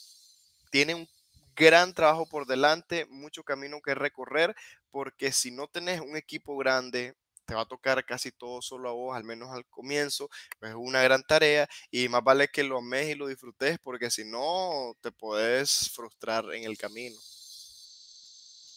tiene 0.71 0.95
un 0.95 1.09
gran 1.57 1.95
trabajo 1.95 2.27
por 2.27 2.47
delante, 2.47 3.07
mucho 3.07 3.43
camino 3.43 3.81
que 3.81 3.95
recorrer, 3.95 4.55
porque 4.91 5.33
si 5.33 5.51
no 5.51 5.67
tenés 5.69 6.01
un 6.01 6.17
equipo 6.17 6.57
grande, 6.57 7.15
te 7.45 7.55
va 7.55 7.63
a 7.63 7.67
tocar 7.67 8.05
casi 8.05 8.31
todo 8.33 8.63
solo 8.63 8.89
a 8.89 8.93
vos, 8.93 9.17
al 9.17 9.25
menos 9.25 9.51
al 9.51 9.67
comienzo, 9.67 10.29
pues 10.59 10.71
es 10.71 10.77
una 10.79 11.03
gran 11.03 11.23
tarea 11.23 11.69
y 11.91 12.09
más 12.09 12.23
vale 12.23 12.49
que 12.49 12.65
lo 12.65 12.79
ames 12.79 13.09
y 13.09 13.15
lo 13.15 13.27
disfrutes 13.27 13.79
porque 13.83 14.11
si 14.11 14.25
no 14.25 14.95
te 15.01 15.13
puedes 15.13 15.91
frustrar 15.91 16.45
en 16.55 16.65
el 16.65 16.79
camino. 16.79 17.17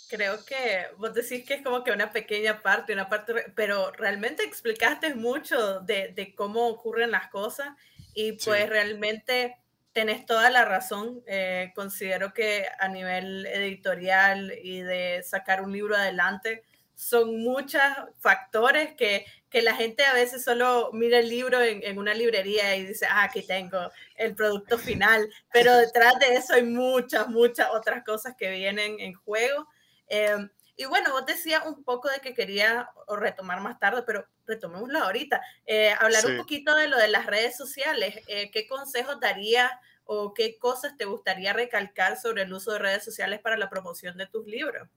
Creo 0.08 0.46
que 0.46 0.86
vos 0.98 1.14
decís 1.14 1.46
que 1.46 1.56
es 1.56 1.64
como 1.64 1.84
que 1.84 1.92
una 1.92 2.12
pequeña 2.12 2.62
parte, 2.62 2.94
una 2.94 3.10
parte, 3.10 3.52
pero 3.56 3.92
realmente 3.92 4.44
explicaste 4.44 5.16
mucho 5.16 5.80
de, 5.80 6.10
de 6.10 6.36
cómo 6.36 6.68
ocurren 6.68 7.12
las 7.12 7.30
cosas 7.30 7.70
y 8.14 8.34
pues 8.34 8.70
realmente 8.70 9.58
tenés 9.96 10.26
toda 10.26 10.50
la 10.50 10.66
razón. 10.66 11.24
Eh, 11.26 11.72
considero 11.74 12.34
que 12.34 12.66
a 12.80 12.88
nivel 12.90 13.46
editorial 13.46 14.54
y 14.62 14.82
de 14.82 15.24
sacar 15.24 15.62
un 15.62 15.72
libro 15.72 15.96
adelante, 15.96 16.64
son 16.96 17.42
muchos 17.42 17.82
factores 18.20 18.96
que, 18.96 19.26
que, 19.50 19.62
la 19.62 19.76
gente 19.76 20.06
a 20.06 20.14
veces 20.14 20.44
solo 20.44 20.90
mira 20.94 21.20
el 21.20 21.30
libro 21.30 21.62
en, 21.62 21.84
en, 21.84 21.98
una 21.98 22.14
librería 22.14 22.76
y 22.76 22.86
dice, 22.86 23.06
ah, 23.10 23.24
aquí 23.24 23.42
tengo 23.44 23.92
el 24.16 24.34
producto 24.36 24.78
final, 24.78 25.30
pero 25.52 25.76
detrás 25.78 26.18
de 26.20 26.36
eso 26.36 26.54
hay 26.54 26.64
muchas, 26.64 27.28
muchas 27.28 27.70
otras 27.72 28.04
cosas 28.04 28.36
que 28.38 28.50
vienen 28.50 29.00
en 29.00 29.14
juego. 29.14 29.68
Eh, 30.08 30.48
y 30.78 30.86
bueno, 30.86 31.12
vos 31.12 31.26
decías 31.26 31.66
un 31.66 31.84
poco 31.84 32.10
de 32.10 32.20
que 32.20 32.34
quería 32.34 32.90
retomar 33.08 33.62
más 33.62 33.80
tarde, 33.80 34.04
pero 34.06 34.28
retomémoslo 34.46 35.00
ahorita. 35.00 35.42
Eh, 35.66 35.94
hablar 36.00 36.22
sí. 36.22 36.32
un 36.32 36.38
poquito 36.38 36.76
de 36.76 36.88
lo 36.88 36.98
de 36.98 37.08
las 37.08 37.26
redes 37.26 37.56
sociales. 37.56 38.20
Eh, 38.28 38.52
¿Qué 38.52 38.68
consejos 38.68 39.20
darías 39.20 39.72
o 40.04 40.34
qué 40.34 40.58
cosas 40.58 40.98
te 40.98 41.06
gustaría 41.06 41.54
recalcar 41.54 42.18
sobre 42.18 42.44
el 42.44 42.54
uso 42.54 42.74
de 42.74 42.80
redes 42.80 43.06
sociales 43.06 43.40
para 43.40 43.58
la 43.58 43.70
promoción 43.70 44.18
de 44.18 44.28
tus 44.28 44.46
libros? 44.46 44.88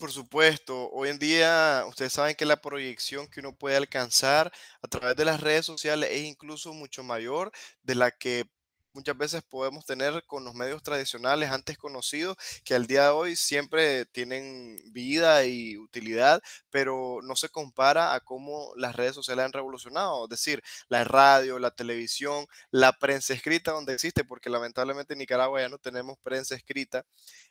Por 0.00 0.10
supuesto, 0.10 0.90
hoy 0.90 1.10
en 1.10 1.18
día 1.20 1.84
ustedes 1.88 2.12
saben 2.14 2.34
que 2.34 2.44
la 2.44 2.60
proyección 2.60 3.28
que 3.28 3.38
uno 3.38 3.54
puede 3.54 3.76
alcanzar 3.76 4.50
a 4.82 4.88
través 4.88 5.14
de 5.14 5.24
las 5.24 5.40
redes 5.40 5.64
sociales 5.64 6.10
es 6.10 6.22
incluso 6.24 6.72
mucho 6.74 7.04
mayor 7.04 7.52
de 7.84 7.94
la 7.94 8.10
que 8.10 8.50
muchas 8.92 9.16
veces 9.16 9.42
podemos 9.44 9.84
tener 9.84 10.24
con 10.26 10.42
los 10.44 10.54
medios 10.54 10.82
tradicionales 10.82 11.50
antes 11.50 11.78
conocidos, 11.78 12.36
que 12.64 12.74
al 12.74 12.88
día 12.88 13.04
de 13.04 13.08
hoy 13.10 13.36
siempre 13.36 14.06
tienen 14.06 14.76
vida 14.92 15.44
y 15.44 15.78
utilidad, 15.78 16.42
pero 16.70 17.20
no 17.22 17.36
se 17.36 17.48
compara 17.48 18.14
a 18.14 18.20
cómo 18.20 18.72
las 18.74 18.96
redes 18.96 19.14
sociales 19.14 19.44
han 19.44 19.52
revolucionado, 19.52 20.24
es 20.24 20.30
decir, 20.30 20.60
la 20.88 21.04
radio, 21.04 21.60
la 21.60 21.70
televisión, 21.70 22.46
la 22.72 22.92
prensa 22.92 23.34
escrita 23.34 23.70
donde 23.70 23.94
existe, 23.94 24.24
porque 24.24 24.50
lamentablemente 24.50 25.12
en 25.14 25.20
Nicaragua 25.20 25.60
ya 25.60 25.68
no 25.68 25.78
tenemos 25.78 26.18
prensa 26.24 26.56
escrita. 26.56 27.04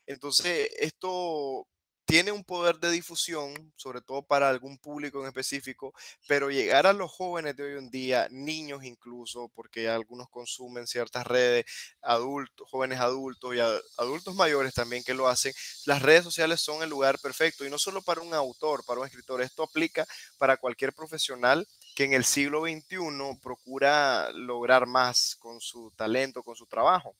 Entonces, 0.05 0.69
esto 0.79 1.65
tiene 2.09 2.31
un 2.31 2.43
poder 2.43 2.79
de 2.79 2.89
difusión, 2.89 3.71
sobre 3.75 4.01
todo 4.01 4.23
para 4.23 4.49
algún 4.49 4.79
público 4.79 5.21
en 5.21 5.27
específico, 5.27 5.93
pero 6.27 6.49
llegar 6.49 6.87
a 6.87 6.93
los 6.93 7.11
jóvenes 7.11 7.55
de 7.55 7.61
hoy 7.61 7.77
en 7.77 7.91
día, 7.91 8.27
niños 8.31 8.83
incluso, 8.83 9.47
porque 9.49 9.87
algunos 9.87 10.27
consumen 10.27 10.87
ciertas 10.87 11.27
redes, 11.27 11.65
adultos, 12.01 12.67
jóvenes 12.67 12.99
adultos 12.99 13.53
y 13.55 13.59
adultos 13.59 14.33
mayores 14.33 14.73
también 14.73 15.03
que 15.03 15.13
lo 15.13 15.27
hacen, 15.27 15.53
las 15.85 16.01
redes 16.01 16.23
sociales 16.23 16.59
son 16.61 16.81
el 16.81 16.89
lugar 16.89 17.19
perfecto 17.19 17.63
y 17.63 17.69
no 17.69 17.77
solo 17.77 18.01
para 18.01 18.21
un 18.21 18.33
autor, 18.33 18.83
para 18.87 19.01
un 19.01 19.05
escritor, 19.05 19.43
esto 19.43 19.61
aplica 19.61 20.07
para 20.39 20.57
cualquier 20.57 20.93
profesional 20.93 21.67
que 21.95 22.05
en 22.05 22.13
el 22.13 22.25
siglo 22.25 22.61
XXI 22.61 23.39
procura 23.39 24.31
lograr 24.31 24.87
más 24.87 25.35
con 25.35 25.61
su 25.61 25.91
talento, 25.95 26.41
con 26.41 26.55
su 26.55 26.65
trabajo. 26.65 27.15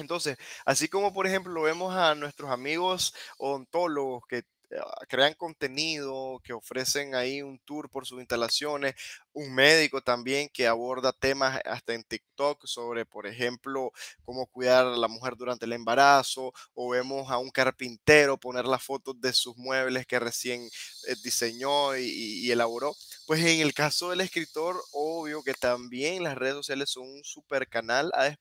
Entonces, 0.00 0.36
así 0.64 0.88
como 0.88 1.12
por 1.12 1.26
ejemplo 1.26 1.62
vemos 1.62 1.94
a 1.94 2.14
nuestros 2.14 2.50
amigos 2.50 3.14
odontólogos 3.38 4.22
que 4.28 4.44
ah, 4.76 5.04
crean 5.08 5.34
contenido, 5.34 6.40
que 6.44 6.52
ofrecen 6.52 7.14
ahí 7.14 7.42
un 7.42 7.58
tour 7.60 7.90
por 7.90 8.06
sus 8.06 8.20
instalaciones, 8.20 8.94
un 9.32 9.54
médico 9.54 10.00
también 10.02 10.48
que 10.48 10.66
aborda 10.66 11.12
temas 11.12 11.60
hasta 11.64 11.94
en 11.94 12.04
TikTok 12.04 12.66
sobre, 12.66 13.06
por 13.06 13.26
ejemplo, 13.26 13.92
cómo 14.24 14.46
cuidar 14.46 14.86
a 14.86 14.96
la 14.96 15.08
mujer 15.08 15.36
durante 15.36 15.66
el 15.66 15.72
embarazo, 15.72 16.52
o 16.74 16.90
vemos 16.90 17.30
a 17.30 17.38
un 17.38 17.50
carpintero 17.50 18.38
poner 18.38 18.64
las 18.66 18.82
fotos 18.82 19.20
de 19.20 19.32
sus 19.32 19.56
muebles 19.56 20.06
que 20.06 20.18
recién 20.18 20.62
eh, 21.08 21.14
diseñó 21.22 21.96
y, 21.96 22.04
y, 22.46 22.50
elaboró. 22.50 22.94
Pues 23.26 23.40
en 23.44 23.60
el 23.60 23.74
caso 23.74 24.10
del 24.10 24.20
escritor, 24.22 24.76
obvio 24.92 25.42
que 25.42 25.54
también 25.54 26.24
las 26.24 26.36
redes 26.36 26.54
sociales 26.54 26.90
son 26.90 27.08
un 27.08 27.24
super 27.24 27.68
canal 27.68 28.10
a, 28.14 28.36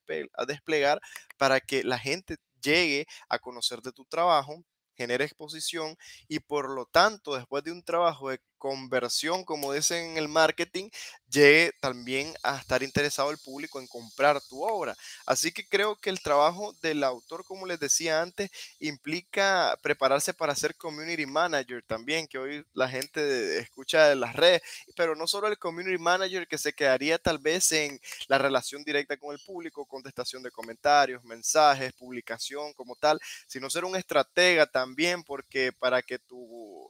desplegar 0.45 0.99
para 1.37 1.59
que 1.59 1.83
la 1.83 1.99
gente 1.99 2.37
llegue 2.61 3.05
a 3.29 3.39
conocer 3.39 3.81
de 3.81 3.91
tu 3.91 4.05
trabajo, 4.05 4.63
genere 4.95 5.25
exposición 5.25 5.95
y 6.27 6.39
por 6.39 6.69
lo 6.69 6.85
tanto, 6.85 7.35
después 7.35 7.63
de 7.63 7.71
un 7.71 7.83
trabajo 7.83 8.29
de 8.29 8.39
conversión, 8.59 9.43
como 9.43 9.73
dicen 9.73 10.11
en 10.11 10.17
el 10.17 10.27
marketing, 10.27 10.89
llegue 11.29 11.71
también 11.79 12.33
a 12.43 12.57
estar 12.57 12.83
interesado 12.83 13.31
el 13.31 13.37
público 13.37 13.79
en 13.79 13.87
comprar 13.87 14.41
tu 14.41 14.63
obra. 14.63 14.95
Así 15.25 15.51
que 15.51 15.67
creo 15.67 15.95
que 15.95 16.09
el 16.09 16.21
trabajo 16.21 16.73
del 16.81 17.03
autor, 17.03 17.43
como 17.45 17.65
les 17.65 17.79
decía 17.79 18.21
antes, 18.21 18.51
implica 18.79 19.77
prepararse 19.81 20.33
para 20.33 20.55
ser 20.55 20.75
community 20.75 21.25
manager 21.25 21.83
también, 21.87 22.27
que 22.27 22.37
hoy 22.37 22.65
la 22.73 22.89
gente 22.89 23.59
escucha 23.59 24.07
de 24.09 24.15
las 24.15 24.35
redes, 24.35 24.61
pero 24.95 25.15
no 25.15 25.25
solo 25.25 25.47
el 25.47 25.57
community 25.57 25.97
manager 25.97 26.47
que 26.47 26.57
se 26.57 26.73
quedaría 26.73 27.17
tal 27.17 27.39
vez 27.39 27.71
en 27.71 27.99
la 28.27 28.37
relación 28.37 28.83
directa 28.83 29.17
con 29.17 29.33
el 29.33 29.39
público, 29.39 29.85
contestación 29.85 30.43
de 30.43 30.51
comentarios, 30.51 31.23
mensajes, 31.23 31.93
publicación 31.93 32.73
como 32.73 32.95
tal, 32.95 33.19
sino 33.47 33.69
ser 33.69 33.85
un 33.85 33.95
estratega 33.95 34.65
también, 34.65 35.23
porque 35.23 35.71
para 35.71 36.01
que 36.01 36.19
tu 36.19 36.89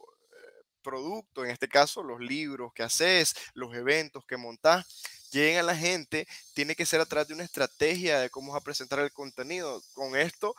producto, 0.80 1.44
en 1.44 1.50
este 1.50 1.68
caso 1.68 2.02
los 2.02 2.20
libros 2.20 2.72
que 2.72 2.82
haces, 2.82 3.34
los 3.54 3.74
eventos 3.74 4.24
que 4.26 4.36
montás, 4.36 4.86
lleguen 5.30 5.58
a 5.58 5.62
la 5.62 5.76
gente, 5.76 6.26
tiene 6.54 6.74
que 6.74 6.86
ser 6.86 7.00
a 7.00 7.06
través 7.06 7.28
de 7.28 7.34
una 7.34 7.44
estrategia 7.44 8.18
de 8.18 8.30
cómo 8.30 8.52
vas 8.52 8.60
a 8.60 8.64
presentar 8.64 8.98
el 9.00 9.12
contenido. 9.12 9.82
Con 9.94 10.16
esto 10.16 10.54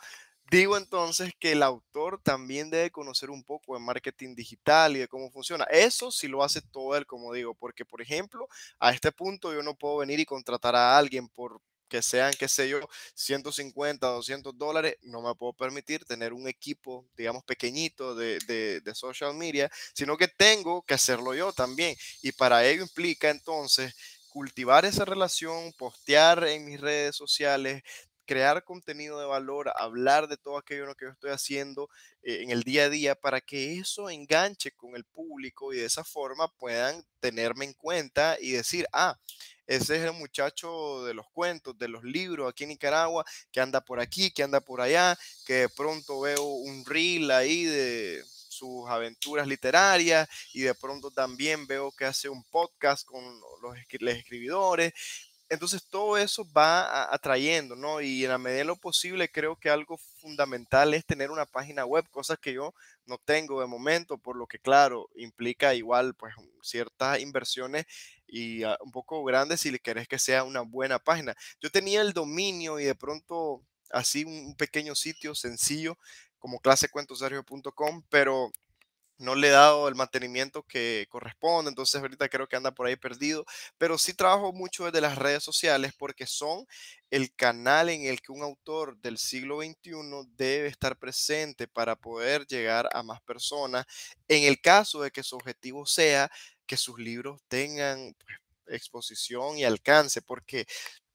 digo 0.50 0.76
entonces 0.76 1.32
que 1.38 1.52
el 1.52 1.62
autor 1.62 2.20
también 2.22 2.70
debe 2.70 2.90
conocer 2.90 3.30
un 3.30 3.42
poco 3.42 3.74
de 3.74 3.80
marketing 3.80 4.34
digital 4.34 4.96
y 4.96 5.00
de 5.00 5.08
cómo 5.08 5.30
funciona. 5.30 5.64
Eso 5.64 6.10
sí 6.10 6.28
lo 6.28 6.42
hace 6.44 6.60
todo 6.60 6.96
él, 6.96 7.06
como 7.06 7.32
digo, 7.32 7.54
porque 7.54 7.84
por 7.84 8.02
ejemplo, 8.02 8.48
a 8.78 8.92
este 8.92 9.12
punto 9.12 9.52
yo 9.52 9.62
no 9.62 9.74
puedo 9.74 9.98
venir 9.98 10.20
y 10.20 10.26
contratar 10.26 10.76
a 10.76 10.98
alguien 10.98 11.28
por 11.28 11.60
que 11.92 12.00
sean, 12.00 12.32
qué 12.38 12.48
sé 12.48 12.70
yo, 12.70 12.80
150, 13.14 14.06
200 14.06 14.56
dólares, 14.56 14.96
no 15.02 15.20
me 15.20 15.34
puedo 15.34 15.52
permitir 15.52 16.06
tener 16.06 16.32
un 16.32 16.48
equipo, 16.48 17.06
digamos, 17.18 17.44
pequeñito 17.44 18.14
de, 18.14 18.38
de, 18.46 18.80
de, 18.80 18.94
social 18.94 19.34
media, 19.34 19.70
sino 19.92 20.16
que 20.16 20.26
tengo 20.26 20.80
que 20.86 20.94
hacerlo 20.94 21.34
yo 21.34 21.52
también. 21.52 21.94
Y 22.22 22.32
para 22.32 22.64
ello 22.64 22.80
implica 22.80 23.28
entonces 23.28 23.94
cultivar 24.30 24.86
esa 24.86 25.04
relación, 25.04 25.74
postear 25.74 26.44
en 26.44 26.64
mis 26.64 26.80
redes 26.80 27.14
sociales, 27.14 27.82
crear 28.24 28.64
contenido 28.64 29.20
de 29.20 29.26
valor, 29.26 29.70
hablar 29.76 30.28
de 30.28 30.38
todo 30.38 30.56
aquello 30.56 30.94
que 30.94 31.04
yo 31.04 31.10
estoy 31.10 31.32
haciendo 31.32 31.90
eh, 32.22 32.38
en 32.40 32.50
el 32.50 32.62
día 32.62 32.84
a 32.84 32.88
día 32.88 33.14
para 33.14 33.42
que 33.42 33.76
eso 33.76 34.08
enganche 34.08 34.72
con 34.72 34.96
el 34.96 35.04
público 35.04 35.74
y 35.74 35.76
de 35.76 35.84
esa 35.84 36.04
forma 36.04 36.48
puedan 36.56 37.04
tenerme 37.20 37.66
en 37.66 37.74
cuenta 37.74 38.38
y 38.40 38.52
decir, 38.52 38.86
ah, 38.94 39.18
ese 39.66 39.96
es 39.96 40.02
el 40.02 40.12
muchacho 40.12 41.04
de 41.04 41.14
los 41.14 41.26
cuentos, 41.30 41.78
de 41.78 41.88
los 41.88 42.02
libros 42.04 42.48
aquí 42.48 42.64
en 42.64 42.70
Nicaragua, 42.70 43.24
que 43.50 43.60
anda 43.60 43.80
por 43.80 44.00
aquí, 44.00 44.30
que 44.30 44.42
anda 44.42 44.60
por 44.60 44.80
allá, 44.80 45.18
que 45.46 45.54
de 45.54 45.68
pronto 45.68 46.20
veo 46.20 46.42
un 46.44 46.84
reel 46.84 47.30
ahí 47.30 47.64
de 47.64 48.24
sus 48.26 48.88
aventuras 48.88 49.46
literarias 49.46 50.28
y 50.52 50.60
de 50.62 50.74
pronto 50.74 51.10
también 51.10 51.66
veo 51.66 51.90
que 51.92 52.04
hace 52.04 52.28
un 52.28 52.44
podcast 52.44 53.06
con 53.06 53.22
los, 53.24 53.76
los 54.00 54.16
escribidores. 54.16 54.92
Entonces 55.48 55.86
todo 55.86 56.16
eso 56.16 56.50
va 56.56 57.12
atrayendo, 57.12 57.76
¿no? 57.76 58.00
Y 58.00 58.24
en 58.24 58.30
la 58.30 58.38
medida 58.38 58.60
de 58.60 58.64
lo 58.64 58.76
posible 58.76 59.30
creo 59.30 59.56
que 59.56 59.68
algo 59.68 59.98
fundamental 59.98 60.94
es 60.94 61.04
tener 61.04 61.30
una 61.30 61.44
página 61.44 61.84
web, 61.84 62.08
cosas 62.10 62.38
que 62.38 62.54
yo 62.54 62.72
no 63.04 63.18
tengo 63.18 63.60
de 63.60 63.66
momento, 63.66 64.16
por 64.16 64.36
lo 64.36 64.46
que 64.46 64.58
claro, 64.58 65.10
implica 65.14 65.74
igual 65.74 66.14
pues 66.14 66.34
ciertas 66.62 67.20
inversiones 67.20 67.84
y 68.32 68.64
uh, 68.64 68.74
un 68.80 68.90
poco 68.90 69.22
grande 69.24 69.58
si 69.58 69.70
le 69.70 69.78
querés 69.78 70.08
que 70.08 70.18
sea 70.18 70.42
una 70.42 70.62
buena 70.62 70.98
página. 70.98 71.34
Yo 71.60 71.70
tenía 71.70 72.00
el 72.00 72.14
dominio 72.14 72.80
y 72.80 72.84
de 72.84 72.94
pronto 72.94 73.62
así 73.90 74.24
un 74.24 74.56
pequeño 74.56 74.94
sitio 74.94 75.34
sencillo 75.34 75.98
como 76.38 76.58
clasecuentosergio.com, 76.58 78.02
pero 78.08 78.50
no 79.22 79.34
le 79.34 79.48
he 79.48 79.50
dado 79.50 79.88
el 79.88 79.94
mantenimiento 79.94 80.62
que 80.64 81.06
corresponde, 81.08 81.70
entonces 81.70 82.00
ahorita 82.00 82.28
creo 82.28 82.48
que 82.48 82.56
anda 82.56 82.72
por 82.72 82.86
ahí 82.86 82.96
perdido, 82.96 83.44
pero 83.78 83.98
sí 83.98 84.14
trabajo 84.14 84.52
mucho 84.52 84.84
desde 84.84 85.00
las 85.00 85.16
redes 85.16 85.42
sociales 85.42 85.92
porque 85.96 86.26
son 86.26 86.66
el 87.10 87.34
canal 87.34 87.88
en 87.88 88.06
el 88.06 88.20
que 88.20 88.32
un 88.32 88.42
autor 88.42 88.96
del 88.98 89.18
siglo 89.18 89.60
XXI 89.62 89.92
debe 90.36 90.68
estar 90.68 90.98
presente 90.98 91.68
para 91.68 91.96
poder 91.96 92.46
llegar 92.46 92.88
a 92.92 93.02
más 93.02 93.20
personas, 93.22 93.86
en 94.28 94.44
el 94.44 94.60
caso 94.60 95.02
de 95.02 95.10
que 95.10 95.22
su 95.22 95.36
objetivo 95.36 95.86
sea 95.86 96.30
que 96.66 96.76
sus 96.76 96.98
libros 96.98 97.40
tengan 97.48 98.14
pues, 98.14 98.38
exposición 98.68 99.58
y 99.58 99.64
alcance, 99.64 100.22
porque 100.22 100.66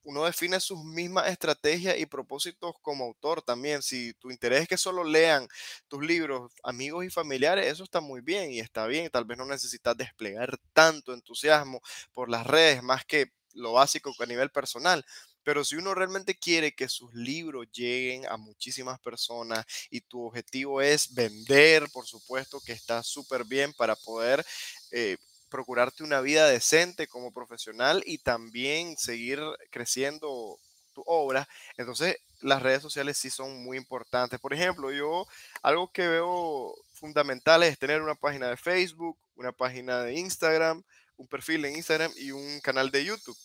uno 0.07 0.23
define 0.23 0.61
sus 0.61 0.81
mismas 0.85 1.27
estrategias 1.27 1.97
y 1.99 2.05
propósitos 2.05 2.75
como 2.81 3.03
autor 3.03 3.41
también. 3.41 3.81
Si 3.81 4.13
tu 4.13 4.31
interés 4.31 4.61
es 4.61 4.67
que 4.69 4.77
solo 4.77 5.03
lean 5.03 5.49
tus 5.89 6.01
libros 6.01 6.49
amigos 6.63 7.03
y 7.03 7.09
familiares, 7.09 7.67
eso 7.67 7.83
está 7.83 7.99
muy 7.99 8.21
bien 8.21 8.51
y 8.53 8.61
está 8.61 8.87
bien. 8.87 9.09
Tal 9.09 9.25
vez 9.25 9.37
no 9.37 9.45
necesitas 9.45 9.97
desplegar 9.97 10.57
tanto 10.71 11.13
entusiasmo 11.13 11.81
por 12.13 12.29
las 12.29 12.47
redes 12.47 12.81
más 12.83 13.03
que 13.03 13.33
lo 13.53 13.73
básico 13.73 14.13
a 14.17 14.25
nivel 14.25 14.49
personal. 14.49 15.05
Pero 15.43 15.65
si 15.65 15.75
uno 15.75 15.93
realmente 15.93 16.35
quiere 16.35 16.73
que 16.73 16.87
sus 16.87 17.13
libros 17.13 17.67
lleguen 17.73 18.25
a 18.27 18.37
muchísimas 18.37 19.01
personas 19.01 19.65
y 19.89 19.99
tu 19.99 20.25
objetivo 20.25 20.81
es 20.81 21.13
vender, 21.13 21.89
por 21.91 22.05
supuesto 22.07 22.61
que 22.65 22.71
está 22.71 23.03
súper 23.03 23.43
bien 23.43 23.73
para 23.73 23.97
poder 23.97 24.45
eh, 24.91 25.17
procurarte 25.49 26.03
una 26.03 26.21
vida 26.21 26.47
decente 26.47 27.07
como 27.07 27.31
profesional 27.31 28.03
y 28.05 28.19
también 28.19 28.97
seguir 28.97 29.39
creciendo 29.71 30.57
tu 30.93 31.03
obra. 31.05 31.47
Entonces, 31.77 32.17
las 32.41 32.61
redes 32.61 32.81
sociales 32.81 33.17
sí 33.17 33.29
son 33.29 33.63
muy 33.63 33.77
importantes. 33.77 34.39
Por 34.39 34.53
ejemplo, 34.53 34.91
yo 34.91 35.25
algo 35.61 35.91
que 35.91 36.07
veo 36.07 36.73
fundamental 36.93 37.63
es 37.63 37.77
tener 37.77 38.01
una 38.01 38.15
página 38.15 38.49
de 38.49 38.57
Facebook, 38.57 39.17
una 39.35 39.51
página 39.51 40.03
de 40.03 40.13
Instagram, 40.13 40.83
un 41.17 41.27
perfil 41.27 41.65
en 41.65 41.75
Instagram 41.75 42.11
y 42.15 42.31
un 42.31 42.59
canal 42.61 42.91
de 42.91 43.05
YouTube. 43.05 43.37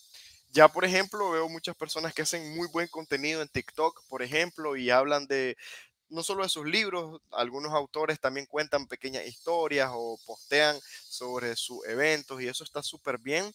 Ya, 0.49 0.67
por 0.67 0.85
ejemplo, 0.85 1.31
veo 1.31 1.49
muchas 1.49 1.75
personas 1.75 2.13
que 2.13 2.21
hacen 2.21 2.55
muy 2.55 2.67
buen 2.67 2.87
contenido 2.87 3.41
en 3.41 3.47
TikTok, 3.47 4.07
por 4.07 4.21
ejemplo, 4.21 4.75
y 4.75 4.91
hablan 4.91 5.25
de 5.25 5.57
no 6.09 6.23
solo 6.23 6.43
de 6.43 6.49
sus 6.49 6.65
libros, 6.65 7.21
algunos 7.31 7.73
autores 7.73 8.19
también 8.19 8.45
cuentan 8.45 8.87
pequeñas 8.87 9.25
historias 9.25 9.89
o 9.93 10.17
postean 10.25 10.79
sobre 11.07 11.55
sus 11.55 11.85
eventos 11.87 12.41
y 12.41 12.47
eso 12.47 12.63
está 12.63 12.83
súper 12.83 13.17
bien 13.17 13.51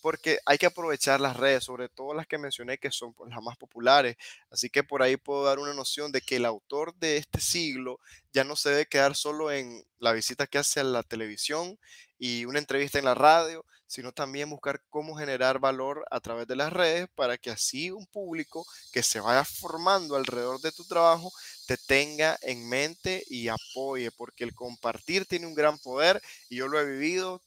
porque 0.00 0.38
hay 0.46 0.58
que 0.58 0.66
aprovechar 0.66 1.20
las 1.20 1.36
redes, 1.36 1.64
sobre 1.64 1.88
todo 1.88 2.14
las 2.14 2.26
que 2.26 2.38
mencioné 2.38 2.78
que 2.78 2.90
son 2.90 3.14
pues, 3.14 3.30
las 3.30 3.42
más 3.42 3.56
populares. 3.56 4.16
Así 4.50 4.70
que 4.70 4.84
por 4.84 5.02
ahí 5.02 5.16
puedo 5.16 5.44
dar 5.44 5.58
una 5.58 5.74
noción 5.74 6.12
de 6.12 6.20
que 6.20 6.36
el 6.36 6.44
autor 6.44 6.94
de 6.96 7.16
este 7.16 7.40
siglo 7.40 8.00
ya 8.32 8.44
no 8.44 8.56
se 8.56 8.70
debe 8.70 8.86
quedar 8.86 9.16
solo 9.16 9.50
en 9.50 9.84
la 9.98 10.12
visita 10.12 10.46
que 10.46 10.58
hace 10.58 10.80
a 10.80 10.84
la 10.84 11.02
televisión 11.02 11.78
y 12.18 12.44
una 12.44 12.58
entrevista 12.58 12.98
en 12.98 13.04
la 13.04 13.14
radio, 13.14 13.64
sino 13.86 14.12
también 14.12 14.50
buscar 14.50 14.82
cómo 14.90 15.16
generar 15.16 15.58
valor 15.60 16.04
a 16.10 16.20
través 16.20 16.46
de 16.46 16.56
las 16.56 16.72
redes 16.72 17.08
para 17.14 17.38
que 17.38 17.50
así 17.50 17.90
un 17.90 18.06
público 18.06 18.66
que 18.92 19.02
se 19.02 19.20
vaya 19.20 19.44
formando 19.44 20.16
alrededor 20.16 20.60
de 20.60 20.72
tu 20.72 20.84
trabajo 20.84 21.32
te 21.66 21.76
tenga 21.76 22.38
en 22.42 22.68
mente 22.68 23.24
y 23.28 23.48
apoye, 23.48 24.10
porque 24.10 24.44
el 24.44 24.54
compartir 24.54 25.26
tiene 25.26 25.46
un 25.46 25.54
gran 25.54 25.78
poder 25.78 26.20
y 26.48 26.56
yo 26.56 26.68
lo 26.68 26.78
he 26.80 26.84
vivido 26.84 27.40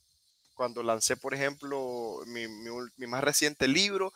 cuando 0.53 0.83
lancé, 0.83 1.17
por 1.17 1.33
ejemplo, 1.33 2.19
mi, 2.27 2.47
más 3.07 3.23
reciente 3.23 3.67
libro. 3.67 4.13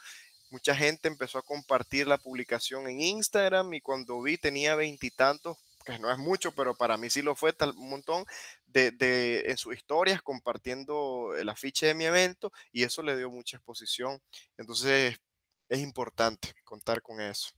Mucha 0.51 0.75
gente 0.75 1.07
empezó 1.07 1.39
a 1.39 1.43
compartir 1.43 2.07
la 2.07 2.17
publicación 2.17 2.87
en 2.87 3.01
Instagram 3.01 3.73
y 3.73 3.81
cuando 3.81 4.21
vi 4.21 4.37
tenía 4.37 4.75
veintitantos 4.75 5.57
que 5.85 5.99
no 5.99 6.11
es 6.11 6.17
mucho, 6.17 6.51
pero 6.51 6.75
para 6.75 6.97
mí 6.97 7.09
sí 7.09 7.21
lo 7.21 7.35
fue 7.35 7.53
tal, 7.53 7.69
un 7.77 7.89
montón, 7.89 8.25
de, 8.65 9.43
en 9.45 9.57
sus 9.57 9.75
historias 9.75 10.21
compartiendo 10.21 11.33
el 11.37 11.47
afiche 11.47 11.85
de 11.85 11.93
mi 11.93 12.05
evento 12.05 12.51
y 12.71 12.83
eso 12.83 13.01
le 13.03 13.15
dio 13.15 13.29
mucha 13.29 13.57
exposición. 13.57 14.19
Entonces 14.57 15.17
es 15.69 15.79
importante 15.79 16.53
contar 16.63 17.01
con 17.01 17.21
eso. 17.21 17.49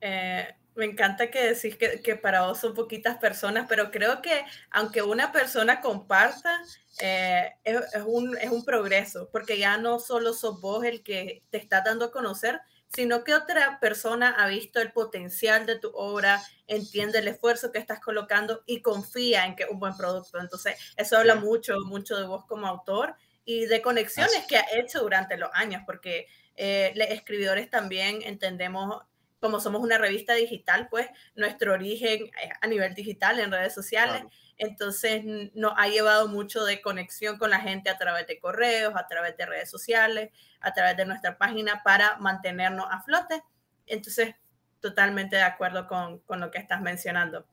Eh, 0.00 0.54
me 0.74 0.84
encanta 0.84 1.28
que 1.28 1.54
decís 1.54 1.76
que, 1.76 2.16
para 2.16 2.46
vos 2.46 2.60
son 2.60 2.72
poquitas 2.72 3.16
personas, 3.18 3.66
pero 3.68 3.90
creo 3.90 4.22
que 4.22 4.44
aunque 4.70 5.02
una 5.02 5.32
persona 5.32 5.80
comparta, 5.80 6.60
eh, 7.00 7.52
es, 7.64 7.80
un, 8.06 8.36
es 8.38 8.50
un 8.50 8.64
progreso, 8.64 9.28
porque 9.32 9.58
ya 9.58 9.76
no 9.76 9.98
solo 9.98 10.32
sos 10.32 10.60
vos 10.60 10.84
el 10.84 11.02
que 11.02 11.42
te 11.50 11.58
está 11.58 11.80
dando 11.80 12.04
a 12.04 12.12
conocer, 12.12 12.60
sino 12.94 13.24
que 13.24 13.34
otra 13.34 13.78
persona 13.80 14.30
ha 14.38 14.46
visto 14.46 14.80
el 14.80 14.92
potencial 14.92 15.66
de 15.66 15.78
tu 15.78 15.90
obra, 15.94 16.42
entiende 16.66 17.18
el 17.18 17.28
esfuerzo 17.28 17.70
que 17.72 17.78
estás 17.78 18.00
colocando 18.00 18.62
y 18.66 18.80
confía 18.80 19.46
en 19.46 19.56
que 19.56 19.64
es 19.64 19.70
un 19.70 19.78
buen 19.78 19.96
producto. 19.96 20.38
Entonces, 20.38 20.76
eso 20.96 21.18
habla 21.18 21.34
mucho, 21.34 21.74
mucho 21.86 22.16
de 22.16 22.26
vos 22.26 22.44
como 22.46 22.66
autor 22.66 23.16
y 23.44 23.66
de 23.66 23.82
conexiones 23.82 24.46
que 24.48 24.58
ha 24.58 24.64
hecho 24.74 25.00
durante 25.00 25.36
los 25.36 25.50
años, 25.54 25.82
porque 25.86 26.26
eh, 26.56 26.92
los 26.94 27.08
escribidores 27.08 27.70
también 27.70 28.20
entendemos, 28.22 29.02
como 29.40 29.60
somos 29.60 29.82
una 29.82 29.98
revista 29.98 30.34
digital, 30.34 30.88
pues 30.90 31.08
nuestro 31.34 31.72
origen 31.72 32.30
a 32.60 32.66
nivel 32.66 32.94
digital 32.94 33.38
en 33.38 33.52
redes 33.52 33.74
sociales. 33.74 34.24
Entonces 34.56 35.22
nos 35.54 35.72
ha 35.76 35.88
llevado 35.88 36.26
mucho 36.28 36.64
de 36.64 36.82
conexión 36.82 37.38
con 37.38 37.50
la 37.50 37.60
gente 37.60 37.90
a 37.90 37.98
través 37.98 38.26
de 38.26 38.40
correos, 38.40 38.94
a 38.96 39.06
través 39.06 39.36
de 39.36 39.46
redes 39.46 39.70
sociales, 39.70 40.30
a 40.60 40.74
través 40.74 40.96
de 40.96 41.06
nuestra 41.06 41.38
página 41.38 41.82
para 41.84 42.16
mantenernos 42.18 42.86
a 42.90 43.00
flote. 43.02 43.42
Entonces, 43.86 44.34
totalmente 44.80 45.36
de 45.36 45.42
acuerdo 45.42 45.86
con, 45.86 46.40
lo 46.40 46.50
que 46.50 46.58
estás 46.58 46.80
mencionando. 46.80 47.46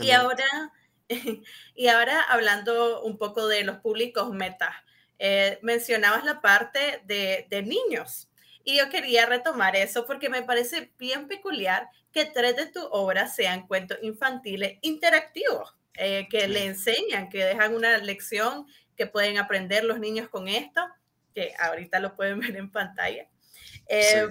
Y 0.00 0.12
ahora, 0.12 0.72
y 1.74 1.88
ahora 1.88 2.22
hablando 2.22 3.02
un 3.02 3.18
poco 3.18 3.46
de 3.46 3.64
los 3.64 3.76
públicos 3.78 4.30
metas, 4.30 4.74
eh, 5.18 5.58
mencionabas 5.62 6.24
la 6.24 6.40
parte 6.40 7.02
de, 7.04 7.46
de 7.50 7.62
niños. 7.62 8.28
Y 8.64 8.78
yo 8.78 8.88
quería 8.88 9.26
retomar 9.26 9.76
eso 9.76 10.06
porque 10.06 10.28
me 10.28 10.42
parece 10.42 10.92
bien 10.98 11.28
peculiar 11.28 11.88
que 12.12 12.24
tres 12.24 12.56
de 12.56 12.66
tus 12.66 12.86
obras 12.90 13.36
sean 13.36 13.66
cuentos 13.66 13.98
infantiles 14.02 14.78
interactivos. 14.80 15.76
Eh, 15.96 16.26
que 16.28 16.48
le 16.48 16.64
enseñan, 16.64 17.28
que 17.28 17.44
dejan 17.44 17.72
una 17.72 17.96
lección 17.98 18.66
que 18.96 19.06
pueden 19.06 19.38
aprender 19.38 19.84
los 19.84 20.00
niños 20.00 20.28
con 20.28 20.48
esto, 20.48 20.84
que 21.32 21.54
ahorita 21.56 22.00
lo 22.00 22.16
pueden 22.16 22.40
ver 22.40 22.56
en 22.56 22.70
pantalla. 22.70 23.28
Eh, 23.86 24.26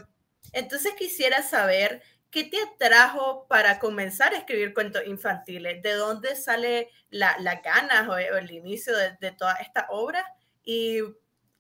entonces 0.52 0.94
quisiera 0.98 1.42
saber 1.42 2.04
qué 2.30 2.44
te 2.44 2.58
atrajo 2.62 3.48
para 3.48 3.80
comenzar 3.80 4.34
a 4.34 4.38
escribir 4.40 4.74
cuentos 4.74 5.04
infantiles, 5.06 5.82
de 5.82 5.94
dónde 5.94 6.36
sale 6.36 6.90
la, 7.10 7.38
ganas 7.64 8.10
o, 8.10 8.18
el 8.18 8.52
inicio 8.52 8.94
de, 8.98 9.32
toda 9.32 9.54
esta 9.54 9.88
obra 9.90 10.26
y 10.66 11.00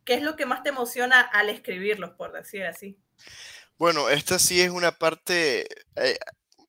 qué 0.05 0.15
es 0.15 0.21
lo 0.21 0.35
que 0.35 0.45
más 0.45 0.63
te 0.63 0.69
emociona 0.69 1.21
al 1.21 1.49
escribirlos, 1.49 2.11
por 2.11 2.31
decir 2.31 2.63
así. 2.65 2.97
Bueno, 3.77 4.09
esta 4.09 4.39
sí 4.39 4.61
es 4.61 4.69
una 4.69 4.91
parte 4.91 5.67
eh, 5.95 6.17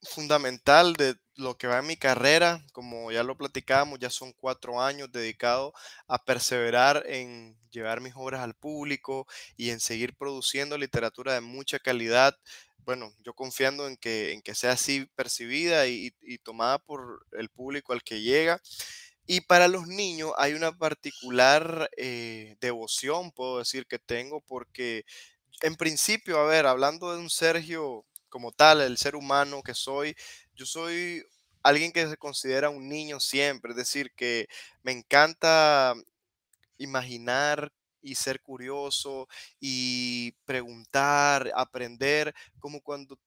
fundamental 0.03 0.95
de 0.95 1.17
lo 1.37 1.57
que 1.57 1.67
va 1.67 1.79
en 1.79 1.87
mi 1.87 1.97
carrera, 1.97 2.65
como 2.73 3.11
ya 3.11 3.23
lo 3.23 3.37
platicábamos, 3.37 3.99
ya 3.99 4.11
son 4.11 4.33
cuatro 4.33 4.81
años 4.81 5.11
dedicados 5.11 5.73
a 6.07 6.25
perseverar 6.25 7.05
en 7.07 7.57
llevar 7.71 8.01
mis 8.01 8.15
obras 8.17 8.41
al 8.41 8.55
público 8.55 9.27
y 9.57 9.71
en 9.71 9.81
seguir 9.81 10.15
produciendo 10.15 10.79
literatura 10.79 11.35
de 11.35 11.41
mucha 11.41 11.79
calidad. 11.79 12.39
Bueno, 12.79 13.13
yo 13.21 13.35
confiando 13.35 13.89
en 13.89 13.97
que, 13.97 14.33
en 14.33 14.43
que 14.43 14.55
sea 14.55 14.73
así 14.73 15.07
percibida 15.17 15.87
y, 15.87 16.13
tomada 16.43 16.79
por 16.79 17.27
el 17.33 17.49
público 17.49 17.93
al 17.93 18.03
que 18.03 18.21
llega. 18.21 18.61
Y 19.27 19.41
para 19.43 19.69
los 19.69 19.87
niños 19.87 20.33
hay 20.37 20.53
una 20.53 20.77
particular 20.77 21.89
eh, 21.97 22.57
devoción, 22.61 23.33
puedo 23.33 23.59
decir 23.59 23.87
que 23.87 23.99
tengo, 23.99 24.41
porque 24.43 25.05
en 25.63 25.77
principio, 25.77 26.39
a 26.39 26.47
ver, 26.47 26.67
hablando 26.67 27.13
de 27.13 27.19
un 27.21 27.31
Sergio 27.31 28.05
como 28.29 28.53
tal, 28.53 28.81
el 28.83 28.99
ser 28.99 29.17
humano 29.17 29.63
que 29.63 29.75
soy, 29.75 30.17
yo 30.55 30.67
soy 30.67 31.25
alguien 31.63 31.93
que 31.93 32.09
se 32.09 32.17
considera 32.19 32.71
un 32.71 32.89
niño 32.89 33.21
siempre, 33.21 33.73
es 33.73 33.77
decir, 33.79 34.13
que 34.17 34.49
me 34.83 34.93
encanta 34.93 35.95
imaginar 36.79 37.73
y 38.03 38.17
ser 38.17 38.41
curioso 38.43 39.29
y 39.61 40.33
preguntar, 40.45 41.51
aprender, 41.57 42.35
como 42.59 42.81
cuando 42.83 43.19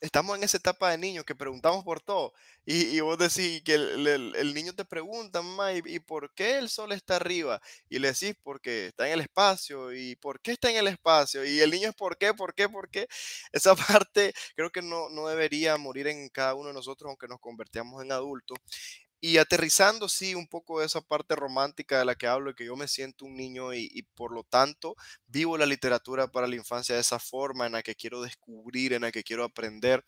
estamos 0.00 0.36
en 0.36 0.44
esa 0.44 0.56
etapa 0.58 0.90
de 0.90 0.98
niños 0.98 1.24
que 1.24 1.34
preguntamos 1.34 1.84
por 1.84 2.00
todo. 2.00 2.32
Y, 2.64 3.00
vos 3.00 3.18
decís 3.18 3.62
que 3.62 3.74
el, 3.74 4.54
niño 4.54 4.74
te 4.74 4.84
pregunta, 4.84 5.40
mamá, 5.42 5.72
¿y, 5.72 5.98
por 6.00 6.34
qué 6.34 6.58
el 6.58 6.68
sol 6.68 6.92
está 6.92 7.16
arriba? 7.16 7.60
Y 7.88 7.98
le 7.98 8.08
decís, 8.12 8.34
porque 8.42 8.88
está 8.88 9.06
en 9.06 9.14
el 9.14 9.20
espacio. 9.22 9.92
¿Y 9.94 10.16
por 10.16 10.40
qué 10.40 10.52
está 10.52 10.70
en 10.70 10.76
el 10.76 10.88
espacio? 10.88 11.44
Y 11.44 11.60
el 11.60 11.70
niño 11.70 11.88
es, 11.88 11.94
¿por 11.94 12.18
qué? 12.18 12.34
¿Por 12.34 12.54
qué? 12.54 12.68
¿Por 12.68 12.90
qué? 12.90 13.08
Esa 13.52 13.74
parte 13.74 14.34
creo 14.54 14.70
que 14.70 14.82
no, 14.82 15.08
no 15.08 15.28
debería 15.28 15.76
morir 15.78 16.08
en 16.08 16.28
cada 16.28 16.54
uno 16.54 16.68
de 16.68 16.74
nosotros, 16.74 17.08
aunque 17.08 17.28
nos 17.28 17.40
convertamos 17.40 18.02
en 18.02 18.12
adultos. 18.12 18.58
Y 19.20 19.38
aterrizando, 19.38 20.08
sí, 20.08 20.36
un 20.36 20.46
poco 20.46 20.80
esa 20.80 21.00
parte 21.00 21.34
romántica 21.34 21.98
de 21.98 22.04
la 22.04 22.14
que 22.14 22.28
hablo, 22.28 22.54
que 22.54 22.66
yo 22.66 22.76
me 22.76 22.86
siento 22.86 23.24
un 23.24 23.34
niño 23.34 23.74
y, 23.74 24.02
por 24.14 24.32
lo 24.32 24.44
tanto 24.44 24.94
vivo 25.26 25.58
la 25.58 25.66
literatura 25.66 26.28
para 26.28 26.46
la 26.46 26.54
infancia 26.56 26.94
de 26.94 27.00
esa 27.00 27.18
forma, 27.18 27.66
en 27.66 27.72
la 27.72 27.82
que 27.82 27.96
quiero 27.96 28.22
descubrir, 28.22 28.92
en 28.92 29.02
la 29.02 29.10
que 29.12 29.24
quiero 29.24 29.44
aprender. 29.44 30.04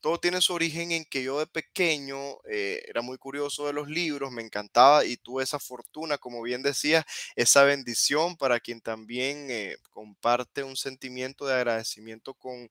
Todo 0.00 0.18
tiene 0.18 0.40
su 0.40 0.54
origen 0.54 0.92
en 0.92 1.04
que 1.04 1.22
yo 1.24 1.38
de 1.40 1.46
pequeño 1.46 2.16
eh, 2.50 2.82
era 2.86 3.02
muy 3.02 3.18
curioso 3.18 3.66
de 3.66 3.72
los 3.72 3.88
libros, 3.88 4.30
me 4.30 4.42
encantaba 4.42 5.04
y 5.04 5.16
tuve 5.16 5.42
esa 5.42 5.58
fortuna, 5.58 6.18
como 6.18 6.40
bien 6.42 6.62
decía, 6.62 7.04
esa 7.36 7.64
bendición 7.64 8.36
para 8.36 8.60
quien 8.60 8.80
también 8.80 9.50
eh, 9.50 9.76
comparte 9.90 10.62
un 10.62 10.76
sentimiento 10.76 11.46
de 11.46 11.54
agradecimiento 11.54 12.34
con 12.34 12.70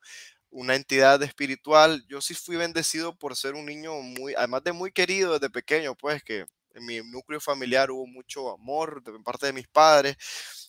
una 0.51 0.75
entidad 0.75 1.21
espiritual. 1.23 2.05
Yo 2.07 2.21
sí 2.21 2.33
fui 2.35 2.57
bendecido 2.57 3.17
por 3.17 3.35
ser 3.35 3.55
un 3.55 3.65
niño 3.65 3.93
muy, 4.01 4.35
además 4.35 4.63
de 4.63 4.73
muy 4.73 4.91
querido 4.91 5.33
desde 5.33 5.49
pequeño, 5.49 5.95
pues 5.95 6.23
que 6.23 6.45
en 6.73 6.85
mi 6.85 7.01
núcleo 7.01 7.39
familiar 7.39 7.91
hubo 7.91 8.07
mucho 8.07 8.51
amor 8.51 9.03
de 9.03 9.11
parte 9.19 9.47
de 9.47 9.53
mis 9.53 9.67
padres, 9.67 10.15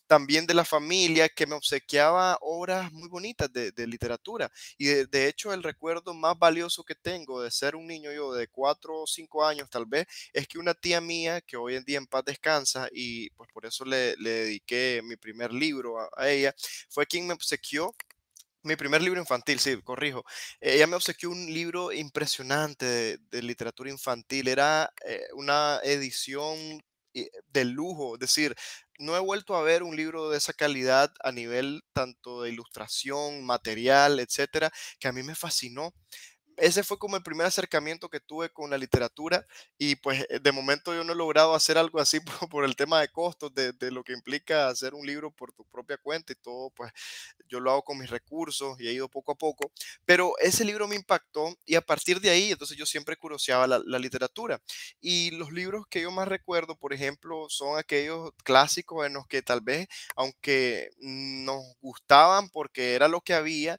también 0.06 0.46
de 0.46 0.54
la 0.54 0.64
familia 0.64 1.28
que 1.28 1.46
me 1.46 1.54
obsequiaba 1.54 2.36
obras 2.40 2.92
muy 2.92 3.08
bonitas 3.08 3.50
de, 3.52 3.72
literatura. 3.86 4.50
Y 4.76 4.86
de, 4.86 5.28
hecho 5.28 5.52
el 5.52 5.62
recuerdo 5.62 6.12
más 6.12 6.38
valioso 6.38 6.84
que 6.84 6.94
tengo 6.94 7.42
de 7.42 7.50
ser 7.50 7.76
un 7.76 7.86
niño 7.86 8.12
yo 8.12 8.32
de 8.32 8.48
cuatro 8.48 9.02
o 9.02 9.06
cinco 9.06 9.44
años 9.44 9.70
tal 9.70 9.86
vez, 9.86 10.06
es 10.32 10.46
que 10.46 10.58
una 10.58 10.74
tía 10.74 11.00
mía 11.00 11.40
que 11.40 11.56
hoy 11.56 11.76
en 11.76 11.84
día 11.84 11.98
en 11.98 12.06
paz 12.06 12.24
descansa 12.24 12.88
y 12.92 13.30
pues 13.30 13.48
por 13.52 13.64
eso 13.64 13.84
le, 13.84 14.16
dediqué 14.16 15.00
mi 15.04 15.16
primer 15.16 15.52
libro 15.52 15.96
a 16.16 16.28
ella, 16.28 16.54
fue 16.88 17.06
quien 17.06 17.26
me 17.26 17.34
obsequió 17.34 17.94
mi 18.62 18.76
primer 18.76 19.02
libro 19.02 19.20
infantil, 19.20 19.58
sí, 19.58 19.80
corrijo. 19.82 20.24
Ella 20.60 20.86
me 20.86 20.96
obsequió 20.96 21.30
un 21.30 21.46
libro 21.52 21.92
impresionante 21.92 22.86
de, 22.86 23.18
de 23.30 23.42
literatura 23.42 23.90
infantil. 23.90 24.48
Era 24.48 24.92
eh, 25.06 25.20
una 25.34 25.80
edición 25.82 26.82
eh, 27.14 27.30
de 27.48 27.64
lujo. 27.64 28.14
Es 28.14 28.20
decir, 28.20 28.54
no 28.98 29.16
he 29.16 29.20
vuelto 29.20 29.56
a 29.56 29.62
ver 29.62 29.82
un 29.82 29.96
libro 29.96 30.30
de 30.30 30.38
esa 30.38 30.52
calidad 30.52 31.12
a 31.22 31.32
nivel 31.32 31.82
tanto 31.92 32.42
de 32.42 32.50
ilustración, 32.50 33.44
material, 33.44 34.20
etcétera, 34.20 34.70
que 34.98 35.08
a 35.08 35.12
mí 35.12 35.22
me 35.22 35.34
fascinó 35.34 35.92
ese 36.56 36.82
fue 36.82 36.98
como 36.98 37.16
el 37.16 37.22
primer 37.22 37.46
acercamiento 37.46 38.08
que 38.08 38.20
tuve 38.20 38.50
con 38.50 38.70
la 38.70 38.78
literatura 38.78 39.46
y 39.78 39.96
pues 39.96 40.24
eh, 40.28 40.40
de 40.40 40.52
momento 40.52 40.94
yo 40.94 41.04
no 41.04 41.12
he 41.12 41.16
logrado 41.16 41.54
hacer 41.54 41.78
algo 41.78 42.00
así 42.00 42.20
por, 42.50 42.64
el 42.64 42.76
tema 42.76 43.00
de 43.00 43.08
costos, 43.08 43.54
de, 43.54 43.72
de, 43.72 43.90
lo 43.90 44.04
que 44.04 44.12
implica 44.12 44.68
hacer 44.68 44.94
un 44.94 45.06
libro 45.06 45.30
por 45.30 45.52
tu 45.52 45.64
propia 45.64 45.96
cuenta 45.96 46.32
y 46.32 46.36
todo, 46.36 46.70
pues 46.70 46.92
yo 47.48 47.60
lo 47.60 47.70
hago 47.70 47.82
con 47.82 47.98
mis 47.98 48.10
recursos 48.10 48.80
y 48.80 48.88
he 48.88 48.92
ido 48.92 49.08
poco 49.08 49.32
a 49.32 49.34
poco, 49.34 49.72
pero 50.04 50.34
ese 50.38 50.64
libro 50.64 50.88
me 50.88 50.96
impactó 50.96 51.56
y 51.66 51.74
a 51.74 51.80
partir 51.80 52.20
de 52.20 52.30
ahí 52.30 52.52
entonces 52.52 52.76
yo 52.76 52.86
siempre 52.86 53.16
curioseaba 53.16 53.66
la, 53.66 53.80
la 53.84 53.98
literatura. 53.98 54.60
Y 55.00 55.30
los 55.32 55.52
libros 55.52 55.86
que 55.88 56.02
yo 56.02 56.10
más 56.10 56.28
recuerdo, 56.28 56.76
por 56.76 56.92
ejemplo, 56.92 57.46
son 57.48 57.78
aquellos 57.78 58.32
clásicos 58.44 59.06
en 59.06 59.14
los 59.14 59.26
que 59.26 59.42
tal 59.42 59.60
vez, 59.60 59.88
aunque 60.16 60.90
nos 60.98 61.62
gustaban 61.80 62.48
porque 62.50 62.94
era 62.94 63.08
lo 63.08 63.20
que 63.20 63.34
había, 63.34 63.78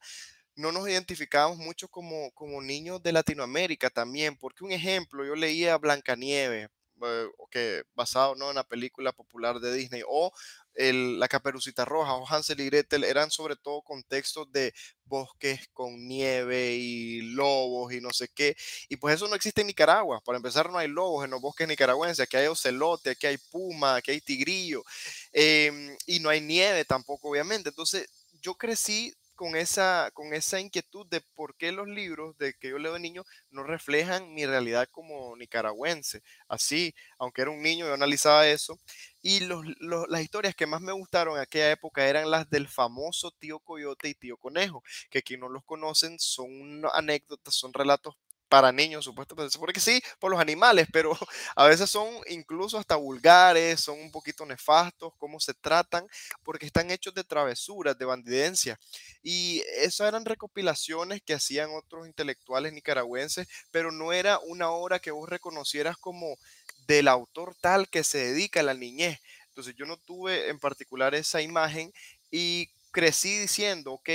no 0.56 0.72
nos 0.72 0.88
identificábamos 0.88 1.58
mucho 1.58 1.88
como, 1.88 2.32
como 2.32 2.62
niños 2.62 3.02
de 3.02 3.12
Latinoamérica 3.12 3.90
también, 3.90 4.38
porque 4.38 4.64
un 4.64 4.72
ejemplo, 4.72 5.26
yo 5.26 5.36
leía 5.36 5.78
Blancanieves, 5.78 6.70
eh, 7.06 7.28
que 7.50 7.84
basado 7.96 8.36
¿no? 8.36 8.50
en 8.50 8.56
la 8.56 8.64
película 8.64 9.12
popular 9.12 9.60
de 9.60 9.74
Disney, 9.74 10.04
o 10.08 10.32
el, 10.76 11.20
la 11.20 11.28
Caperucita 11.28 11.86
Roja 11.86 12.14
o 12.14 12.28
Hansel 12.28 12.62
y 12.62 12.66
Gretel, 12.66 13.04
eran 13.04 13.30
sobre 13.30 13.56
todo 13.56 13.82
contextos 13.82 14.52
de 14.52 14.74
bosques 15.06 15.68
con 15.74 16.08
nieve 16.08 16.76
y 16.76 17.22
lobos 17.22 17.94
y 17.94 18.00
no 18.02 18.12
sé 18.12 18.30
qué, 18.34 18.56
y 18.90 18.96
pues 18.98 19.16
eso 19.16 19.28
no 19.28 19.36
existe 19.36 19.62
en 19.62 19.68
Nicaragua, 19.68 20.22
para 20.22 20.38
empezar 20.38 20.70
no 20.72 20.78
hay 20.78 20.88
lobos 20.88 21.26
en 21.26 21.32
los 21.32 21.42
bosques 21.42 21.68
nicaragüenses, 21.68 22.22
aquí 22.22 22.38
hay 22.38 22.48
ocelote, 22.48 23.12
aquí 23.12 23.28
hay 23.28 23.38
puma, 23.38 23.96
aquí 23.96 24.12
hay 24.12 24.22
tigrillo, 24.22 24.84
eh, 25.32 25.96
y 26.06 26.20
no 26.20 26.30
hay 26.30 26.42
nieve 26.42 26.86
tampoco 26.86 27.30
obviamente, 27.30 27.70
entonces 27.70 28.08
yo 28.42 28.56
crecí 28.56 29.14
con 29.36 29.56
esa, 29.56 30.12
con 30.14 30.34
esa 30.34 30.60
inquietud 30.60 31.06
de 31.08 31.22
por 31.22 31.56
qué 31.58 31.72
los 31.72 31.88
libros 31.88 32.38
de 32.38 32.54
que 32.54 32.70
yo 32.70 32.78
leo 32.80 32.94
de 32.94 33.00
niño 33.00 33.24
no 33.52 33.64
reflejan 33.64 34.34
mi 34.34 34.46
realidad 34.46 34.88
como 34.92 35.36
nicaragüense. 35.38 36.22
Así, 36.48 36.94
aunque 37.18 37.42
era 37.42 37.52
un 37.52 37.62
niño, 37.62 37.86
yo 37.88 37.94
analizaba 37.94 38.48
eso. 38.48 38.80
Y 39.22 39.42
los, 39.42 39.66
las 40.10 40.22
historias 40.22 40.56
que 40.56 40.66
más 40.68 40.82
me 40.82 40.92
gustaron 40.92 41.36
en 41.36 41.42
aquella 41.42 41.72
época 41.72 42.08
eran 42.08 42.30
las 42.30 42.50
del 42.50 42.68
famoso 42.68 43.32
tío 43.32 43.60
Coyote 43.60 44.10
y 44.10 44.16
tío 44.16 44.38
Conejo, 44.38 44.84
que 45.10 45.24
quien 45.24 45.40
no 45.42 45.50
los 45.50 45.64
conocen 45.64 46.20
son 46.20 46.84
anécdotas, 46.94 47.56
son 47.56 47.74
relatos 47.74 48.16
para 48.54 48.72
niños, 48.72 49.06
supuestamente, 49.06 49.58
porque 49.58 49.80
sí, 49.80 50.00
por 50.20 50.30
los 50.30 50.40
animales, 50.40 50.88
pero 50.94 51.18
a 51.56 51.66
veces 51.66 51.90
son 51.90 52.08
incluso 52.28 52.78
hasta 52.78 52.96
vulgares, 52.96 53.80
son 53.80 54.00
un 54.00 54.12
poquito 54.12 54.46
nefastos, 54.46 55.12
cómo 55.18 55.40
se 55.40 55.56
tratan, 55.56 56.06
porque 56.44 56.68
están 56.68 56.92
hechos 56.92 57.16
de 57.16 57.24
travesuras, 57.24 57.98
de 57.98 58.06
bandidencia. 58.06 58.80
Y 59.24 59.64
esas 59.78 60.08
eran 60.08 60.24
recopilaciones 60.24 61.24
que 61.26 61.34
hacían 61.34 61.72
otros 61.72 62.06
intelectuales 62.06 62.74
nicaragüenses, 62.74 63.48
pero 63.72 63.92
no 63.92 64.14
era 64.14 64.38
una 64.38 64.70
obra 64.70 65.00
que 65.00 65.10
vos 65.10 65.28
reconocieras 65.28 65.98
como 65.98 66.38
del 66.86 67.08
autor 67.08 67.56
tal 67.60 67.90
que 67.90 68.04
se 68.04 68.20
dedica 68.20 68.60
a 68.60 68.64
la 68.64 68.76
niñez. 68.76 69.20
Entonces 69.48 69.74
yo 69.76 69.88
no 69.88 69.98
tuve 69.98 70.50
en 70.50 70.60
particular 70.60 71.16
esa 71.16 71.42
imagen 71.42 71.92
y 72.30 72.70
crecí 72.92 73.36
diciendo, 73.36 73.94
ok, 73.94 74.10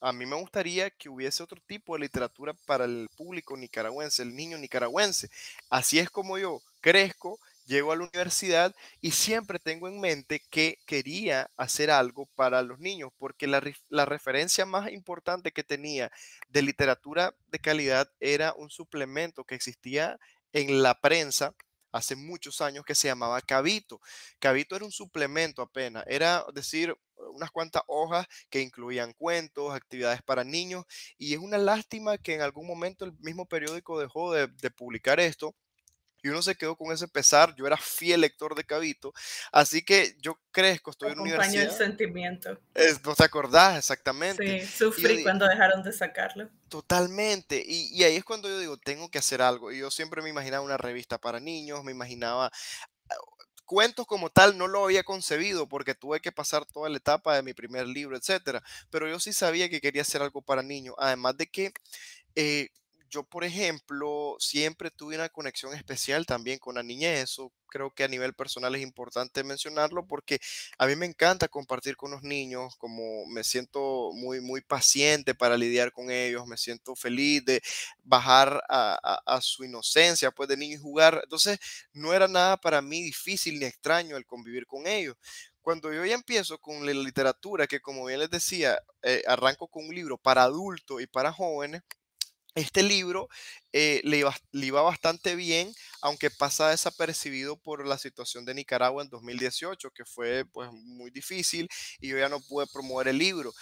a 0.00 0.12
mí 0.12 0.26
me 0.26 0.36
gustaría 0.36 0.90
que 0.90 1.08
hubiese 1.08 1.42
otro 1.42 1.60
tipo 1.66 1.94
de 1.94 2.00
literatura 2.00 2.54
para 2.66 2.84
el 2.84 3.08
público 3.16 3.56
nicaragüense, 3.56 4.22
el 4.22 4.34
niño 4.34 4.58
nicaragüense. 4.58 5.30
Así 5.68 5.98
es 5.98 6.10
como 6.10 6.38
yo 6.38 6.62
crezco, 6.80 7.38
llego 7.66 7.92
a 7.92 7.96
la 7.96 8.04
universidad 8.04 8.74
y 9.00 9.12
siempre 9.12 9.58
tengo 9.58 9.88
en 9.88 10.00
mente 10.00 10.42
que 10.50 10.78
quería 10.86 11.50
hacer 11.56 11.90
algo 11.90 12.26
para 12.34 12.62
los 12.62 12.80
niños, 12.80 13.12
porque 13.18 13.46
la, 13.46 13.60
referencia 14.04 14.66
más 14.66 14.90
importante 14.90 15.52
que 15.52 15.62
tenía 15.62 16.10
de 16.48 16.62
literatura 16.62 17.34
de 17.48 17.58
calidad 17.58 18.10
era 18.18 18.54
un 18.54 18.70
suplemento 18.70 19.44
que 19.44 19.54
existía 19.54 20.18
en 20.52 20.82
la 20.82 21.00
prensa 21.00 21.54
hace 21.92 22.16
muchos 22.16 22.60
años 22.60 22.84
que 22.84 22.94
se 22.94 23.08
llamaba 23.08 23.40
Cabito. 23.40 24.00
Cabito 24.38 24.76
era 24.76 24.84
un 24.84 24.92
suplemento 24.92 25.62
apenas, 25.62 26.04
era 26.06 26.44
decir, 26.54 26.96
unas 27.30 27.50
cuantas 27.50 27.82
hojas 27.86 28.26
que 28.48 28.60
incluían 28.60 29.12
cuentos, 29.12 29.74
actividades 29.74 30.22
para 30.22 30.44
niños, 30.44 30.84
y 31.18 31.34
es 31.34 31.40
una 31.40 31.58
lástima 31.58 32.18
que 32.18 32.34
en 32.34 32.42
algún 32.42 32.66
momento 32.66 33.04
el 33.04 33.12
mismo 33.20 33.46
periódico 33.46 34.00
dejó 34.00 34.32
de, 34.32 34.46
de 34.48 34.70
publicar 34.70 35.20
esto 35.20 35.54
y 36.22 36.28
uno 36.28 36.42
se 36.42 36.54
quedó 36.54 36.76
con 36.76 36.92
ese 36.92 37.08
pesar. 37.08 37.54
Yo 37.54 37.66
era 37.66 37.76
fiel 37.76 38.20
lector 38.20 38.54
de 38.54 38.64
Cabito, 38.64 39.12
así 39.52 39.82
que 39.82 40.16
yo 40.20 40.38
crezco, 40.50 40.90
estoy 40.90 41.12
en 41.12 41.20
universidad. 41.20 41.64
el 41.64 41.70
sentimiento. 41.70 42.58
Es, 42.74 43.02
¿No 43.04 43.14
te 43.14 43.24
acordás? 43.24 43.78
Exactamente. 43.78 44.60
Sí, 44.60 44.66
sufrí 44.66 45.18
yo, 45.18 45.22
cuando 45.22 45.46
dejaron 45.46 45.82
de 45.82 45.92
sacarlo. 45.92 46.48
Totalmente. 46.68 47.62
Y, 47.64 47.96
y, 47.96 48.04
ahí 48.04 48.16
es 48.16 48.24
cuando 48.24 48.48
yo 48.48 48.58
digo, 48.58 48.76
tengo 48.76 49.10
que 49.10 49.18
hacer 49.18 49.42
algo. 49.42 49.72
Y 49.72 49.78
yo 49.78 49.90
siempre 49.90 50.22
me 50.22 50.30
imaginaba 50.30 50.64
una 50.64 50.76
revista 50.76 51.18
para 51.18 51.40
niños, 51.40 51.82
me 51.84 51.92
imaginaba 51.92 52.50
cuentos 53.70 54.04
como 54.04 54.30
tal 54.30 54.58
no 54.58 54.66
lo 54.66 54.84
había 54.84 55.04
concebido 55.04 55.68
porque 55.68 55.94
tuve 55.94 56.18
que 56.18 56.32
pasar 56.32 56.66
toda 56.66 56.88
la 56.88 56.96
etapa 56.96 57.36
de 57.36 57.44
mi 57.44 57.54
primer 57.54 57.86
libro, 57.86 58.16
etcétera. 58.16 58.64
Pero 58.90 59.08
yo 59.08 59.20
sí 59.20 59.32
sabía 59.32 59.68
que 59.68 59.80
quería 59.80 60.02
hacer 60.02 60.22
algo 60.22 60.42
para 60.42 60.60
niños. 60.60 60.96
Además 60.98 61.36
de 61.36 61.46
que 61.46 61.72
eh, 62.34 62.70
yo, 63.10 63.24
por 63.24 63.44
ejemplo, 63.44 64.36
siempre 64.38 64.90
tuve 64.90 65.16
una 65.16 65.28
conexión 65.28 65.74
especial 65.74 66.26
también 66.26 66.58
con 66.58 66.76
la 66.76 66.82
niñez. 66.82 67.24
Eso 67.24 67.52
creo 67.66 67.90
que 67.92 68.04
a 68.04 68.08
nivel 68.08 68.34
personal 68.34 68.74
es 68.74 68.82
importante 68.82 69.42
mencionarlo 69.44 70.06
porque 70.06 70.38
a 70.78 70.86
mí 70.86 70.96
me 70.96 71.06
encanta 71.06 71.48
compartir 71.48 71.96
con 71.96 72.12
los 72.12 72.22
niños, 72.22 72.76
como 72.76 73.26
me 73.26 73.44
siento 73.44 74.12
muy, 74.14 74.40
muy 74.40 74.60
paciente 74.60 75.34
para 75.34 75.56
lidiar 75.56 75.92
con 75.92 76.10
ellos, 76.10 76.46
me 76.46 76.56
siento 76.56 76.94
feliz 76.94 77.44
de 77.44 77.60
bajar 78.04 78.62
a, 78.68 79.40
su 79.42 79.64
inocencia, 79.64 80.30
pues 80.30 80.48
de 80.48 80.56
niño 80.56 80.76
y 80.76 80.78
jugar. 80.78 81.20
Entonces, 81.24 81.58
no 81.92 82.12
era 82.14 82.28
nada 82.28 82.56
para 82.56 82.80
mí 82.82 83.02
difícil 83.02 83.58
ni 83.58 83.66
extraño 83.66 84.16
el 84.16 84.26
convivir 84.26 84.66
con 84.66 84.86
ellos 84.86 85.16
cuando 85.62 85.92
yo 85.92 86.04
ya 86.06 86.14
empiezo 86.14 86.58
con 86.58 86.86
la 86.86 86.92
literatura, 86.92 87.66
que 87.66 87.80
como 87.80 88.06
bien 88.06 88.20
les 88.20 88.30
decía, 88.30 88.78
eh, 89.02 89.22
arranco 89.26 89.68
con 89.68 89.86
un 89.86 89.94
libro 89.94 90.16
para 90.16 90.42
adultos 90.44 91.02
y 91.02 91.06
para 91.06 91.32
jóvenes, 91.32 91.82
este 92.54 92.82
libro 92.82 93.28
eh, 93.72 94.00
le, 94.04 94.18
iba, 94.52 94.82
bastante 94.82 95.36
bien, 95.36 95.72
aunque 96.02 96.30
pasa 96.30 96.70
desapercibido 96.70 97.56
por 97.56 97.86
la 97.86 97.98
situación 97.98 98.44
de 98.44 98.54
Nicaragua 98.54 99.02
en 99.02 99.10
2018, 99.10 99.90
que 99.90 100.04
fue 100.04 100.44
pues 100.46 100.70
muy 100.72 101.10
difícil 101.10 101.68
y 102.00 102.08
yo 102.08 102.18
ya 102.18 102.28
no 102.28 102.40
pude 102.40 102.66
promover 102.66 103.08
el 103.08 103.18
libro. 103.18 103.52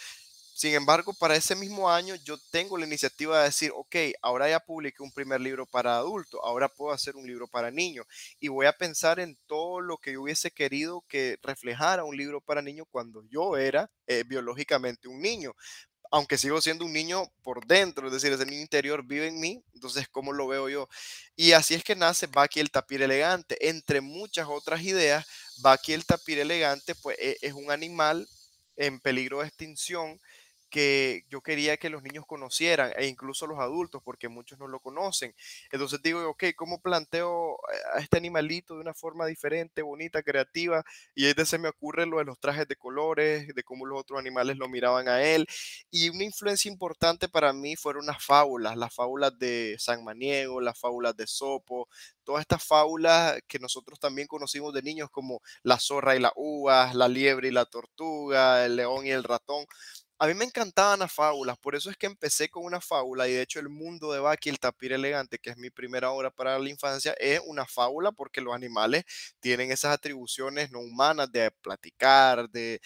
Sin 0.55 0.75
embargo, 0.75 1.15
para 1.15 1.37
ese 1.37 1.55
mismo 1.55 1.89
año 1.89 2.17
yo 2.17 2.37
tengo 2.51 2.77
la 2.79 2.85
iniciativa 2.85 3.39
de 3.39 3.45
decir, 3.45 3.71
ok, 3.77 3.95
ahora 4.23 4.49
ya 4.49 4.59
publiqué 4.59 5.05
un 5.05 5.13
primer 5.13 5.41
libro 5.41 5.67
para 5.67 5.97
adultos, 5.97 6.41
ahora 6.43 6.69
puedo 6.69 6.93
hacer 6.93 7.15
un 7.15 7.29
libro 7.29 7.47
para 7.47 7.71
niños 7.71 8.07
y 8.41 8.49
voy 8.49 8.67
a 8.67 8.73
pensar 8.73 9.21
en 9.21 9.39
todo 9.47 9.81
lo 9.81 9.99
que 9.99 10.15
yo 10.15 10.23
hubiese 10.23 10.51
querido 10.51 11.05
que 11.07 11.39
reflejara 11.43 12.03
un 12.03 12.17
libro 12.17 12.41
para 12.41 12.61
niños 12.61 12.89
cuando 12.91 13.23
yo 13.31 13.57
era 13.57 13.89
eh, 14.09 14.25
biológicamente 14.27 15.07
un 15.07 15.21
niño 15.21 15.55
aunque 16.11 16.39
sigo 16.39 16.61
siendo 16.61 16.85
un 16.85 16.93
niño 16.93 17.25
por 17.43 17.67
dentro, 17.67 18.07
es 18.07 18.13
decir, 18.13 18.33
ese 18.33 18.47
niño 18.47 18.61
interior 18.63 19.05
vive 19.05 19.29
en 19.29 19.41
mí, 19.41 19.63
entonces, 19.75 20.09
¿cómo 20.09 20.33
lo 20.33 20.47
veo 20.49 20.69
yo? 20.69 20.89
Y 21.37 21.53
así 21.53 21.75
es 21.75 21.85
que 21.85 21.97
nace 21.97 22.27
Baki 22.27 22.61
el 22.61 22.71
tapir 22.71 23.03
elegante. 23.03 23.69
Entre 23.69 24.01
muchas 24.01 24.49
otras 24.49 24.83
ideas, 24.83 25.27
Baki 25.59 25.93
el 25.93 26.05
tapir 26.07 26.39
elegante, 26.39 26.95
pues 26.97 27.17
e, 27.19 27.37
es 27.43 27.53
un 27.53 27.71
animal 27.71 28.29
en 28.77 29.01
peligro 29.01 29.41
de 29.41 29.49
extinción 29.49 30.21
que 30.69 31.25
yo 31.29 31.41
quería 31.41 31.77
que 31.77 31.91
los 31.91 32.03
niños 32.03 32.27
conocieran 32.27 32.93
e 32.97 33.07
incluso 33.07 33.47
los 33.47 33.59
adultos, 33.59 34.03
porque 34.05 34.29
muchos 34.29 34.59
no 34.59 34.69
lo 34.69 34.81
conocen. 34.81 35.35
Entonces 35.71 36.01
digo, 36.03 36.29
ok, 36.29 36.45
¿cómo 36.57 36.81
planteo 36.81 37.59
a 37.95 38.01
este 38.01 38.19
animalito 38.19 38.75
de 38.75 38.81
una 38.81 38.95
forma 38.95 39.27
diferente, 39.27 39.83
bonita, 39.83 40.23
creativa? 40.23 40.85
Y 41.15 41.27
ahí 41.27 41.35
se 41.45 41.59
me 41.59 41.69
ocurre 41.69 42.07
lo 42.07 42.19
de 42.19 42.25
los 42.25 42.39
trajes 42.39 42.69
de 42.69 42.77
colores, 42.77 43.55
de 43.55 43.63
cómo 43.63 43.87
los 43.87 44.01
otros 44.01 44.19
animales 44.19 44.57
lo 44.57 44.69
miraban 44.69 45.09
a 45.09 45.23
él. 45.23 45.47
Y 45.91 46.11
una 46.11 46.25
influencia 46.25 46.71
importante 46.71 47.29
para 47.29 47.53
mí 47.53 47.77
fueron 47.77 48.07
las 48.07 48.25
fábulas, 48.25 48.77
las 48.77 48.95
fábulas 48.95 49.39
de 49.39 49.77
San 49.79 50.05
Maniego, 50.05 50.61
las 50.61 50.79
fábulas 50.79 51.17
de 51.17 51.27
Sopo, 51.27 51.89
todas 52.25 52.43
estas 52.43 52.65
fábulas 52.65 53.41
que 53.47 53.59
nosotros 53.59 53.99
también 53.99 54.29
conocimos 54.29 54.75
de 54.75 54.83
niños 54.83 55.11
como 55.11 55.41
la 55.63 55.79
zorra 55.79 56.17
y 56.17 56.21
la 56.21 56.33
uvas, 56.37 56.95
la 56.95 57.09
liebre 57.09 57.49
y 57.49 57.53
la 57.53 57.65
tortuga, 57.65 58.67
el 58.67 58.77
león 58.77 59.07
y 59.07 59.11
el 59.11 59.25
ratón 59.25 59.67
a 60.19 60.27
mí 60.27 60.35
me 60.35 60.45
encantaban 60.45 60.99
las 61.01 61.13
fábulas, 61.13 61.57
por 61.59 61.75
eso 61.77 61.91
es 61.91 61.97
que 61.97 62.07
empecé 62.07 62.49
con 62.49 62.65
una 62.65 62.81
fábula 62.81 63.29
y 63.29 63.33
de 63.33 63.43
hecho 63.43 63.61
el 63.61 63.69
mundo 63.69 64.13
de 64.13 64.21
Baki, 64.21 64.49
el 64.49 64.59
tapir 64.59 64.93
elegante, 64.93 65.39
que 65.39 65.51
es 65.51 65.57
mi 65.57 65.71
primera 65.71 66.11
obra 66.11 66.31
para 66.31 66.59
la 66.59 66.69
infancia, 66.69 67.15
es 67.19 67.41
una 67.47 67.67
fábula 67.67 68.11
porque 68.13 68.41
los 68.41 68.55
animales 68.55 69.05
tienen 69.41 69.71
esas 69.73 69.95
atribuciones 69.95 70.71
no 70.73 70.81
humanas 70.81 71.31
de 71.33 71.51
platicar, 71.63 72.51
de, 72.51 72.81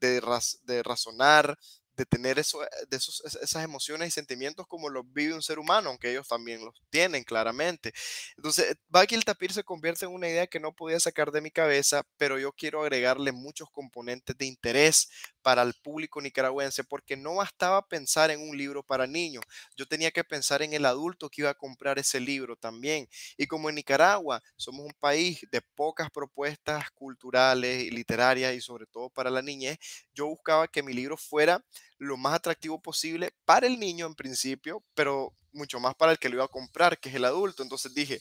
de, 0.00 0.20
de 0.64 0.82
razonar, 0.82 1.58
de 1.98 2.06
tener 2.06 2.38
eso, 2.38 2.62
eh, 2.62 2.68
de 2.88 2.96
esos, 2.96 3.22
esas 3.42 3.64
emociones 3.64 4.08
y 4.08 4.10
sentimientos 4.12 4.66
como 4.68 4.88
los 4.88 5.04
vive 5.12 5.34
un 5.34 5.42
ser 5.42 5.58
humano, 5.58 5.90
aunque 5.90 6.10
ellos 6.12 6.28
también 6.28 6.64
los 6.64 6.80
tienen 6.90 7.24
claramente. 7.24 7.92
Entonces, 8.36 8.76
Baki 8.88 9.16
el 9.16 9.24
tapir 9.24 9.52
se 9.52 9.64
convierte 9.64 10.04
en 10.06 10.12
una 10.12 10.28
idea 10.28 10.46
que 10.46 10.60
no 10.60 10.72
podía 10.72 11.00
sacar 11.00 11.32
de 11.32 11.40
mi 11.40 11.50
cabeza, 11.50 12.04
pero 12.16 12.38
yo 12.38 12.52
quiero 12.52 12.82
agregarle 12.82 13.32
muchos 13.32 13.68
componentes 13.72 14.38
de 14.38 14.46
interés 14.46 15.10
para 15.42 15.62
el 15.62 15.74
público 15.74 16.20
nicaragüense, 16.20 16.84
porque 16.84 17.16
no 17.16 17.34
bastaba 17.36 17.86
pensar 17.88 18.30
en 18.30 18.40
un 18.40 18.56
libro 18.56 18.84
para 18.84 19.06
niños, 19.06 19.44
yo 19.76 19.86
tenía 19.86 20.12
que 20.12 20.22
pensar 20.22 20.62
en 20.62 20.74
el 20.74 20.84
adulto 20.84 21.28
que 21.28 21.42
iba 21.42 21.50
a 21.50 21.54
comprar 21.54 21.98
ese 21.98 22.20
libro 22.20 22.54
también. 22.56 23.08
Y 23.36 23.46
como 23.46 23.68
en 23.68 23.74
Nicaragua 23.74 24.40
somos 24.56 24.86
un 24.86 24.94
país 25.00 25.40
de 25.50 25.62
pocas 25.74 26.10
propuestas 26.10 26.90
culturales 26.92 27.82
y 27.82 27.90
literarias 27.90 28.54
y 28.54 28.60
sobre 28.60 28.86
todo 28.86 29.10
para 29.10 29.30
la 29.30 29.42
niñez, 29.42 29.78
yo 30.14 30.26
buscaba 30.26 30.68
que 30.68 30.82
mi 30.82 30.92
libro 30.92 31.16
fuera 31.16 31.64
lo 31.98 32.16
más 32.16 32.34
atractivo 32.34 32.80
posible 32.80 33.32
para 33.44 33.66
el 33.66 33.78
niño 33.78 34.06
en 34.06 34.14
principio, 34.14 34.82
pero 34.94 35.34
mucho 35.52 35.80
más 35.80 35.94
para 35.94 36.12
el 36.12 36.18
que 36.18 36.28
lo 36.28 36.36
iba 36.36 36.44
a 36.44 36.48
comprar, 36.48 36.98
que 36.98 37.08
es 37.08 37.14
el 37.14 37.24
adulto. 37.24 37.62
Entonces 37.62 37.92
dije, 37.94 38.20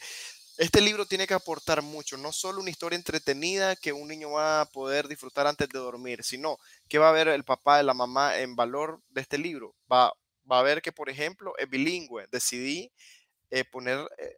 este 0.57 0.81
libro 0.81 1.05
tiene 1.05 1.27
que 1.27 1.35
aportar 1.35 1.81
mucho, 1.83 2.17
no 2.17 2.31
solo 2.33 2.61
una 2.61 2.71
historia 2.71 2.97
entretenida 2.97 3.75
que 3.75 3.93
un 3.93 4.07
niño 4.07 4.31
va 4.31 4.61
a 4.61 4.65
poder 4.65 5.07
disfrutar 5.07 5.45
antes 5.45 5.69
de 5.69 5.77
dormir, 5.77 6.23
sino 6.23 6.57
que 6.89 6.97
va 6.97 7.09
a 7.09 7.13
ver 7.13 7.27
el 7.27 7.43
papá 7.43 7.81
y 7.81 7.85
la 7.85 7.93
mamá 7.93 8.37
en 8.39 8.55
valor 8.55 8.99
de 9.09 9.21
este 9.21 9.37
libro. 9.37 9.75
Va, 9.91 10.11
va 10.51 10.59
a 10.59 10.63
ver 10.63 10.81
que, 10.81 10.91
por 10.91 11.09
ejemplo, 11.09 11.53
es 11.57 11.69
bilingüe. 11.69 12.27
Decidí 12.31 12.91
eh, 13.51 13.65
poner 13.65 13.99
eh, 14.17 14.37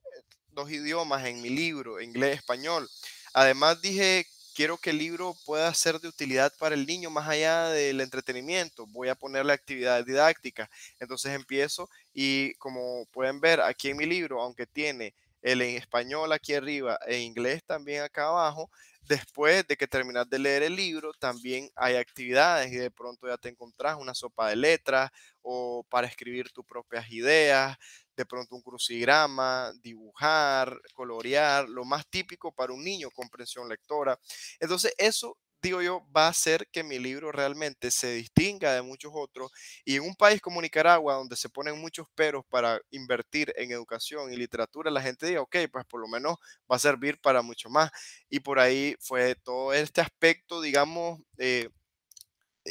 dos 0.49 0.69
idiomas 0.69 1.25
en 1.25 1.41
mi 1.41 1.49
libro, 1.49 2.01
inglés, 2.01 2.37
español. 2.37 2.89
Además 3.33 3.81
dije 3.81 4.27
quiero 4.60 4.78
que 4.78 4.89
el 4.89 4.97
libro 4.97 5.38
pueda 5.45 5.74
ser 5.74 6.01
de 6.01 6.10
utilidad 6.10 6.51
para 6.60 6.76
el 6.76 6.86
niño 6.86 7.10
más 7.10 7.30
allá 7.30 7.70
del 7.70 8.01
entretenimiento. 8.01 8.86
Voy 8.88 9.07
a 9.07 9.16
ponerle 9.16 9.53
actividad 9.53 10.05
didáctica. 10.05 10.70
Entonces 10.99 11.34
empiezo 11.34 11.89
y 12.14 12.55
como 12.55 13.05
pueden 13.14 13.39
ver 13.39 13.62
aquí 13.62 13.88
en 13.88 13.95
mi 13.95 14.05
libro, 14.05 14.41
aunque 14.41 14.68
tiene 14.68 15.16
el 15.41 15.62
en 15.62 15.78
español 15.78 16.34
aquí 16.34 16.55
arriba 16.55 16.99
e 17.07 17.20
inglés 17.20 17.64
también 17.66 18.03
acá 18.03 18.28
abajo, 18.28 18.70
después 19.07 19.66
de 19.66 19.78
que 19.78 19.88
terminas 19.88 20.30
de 20.30 20.39
leer 20.39 20.64
el 20.64 20.76
libro, 20.76 21.14
también 21.14 21.70
hay 21.78 21.95
actividades 21.95 22.70
y 22.70 22.76
de 22.76 22.91
pronto 22.91 23.30
ya 23.30 23.38
te 23.38 23.47
encontrás 23.47 23.95
una 23.95 24.14
sopa 24.14 24.49
de 24.49 24.57
letras 24.57 25.10
o 25.41 25.86
para 25.89 26.05
escribir 26.05 26.51
tus 26.51 26.66
propias 26.66 27.10
ideas, 27.10 27.78
de 28.20 28.26
pronto 28.26 28.53
un 28.53 28.61
crucigrama, 28.61 29.72
dibujar, 29.82 30.78
colorear, 30.93 31.70
lo 31.70 31.86
más 31.86 32.05
típico 32.09 32.51
para 32.51 32.74
un 32.74 32.84
niño, 32.84 33.09
comprensión 33.11 33.70
lectora. 33.70 34.20
Entonces, 34.59 34.93
eso 34.97 35.38
digo 35.61 35.82
yo, 35.82 36.05
va 36.15 36.26
a 36.26 36.30
hacer 36.30 36.67
que 36.72 36.84
mi 36.84 36.99
libro 36.99 37.32
realmente 37.32 37.91
se 37.91 38.11
distinga 38.11 38.74
de 38.74 38.82
muchos 38.82 39.11
otros. 39.15 39.51
Y 39.86 39.95
en 39.95 40.03
un 40.03 40.15
país 40.15 40.41
como 40.41 40.61
Nicaragua, 40.61 41.15
donde 41.15 41.38
se 41.38 41.47
ponen 41.49 41.80
muchos 41.80 42.07
peros 42.13 42.43
para 42.49 42.82
invertir 42.91 43.53
en 43.55 43.72
educación 43.72 44.34
y 44.34 44.36
literatura, 44.36 44.91
la 44.91 45.01
gente 45.01 45.28
diga, 45.28 45.41
ok, 45.41 45.55
pues 45.72 45.86
por 45.86 46.01
lo 46.01 46.07
menos 46.09 46.36
va 46.70 46.76
a 46.76 46.80
servir 46.80 47.20
para 47.22 47.41
mucho 47.41 47.70
más. 47.70 47.89
Y 48.30 48.41
por 48.41 48.59
ahí 48.59 48.95
fue 48.99 49.36
todo 49.36 49.74
este 49.74 50.01
aspecto, 50.01 50.61
digamos, 50.61 51.22
eh, 51.38 51.70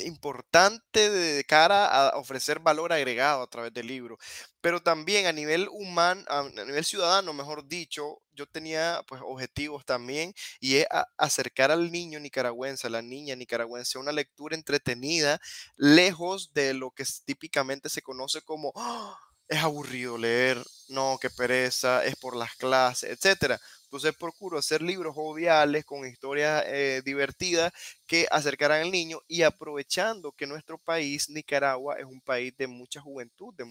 importante 0.06 1.10
de 1.10 1.44
cara 1.44 1.86
a 2.10 2.16
ofrecer 2.18 2.60
valor 2.60 2.92
agregado 2.92 3.42
a 3.42 3.46
través 3.46 3.72
del 3.72 3.86
libro. 3.86 4.18
Pero 4.60 4.82
también 4.82 5.26
a 5.26 5.32
nivel 5.32 5.68
humano, 5.70 6.24
a 6.28 6.42
nivel 6.64 6.84
ciudadano, 6.84 7.32
mejor 7.32 7.66
dicho, 7.66 8.20
yo 8.32 8.46
tenía 8.46 9.02
pues 9.06 9.20
objetivos 9.24 9.84
también 9.84 10.34
y 10.60 10.76
es 10.76 10.86
acercar 11.16 11.70
al 11.70 11.90
niño 11.92 12.20
nicaragüense, 12.20 12.86
a 12.86 12.90
la 12.90 13.02
niña 13.02 13.36
nicaragüense, 13.36 13.98
a 13.98 14.00
una 14.00 14.12
lectura 14.12 14.56
entretenida, 14.56 15.40
lejos 15.76 16.52
de 16.52 16.74
lo 16.74 16.90
que 16.90 17.04
típicamente 17.24 17.88
se 17.88 18.02
conoce 18.02 18.42
como 18.42 18.72
¡Ah! 18.76 19.16
es 19.48 19.58
aburrido 19.62 20.18
leer, 20.18 20.62
no, 20.88 21.18
qué 21.20 21.30
pereza, 21.30 22.04
es 22.04 22.16
por 22.16 22.36
las 22.36 22.54
clases, 22.56 23.10
etcétera. 23.10 23.58
Entonces 23.88 24.14
procuro 24.14 24.58
hacer 24.58 24.82
libros 24.82 25.14
joviales 25.14 25.82
con 25.86 26.06
historias 26.06 26.62
eh, 26.66 27.00
divertidas 27.02 27.72
que 28.06 28.26
acercarán 28.30 28.82
al 28.82 28.90
niño 28.90 29.22
y 29.26 29.42
aprovechando 29.42 30.32
que 30.32 30.46
nuestro 30.46 30.76
país, 30.76 31.30
Nicaragua, 31.30 31.96
es 31.98 32.04
un 32.04 32.20
país 32.20 32.54
de 32.58 32.66
mucha 32.66 33.00
juventud, 33.00 33.54
de, 33.54 33.64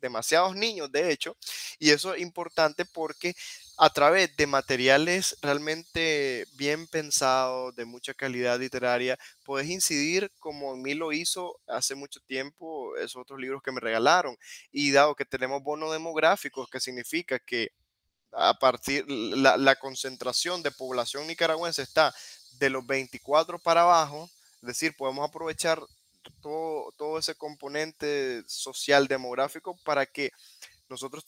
demasiados 0.00 0.54
niños, 0.54 0.92
de 0.92 1.10
hecho, 1.10 1.36
y 1.80 1.90
eso 1.90 2.14
es 2.14 2.22
importante 2.22 2.84
porque 2.84 3.34
a 3.78 3.90
través 3.90 4.36
de 4.36 4.46
materiales 4.46 5.36
realmente 5.42 6.46
bien 6.54 6.86
pensados, 6.86 7.74
de 7.74 7.84
mucha 7.84 8.14
calidad 8.14 8.60
literaria, 8.60 9.18
puedes 9.44 9.68
incidir 9.68 10.30
como 10.38 10.74
en 10.74 10.82
mí 10.82 10.94
lo 10.94 11.12
hizo 11.12 11.58
hace 11.66 11.96
mucho 11.96 12.20
tiempo 12.20 12.96
esos 12.96 13.16
otros 13.16 13.40
libros 13.40 13.60
que 13.60 13.72
me 13.72 13.80
regalaron. 13.80 14.36
Y 14.70 14.92
dado 14.92 15.16
que 15.16 15.24
tenemos 15.24 15.62
bonos 15.64 15.90
demográficos, 15.90 16.68
que 16.70 16.78
significa 16.78 17.40
que 17.40 17.72
a 18.32 18.54
partir, 18.58 19.04
la, 19.08 19.56
la 19.56 19.76
concentración 19.76 20.62
de 20.62 20.70
población 20.70 21.26
nicaragüense 21.26 21.82
está 21.82 22.14
de 22.58 22.70
los 22.70 22.86
24 22.86 23.58
para 23.58 23.82
abajo, 23.82 24.30
es 24.62 24.68
decir, 24.68 24.94
podemos 24.96 25.28
aprovechar 25.28 25.80
todo, 26.40 26.92
todo 26.96 27.18
ese 27.18 27.34
componente 27.34 28.42
social 28.46 29.08
demográfico 29.08 29.76
para 29.84 30.06
que 30.06 30.30
nosotros 30.88 31.24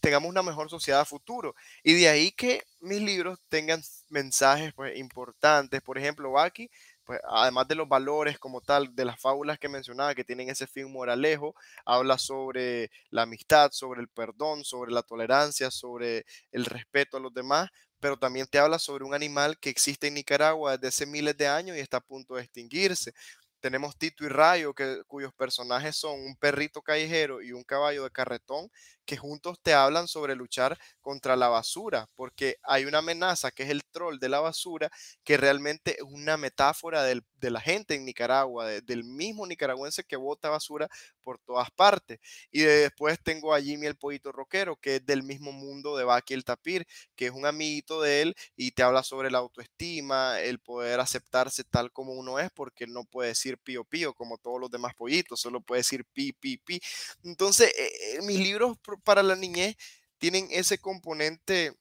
tengamos 0.00 0.28
una 0.28 0.42
mejor 0.42 0.70
sociedad 0.70 1.04
futuro. 1.06 1.54
Y 1.82 1.94
de 1.94 2.08
ahí 2.08 2.32
que 2.32 2.64
mis 2.80 3.00
libros 3.00 3.38
tengan 3.48 3.82
mensajes 4.08 4.72
pues, 4.74 4.96
importantes. 4.96 5.82
Por 5.82 5.98
ejemplo, 5.98 6.38
aquí 6.40 6.70
pues 7.06 7.20
además 7.28 7.68
de 7.68 7.76
los 7.76 7.88
valores 7.88 8.38
como 8.38 8.60
tal, 8.60 8.94
de 8.94 9.04
las 9.04 9.20
fábulas 9.20 9.58
que 9.58 9.68
mencionaba, 9.68 10.14
que 10.14 10.24
tienen 10.24 10.50
ese 10.50 10.66
fin 10.66 10.92
moralejo, 10.92 11.54
habla 11.84 12.18
sobre 12.18 12.90
la 13.10 13.22
amistad, 13.22 13.70
sobre 13.72 14.00
el 14.00 14.08
perdón, 14.08 14.64
sobre 14.64 14.92
la 14.92 15.02
tolerancia, 15.02 15.70
sobre 15.70 16.26
el 16.50 16.64
respeto 16.66 17.16
a 17.16 17.20
los 17.20 17.32
demás, 17.32 17.70
pero 18.00 18.18
también 18.18 18.46
te 18.46 18.58
habla 18.58 18.78
sobre 18.78 19.04
un 19.04 19.14
animal 19.14 19.58
que 19.58 19.70
existe 19.70 20.08
en 20.08 20.14
Nicaragua 20.14 20.72
desde 20.76 20.88
hace 20.88 21.06
miles 21.06 21.36
de 21.36 21.48
años 21.48 21.76
y 21.76 21.80
está 21.80 21.98
a 21.98 22.00
punto 22.00 22.34
de 22.34 22.42
extinguirse. 22.42 23.12
Tenemos 23.60 23.96
Tito 23.96 24.24
y 24.24 24.28
Rayo, 24.28 24.74
que, 24.74 25.02
cuyos 25.06 25.32
personajes 25.32 25.96
son 25.96 26.20
un 26.20 26.36
perrito 26.36 26.82
callejero 26.82 27.40
y 27.40 27.52
un 27.52 27.64
caballo 27.64 28.04
de 28.04 28.10
carretón, 28.10 28.68
que 29.06 29.16
juntos 29.16 29.58
te 29.62 29.72
hablan 29.74 30.08
sobre 30.08 30.34
luchar 30.36 30.78
contra 31.00 31.36
la 31.36 31.48
basura, 31.48 32.08
porque 32.14 32.56
hay 32.62 32.84
una 32.84 32.98
amenaza 32.98 33.50
que 33.50 33.62
es 33.64 33.70
el 33.70 33.84
troll 33.84 34.18
de 34.18 34.28
la 34.28 34.40
basura, 34.40 34.90
que 35.24 35.36
realmente 35.36 35.92
es 35.98 36.02
una 36.02 36.36
metáfora 36.36 37.02
de 37.04 37.22
la 37.50 37.60
gente 37.60 37.94
en 37.94 38.04
Nicaragua, 38.04 38.66
del 38.66 39.04
mismo 39.04 39.46
nicaragüense 39.46 40.04
que 40.04 40.16
bota 40.16 40.50
basura 40.50 40.88
por 41.22 41.38
todas 41.38 41.70
partes. 41.70 42.18
Y 42.50 42.62
después 42.62 43.18
tengo 43.22 43.54
a 43.54 43.60
Jimmy 43.60 43.86
el 43.86 43.96
pollito 43.96 44.32
rockero, 44.32 44.76
que 44.76 44.96
es 44.96 45.06
del 45.06 45.22
mismo 45.22 45.52
mundo 45.52 45.96
de 45.96 46.04
Baki 46.04 46.34
el 46.34 46.44
tapir, 46.44 46.86
que 47.14 47.26
es 47.26 47.32
un 47.32 47.46
amiguito 47.46 48.00
de 48.02 48.22
él 48.22 48.34
y 48.56 48.72
te 48.72 48.82
habla 48.82 49.02
sobre 49.02 49.30
la 49.30 49.38
autoestima, 49.38 50.40
el 50.40 50.58
poder 50.60 51.00
aceptarse 51.00 51.64
tal 51.64 51.92
como 51.92 52.12
uno 52.14 52.38
es, 52.38 52.50
porque 52.52 52.86
no 52.86 53.04
puede 53.04 53.30
decir 53.30 53.58
pío 53.58 53.84
pío 53.84 54.14
como 54.14 54.38
todos 54.38 54.60
los 54.60 54.70
demás 54.70 54.94
pollitos, 54.94 55.40
solo 55.40 55.60
puede 55.60 55.80
decir 55.80 56.04
pi 56.12 56.32
pi 56.32 56.58
pi. 56.58 56.80
Entonces, 57.24 57.68
eh, 57.78 58.16
eh, 58.16 58.22
mis 58.22 58.38
libros 58.38 58.76
para 59.00 59.22
la 59.22 59.36
niñez 59.36 59.76
tienen 60.18 60.48
ese 60.50 60.78
componente 60.78 61.76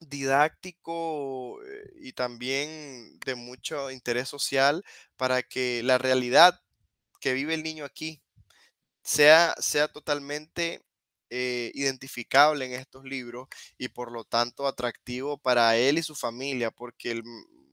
didáctico 0.00 1.62
eh, 1.64 1.92
y 2.00 2.12
también 2.12 3.18
de 3.20 3.34
mucho 3.34 3.90
interés 3.90 4.28
social 4.28 4.84
para 5.16 5.42
que 5.42 5.82
la 5.82 5.98
realidad 5.98 6.60
que 7.20 7.32
vive 7.32 7.54
el 7.54 7.62
niño 7.62 7.84
aquí 7.84 8.22
sea, 9.02 9.54
sea 9.58 9.88
totalmente 9.88 10.84
eh, 11.30 11.72
identificable 11.74 12.64
en 12.64 12.72
estos 12.72 13.04
libros 13.04 13.48
y 13.76 13.88
por 13.88 14.12
lo 14.12 14.24
tanto 14.24 14.66
atractivo 14.66 15.38
para 15.38 15.76
él 15.76 15.98
y 15.98 16.02
su 16.02 16.14
familia, 16.14 16.70
porque 16.70 17.10
el 17.10 17.22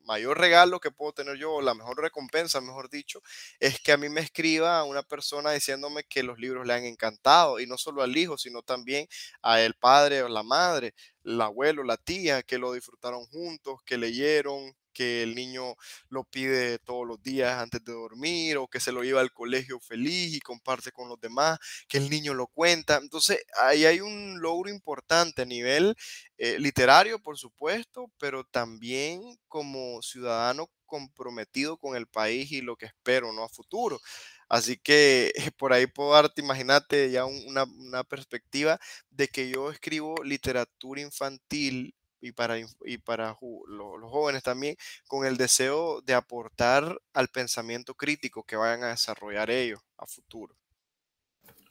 mayor 0.06 0.39
regalo 0.39 0.80
que 0.80 0.91
puedo 0.91 1.14
tener 1.14 1.38
yo, 1.38 1.62
la 1.62 1.74
mejor 1.74 2.01
recompensa, 2.01 2.62
mejor 2.62 2.89
dicho, 2.89 3.22
es 3.60 3.80
que 3.82 3.91
a 3.91 3.97
mí 3.97 4.10
me 4.10 4.22
escriba 4.22 4.84
una 4.84 5.03
persona 5.03 5.51
diciéndome 5.51 6.03
que 6.03 6.24
los 6.24 6.39
libros 6.39 6.66
le 6.66 6.74
han 6.74 6.86
encantado, 6.86 7.60
y 7.60 7.68
no 7.68 7.78
solo 7.78 8.01
al 8.03 8.16
hijo, 8.16 8.38
sino 8.38 8.62
también 8.62 9.08
a 9.41 9.62
el 9.62 9.74
padre 9.76 10.24
o 10.24 10.30
la 10.30 10.43
madre, 10.43 10.93
el 11.24 11.41
abuelo, 11.41 11.84
la 11.84 11.97
tía, 11.97 12.43
que 12.43 12.58
lo 12.58 12.72
disfrutaron 12.74 13.26
juntos, 13.28 13.82
que 13.86 13.97
leyeron, 13.97 14.76
que 14.96 15.22
el 15.22 15.36
niño 15.36 15.76
lo 16.10 16.24
pide 16.24 16.80
todos 16.80 17.06
los 17.06 17.22
días 17.22 17.62
antes 17.62 17.84
de 17.84 17.91
dormir 17.93 18.58
o 18.58 18.68
que 18.68 18.80
se 18.80 18.91
lo 18.91 19.04
lleva 19.04 19.22
al 19.22 19.34
colegio 19.34 19.80
feliz 19.80 20.34
y 20.34 20.39
comparte 20.39 20.91
con 20.91 21.10
los 21.10 21.20
demás, 21.20 21.60
que 21.88 21.98
el 21.98 22.10
niño 22.10 22.34
lo 22.34 22.48
cuenta. 22.48 22.98
Entonces, 22.98 23.39
ahí 23.62 23.86
hay 23.86 24.00
un 24.02 24.41
logro 24.41 24.70
importante 24.70 25.43
a 25.43 25.46
nivel 25.46 25.96
eh, 26.38 26.58
literario, 26.60 27.20
por 27.20 27.38
supuesto, 27.38 28.12
pero 28.18 28.43
también 28.46 29.22
como 29.48 30.02
ciudadano 30.02 30.70
comprometido 30.86 31.78
con 31.78 31.96
el 31.96 32.08
país 32.08 32.52
y 32.52 32.62
lo 32.62 32.76
que 32.78 32.86
espero, 32.86 33.34
¿no? 33.34 33.43
A 33.43 33.50
futuro. 33.50 34.00
Así 34.50 34.78
que 34.78 35.34
por 35.58 35.74
ahí 35.74 35.88
puedo 35.88 36.14
darte, 36.14 36.41
imagínate 36.41 37.12
ya 37.12 37.26
una, 37.26 37.64
una 37.64 38.04
perspectiva 38.04 38.80
de 39.10 39.28
que 39.28 39.50
yo 39.50 39.72
escribo 39.72 40.16
literatura 40.24 41.02
infantil 41.02 41.96
y 42.26 42.32
para, 42.32 42.58
y 42.58 42.98
para 42.98 43.38
los 43.68 44.12
jóvenes 44.12 44.42
también, 44.42 44.76
con 45.08 45.26
el 45.26 45.38
deseo 45.38 46.02
de 46.02 46.16
aportar 46.16 47.00
al 47.14 47.28
pensamiento 47.28 47.94
crítico 47.94 48.44
que 48.44 48.56
vayan 48.56 48.84
a 48.84 48.90
desarrollar 48.90 49.52
ellos 49.52 49.80
a 49.98 50.08
futuro. 50.08 50.56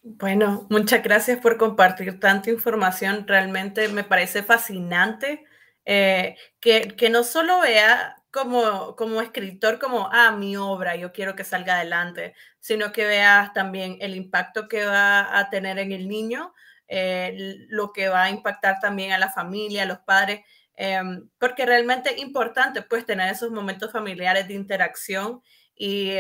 Bueno, 0.03 0.67
muchas 0.71 1.03
gracias 1.03 1.41
por 1.41 1.57
compartir 1.57 2.21
tanta 2.21 2.51
información. 2.51 3.27
Realmente 3.27 3.89
me 3.89 4.05
parece 4.05 4.43
fascinante 4.43 5.45
eh, 5.85 6.37
que, 6.61 6.95
que, 6.97 7.11
no 7.11 7.25
solo 7.25 7.61
vea 7.61 8.15
como, 8.31 8.95
como 8.97 9.23
escritor 9.23 9.79
como, 9.79 10.09
ah, 10.13 10.31
mi 10.33 10.57
obra, 10.57 10.95
yo 10.95 11.13
quiero 11.13 11.35
que 11.35 11.43
salga 11.43 11.77
adelante, 11.77 12.35
sino 12.61 12.93
que 12.93 13.07
veas 13.07 13.53
también 13.55 13.97
el 14.01 14.15
impacto 14.15 14.69
que 14.69 14.85
va 14.85 15.39
a 15.39 15.51
tener 15.51 15.79
en 15.79 15.93
el 15.93 16.07
niño 16.09 16.55
eh, 16.97 17.67
lo 17.71 17.93
que 17.93 18.07
va 18.09 18.23
a 18.23 18.31
impactar 18.31 18.79
también 18.79 19.11
a 19.11 19.19
la 19.19 19.29
familia, 19.29 19.83
a 19.83 19.87
los 19.87 19.99
padres, 19.99 20.43
em, 20.77 21.29
porque 21.39 21.67
realmente 21.67 22.11
es 22.11 22.19
importante 22.19 22.83
pues 22.83 23.05
tener 23.05 23.33
esos 23.33 23.51
momentos 23.51 23.91
familiares 23.91 24.47
de 24.47 24.55
interacción 24.55 25.43
y 25.75 26.19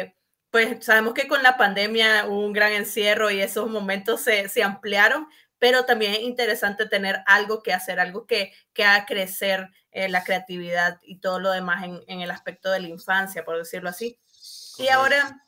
pues 0.50 0.84
sabemos 0.84 1.14
que 1.14 1.28
con 1.28 1.44
la 1.44 1.56
pandemia 1.56 2.26
hubo 2.26 2.44
un 2.44 2.52
gran 2.52 2.72
encierro 2.72 3.30
y 3.30 3.40
esos 3.40 3.70
momentos 3.70 4.22
se, 4.22 4.48
se 4.48 4.64
ampliaron, 4.64 5.28
pero 5.60 5.84
también 5.84 6.14
es 6.14 6.22
interesante 6.22 6.86
tener 6.86 7.22
algo 7.26 7.62
que 7.62 7.72
hacer, 7.72 8.00
algo 8.00 8.26
que, 8.26 8.52
que 8.72 8.84
haga 8.84 9.06
crecer 9.06 9.70
eh, 9.92 10.08
la 10.08 10.24
creatividad 10.24 10.98
y 11.04 11.20
todo 11.20 11.38
lo 11.38 11.52
demás 11.52 11.84
en, 11.84 12.00
en, 12.08 12.20
el 12.20 12.32
aspecto 12.32 12.72
de 12.72 12.80
la 12.80 12.88
infancia, 12.88 13.44
por 13.44 13.58
decirlo 13.58 13.90
así. 13.90 14.18
Y 14.78 14.88
ahora, 14.88 15.40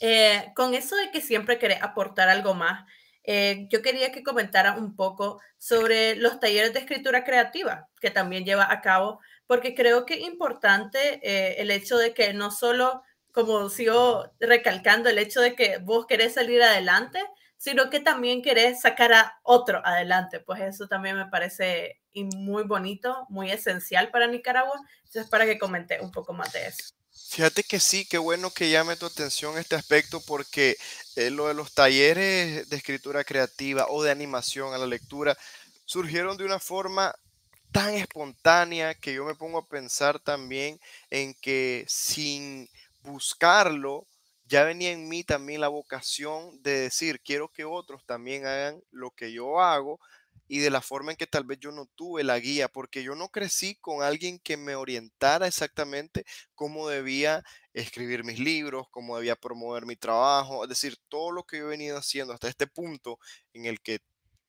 eh, 0.00 0.52
con 0.54 0.74
eso 0.74 0.96
de 0.96 1.10
que 1.10 1.22
siempre 1.22 1.58
querés 1.58 1.82
aportar 1.82 2.28
algo 2.28 2.52
más, 2.52 2.84
eh, 3.24 3.66
yo 3.70 3.80
quería 3.80 4.12
que 4.12 4.22
comentara 4.22 4.76
un 4.76 4.94
poco 4.94 5.40
sobre 5.58 6.14
los 6.16 6.38
talleres 6.40 6.74
de 6.74 6.80
escritura 6.80 7.24
creativa 7.24 7.88
que 8.00 8.10
también 8.10 8.44
lleva 8.44 8.70
a 8.70 8.82
cabo, 8.82 9.20
porque 9.46 9.74
creo 9.74 10.04
que 10.04 10.14
es 10.14 10.20
importante 10.20 11.20
eh, 11.22 11.56
el 11.58 11.70
hecho 11.70 11.96
de 11.96 12.12
que 12.12 12.34
no 12.34 12.50
solo, 12.50 13.02
como 13.32 13.68
sigo 13.70 14.30
recalcando, 14.38 15.08
el 15.08 15.18
hecho 15.18 15.40
de 15.40 15.54
que 15.54 15.78
vos 15.78 16.06
querés 16.06 16.34
salir 16.34 16.62
adelante, 16.62 17.18
sino 17.56 17.88
que 17.88 18.00
también 18.00 18.42
querés 18.42 18.82
sacar 18.82 19.12
a 19.14 19.38
otro 19.42 19.80
adelante. 19.86 20.40
Pues 20.40 20.60
eso 20.60 20.86
también 20.86 21.16
me 21.16 21.26
parece 21.26 22.02
muy 22.12 22.64
bonito, 22.64 23.26
muy 23.30 23.50
esencial 23.50 24.10
para 24.10 24.26
Nicaragua. 24.26 24.78
Entonces, 25.04 25.30
para 25.30 25.46
que 25.46 25.58
comente 25.58 25.98
un 26.02 26.12
poco 26.12 26.34
más 26.34 26.52
de 26.52 26.66
eso. 26.66 26.94
Fíjate 27.34 27.64
que 27.64 27.80
sí, 27.80 28.06
qué 28.06 28.16
bueno 28.16 28.52
que 28.52 28.70
llame 28.70 28.94
tu 28.94 29.06
atención 29.06 29.58
este 29.58 29.74
aspecto 29.74 30.20
porque 30.20 30.76
eh, 31.16 31.30
lo 31.30 31.48
de 31.48 31.54
los 31.54 31.74
talleres 31.74 32.70
de 32.70 32.76
escritura 32.76 33.24
creativa 33.24 33.86
o 33.88 34.04
de 34.04 34.12
animación 34.12 34.72
a 34.72 34.78
la 34.78 34.86
lectura 34.86 35.36
surgieron 35.84 36.36
de 36.36 36.44
una 36.44 36.60
forma 36.60 37.12
tan 37.72 37.94
espontánea 37.94 38.94
que 38.94 39.14
yo 39.14 39.24
me 39.24 39.34
pongo 39.34 39.58
a 39.58 39.66
pensar 39.66 40.20
también 40.20 40.78
en 41.10 41.34
que 41.34 41.84
sin 41.88 42.70
buscarlo, 43.02 44.06
ya 44.44 44.62
venía 44.62 44.92
en 44.92 45.08
mí 45.08 45.24
también 45.24 45.60
la 45.60 45.66
vocación 45.66 46.62
de 46.62 46.82
decir, 46.82 47.20
quiero 47.20 47.48
que 47.48 47.64
otros 47.64 48.04
también 48.06 48.46
hagan 48.46 48.80
lo 48.92 49.10
que 49.10 49.32
yo 49.32 49.60
hago 49.60 49.98
y 50.48 50.58
de 50.58 50.70
la 50.70 50.80
forma 50.82 51.12
en 51.12 51.16
que 51.16 51.26
tal 51.26 51.44
vez 51.44 51.58
yo 51.60 51.72
no 51.72 51.86
tuve 51.94 52.24
la 52.24 52.38
guía, 52.38 52.68
porque 52.68 53.02
yo 53.02 53.14
no 53.14 53.28
crecí 53.28 53.76
con 53.76 54.02
alguien 54.02 54.38
que 54.38 54.56
me 54.56 54.76
orientara 54.76 55.46
exactamente 55.46 56.24
cómo 56.54 56.88
debía 56.88 57.42
escribir 57.72 58.24
mis 58.24 58.38
libros, 58.38 58.86
cómo 58.90 59.16
debía 59.16 59.36
promover 59.36 59.86
mi 59.86 59.96
trabajo, 59.96 60.64
es 60.64 60.68
decir, 60.68 60.96
todo 61.08 61.32
lo 61.32 61.44
que 61.44 61.58
yo 61.58 61.66
he 61.66 61.68
venido 61.70 61.98
haciendo 61.98 62.32
hasta 62.32 62.48
este 62.48 62.66
punto 62.66 63.18
en 63.52 63.66
el 63.66 63.80
que 63.80 64.00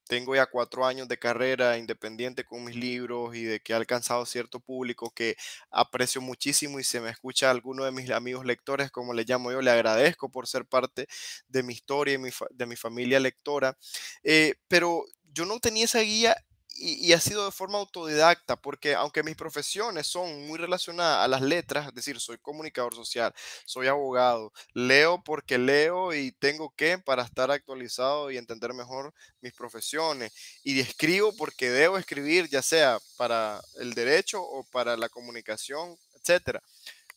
tengo 0.08 0.36
ya 0.36 0.46
cuatro 0.46 0.86
años 0.86 1.08
de 1.08 1.18
carrera 1.18 1.78
independiente 1.78 2.44
con 2.44 2.64
mis 2.64 2.76
libros 2.76 3.36
y 3.36 3.44
de 3.44 3.60
que 3.60 3.74
he 3.74 3.76
alcanzado 3.76 4.26
cierto 4.26 4.60
público 4.60 5.12
que 5.12 5.36
aprecio 5.72 6.22
muchísimo 6.22 6.80
y 6.80 6.84
se 6.84 7.02
me 7.02 7.10
escucha 7.10 7.48
a 7.48 7.52
alguno 7.52 7.86
de 7.86 7.92
mis 7.92 8.10
amigos 8.12 8.46
lectores, 8.46 8.92
como 8.92 9.14
le 9.14 9.24
llamo 9.26 9.52
yo, 9.52 9.62
le 9.62 9.72
agradezco 9.72 10.30
por 10.30 10.48
ser 10.48 10.66
parte 10.66 11.08
de 11.48 11.64
mi 11.64 11.74
historia 11.74 12.16
y 12.16 12.32
de 12.52 12.66
mi 12.68 12.76
familia 12.76 13.20
lectora. 13.20 13.78
Eh, 14.24 14.56
pero 14.68 15.06
yo 15.36 15.46
no 15.46 15.60
tenía 15.60 15.86
esa 15.86 16.00
guía 16.00 16.36
y, 16.78 17.14
ha 17.14 17.20
sido 17.22 17.46
de 17.46 17.52
forma 17.52 17.78
autodidacta, 17.78 18.58
porque 18.58 18.96
aunque 18.96 19.24
mis 19.24 19.36
profesiones 19.36 20.08
son 20.08 20.46
muy 20.46 20.58
relacionadas 20.58 21.24
a 21.24 21.28
las 21.28 21.42
letras, 21.42 21.88
es 21.88 21.94
decir, 21.94 22.20
soy 22.20 22.38
comunicador 22.38 22.94
social, 22.94 23.34
soy 23.66 23.88
abogado, 23.88 24.52
leo 24.74 25.24
porque 25.24 25.58
leo 25.58 26.14
y 26.14 26.34
tengo 26.34 26.74
que 26.76 26.98
para 26.98 27.24
estar 27.24 27.50
actualizado 27.50 28.30
y 28.30 28.38
entender 28.38 28.74
mejor 28.74 29.14
mis 29.40 29.54
profesiones, 29.54 30.34
y 30.64 30.80
escribo 30.80 31.34
porque 31.38 31.70
debo 31.70 31.98
escribir, 31.98 32.50
ya 32.50 32.62
sea 32.62 33.00
para 33.18 33.62
el 33.80 33.94
derecho 33.94 34.42
o 34.42 34.66
para 34.66 34.98
la 34.98 35.08
comunicación, 35.08 35.98
etc. 36.16 36.60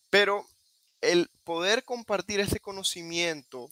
Pero 0.09 0.47
el 1.01 1.31
poder 1.43 1.83
compartir 1.85 2.39
ese 2.41 2.61
conocimiento 2.61 3.71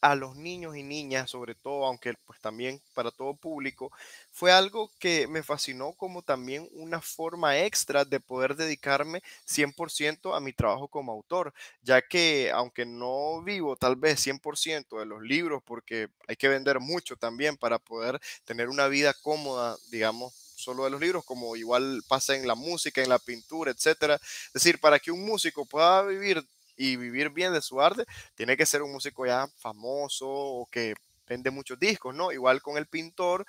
a 0.00 0.14
los 0.14 0.36
niños 0.36 0.76
y 0.76 0.82
niñas, 0.82 1.30
sobre 1.30 1.54
todo, 1.54 1.84
aunque 1.84 2.14
pues 2.26 2.40
también 2.40 2.80
para 2.94 3.10
todo 3.10 3.34
público, 3.34 3.92
fue 4.30 4.52
algo 4.52 4.90
que 4.98 5.26
me 5.26 5.42
fascinó 5.42 5.92
como 5.92 6.22
también 6.22 6.68
una 6.72 7.00
forma 7.00 7.58
extra 7.58 8.04
de 8.04 8.20
poder 8.20 8.56
dedicarme 8.56 9.22
100% 9.44 10.34
a 10.34 10.40
mi 10.40 10.52
trabajo 10.52 10.88
como 10.88 11.12
autor, 11.12 11.52
ya 11.82 12.02
que 12.02 12.50
aunque 12.52 12.86
no 12.86 13.42
vivo 13.42 13.76
tal 13.76 13.96
vez 13.96 14.20
100% 14.20 14.98
de 14.98 15.06
los 15.06 15.22
libros, 15.22 15.62
porque 15.64 16.08
hay 16.28 16.36
que 16.36 16.48
vender 16.48 16.80
mucho 16.80 17.16
también 17.16 17.56
para 17.56 17.78
poder 17.78 18.20
tener 18.44 18.68
una 18.68 18.88
vida 18.88 19.14
cómoda, 19.22 19.76
digamos, 19.90 20.32
solo 20.60 20.84
de 20.84 20.90
los 20.90 21.00
libros, 21.00 21.24
como 21.24 21.56
igual 21.56 22.02
pasa 22.06 22.36
en 22.36 22.46
la 22.46 22.54
música, 22.54 23.02
en 23.02 23.08
la 23.08 23.18
pintura, 23.18 23.70
etcétera. 23.70 24.16
Es 24.16 24.52
decir, 24.52 24.78
para 24.78 24.98
que 24.98 25.10
un 25.10 25.24
músico 25.24 25.64
pueda 25.66 26.02
vivir 26.02 26.44
y 26.80 26.96
vivir 26.96 27.28
bien 27.28 27.52
de 27.52 27.60
su 27.60 27.78
arte, 27.78 28.06
tiene 28.34 28.56
que 28.56 28.64
ser 28.64 28.80
un 28.80 28.90
músico 28.90 29.26
ya 29.26 29.46
famoso 29.58 30.26
o 30.26 30.66
que 30.70 30.94
vende 31.26 31.50
muchos 31.50 31.78
discos, 31.78 32.14
¿no? 32.14 32.32
Igual 32.32 32.62
con 32.62 32.78
el 32.78 32.86
pintor, 32.86 33.44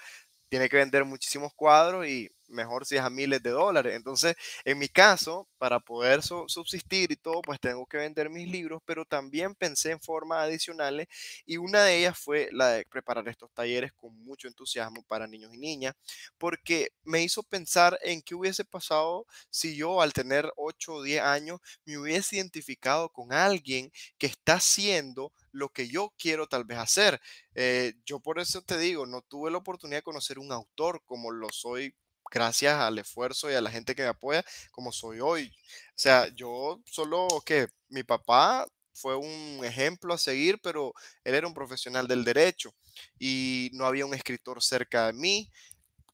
tiene 0.49 0.67
que 0.67 0.75
vender 0.75 1.05
muchísimos 1.05 1.53
cuadros 1.53 2.05
y 2.05 2.29
mejor 2.51 2.85
si 2.85 2.95
es 2.95 3.01
a 3.01 3.09
miles 3.09 3.41
de 3.41 3.51
dólares. 3.51 3.95
Entonces, 3.95 4.35
en 4.65 4.77
mi 4.77 4.87
caso, 4.87 5.47
para 5.57 5.79
poder 5.79 6.21
subsistir 6.21 7.11
y 7.11 7.15
todo, 7.15 7.41
pues 7.41 7.59
tengo 7.59 7.85
que 7.85 7.97
vender 7.97 8.29
mis 8.29 8.47
libros, 8.47 8.81
pero 8.85 9.05
también 9.05 9.55
pensé 9.55 9.91
en 9.91 9.99
formas 9.99 10.39
adicionales 10.39 11.07
y 11.45 11.57
una 11.57 11.83
de 11.83 11.99
ellas 11.99 12.17
fue 12.17 12.49
la 12.51 12.69
de 12.69 12.85
preparar 12.85 13.27
estos 13.27 13.51
talleres 13.53 13.91
con 13.93 14.15
mucho 14.23 14.47
entusiasmo 14.47 15.03
para 15.03 15.27
niños 15.27 15.53
y 15.53 15.57
niñas, 15.57 15.95
porque 16.37 16.91
me 17.03 17.23
hizo 17.23 17.43
pensar 17.43 17.97
en 18.03 18.21
qué 18.21 18.35
hubiese 18.35 18.65
pasado 18.65 19.25
si 19.49 19.75
yo 19.75 20.01
al 20.01 20.13
tener 20.13 20.51
8 20.55 20.93
o 20.95 21.03
10 21.03 21.21
años 21.21 21.59
me 21.85 21.97
hubiese 21.97 22.37
identificado 22.37 23.09
con 23.09 23.33
alguien 23.33 23.91
que 24.17 24.27
está 24.27 24.55
haciendo 24.55 25.33
lo 25.51 25.69
que 25.69 25.87
yo 25.87 26.13
quiero 26.17 26.47
tal 26.47 26.63
vez 26.63 26.77
hacer. 26.77 27.19
Eh, 27.55 27.93
yo 28.05 28.19
por 28.19 28.39
eso 28.39 28.61
te 28.61 28.77
digo, 28.77 29.05
no 29.05 29.21
tuve 29.21 29.51
la 29.51 29.57
oportunidad 29.57 29.99
de 29.99 30.03
conocer 30.03 30.39
un 30.39 30.51
autor 30.51 31.01
como 31.05 31.31
lo 31.31 31.49
soy 31.51 31.93
gracias 32.31 32.79
al 32.79 32.97
esfuerzo 32.99 33.51
y 33.51 33.55
a 33.55 33.61
la 33.61 33.71
gente 33.71 33.95
que 33.95 34.03
me 34.03 34.09
apoya 34.09 34.43
como 34.71 34.91
soy 34.91 35.19
hoy. 35.19 35.53
O 35.89 35.93
sea, 35.95 36.27
yo 36.35 36.81
solo 36.85 37.27
que 37.45 37.67
mi 37.89 38.03
papá 38.03 38.67
fue 38.93 39.15
un 39.15 39.61
ejemplo 39.63 40.13
a 40.13 40.17
seguir, 40.17 40.59
pero 40.61 40.93
él 41.23 41.35
era 41.35 41.47
un 41.47 41.53
profesional 41.53 42.07
del 42.07 42.23
derecho 42.23 42.73
y 43.19 43.69
no 43.73 43.85
había 43.85 44.05
un 44.05 44.13
escritor 44.13 44.61
cerca 44.63 45.07
de 45.07 45.13
mí. 45.13 45.51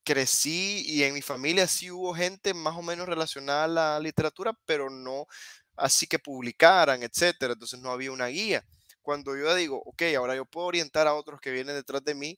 Crecí 0.03 0.83
y 0.87 1.03
en 1.03 1.13
mi 1.13 1.21
familia 1.21 1.67
sí 1.67 1.91
hubo 1.91 2.13
gente 2.15 2.53
más 2.53 2.75
o 2.77 2.81
menos 2.81 3.07
relacionada 3.07 3.65
a 3.65 3.67
la 3.67 3.99
literatura, 3.99 4.53
pero 4.65 4.89
no 4.89 5.27
así 5.75 6.07
que 6.07 6.19
publicaran, 6.19 7.03
etcétera. 7.03 7.53
Entonces 7.53 7.79
no 7.79 7.91
había 7.91 8.11
una 8.11 8.27
guía. 8.27 8.65
Cuando 9.07 9.37
yo 9.37 9.55
digo, 9.55 9.81
ok, 9.85 10.03
ahora 10.17 10.35
yo 10.35 10.43
puedo 10.43 10.67
orientar 10.67 11.07
a 11.07 11.13
otros 11.13 11.39
que 11.39 11.49
vienen 11.53 11.75
detrás 11.75 12.03
de 12.03 12.13
mí, 12.13 12.37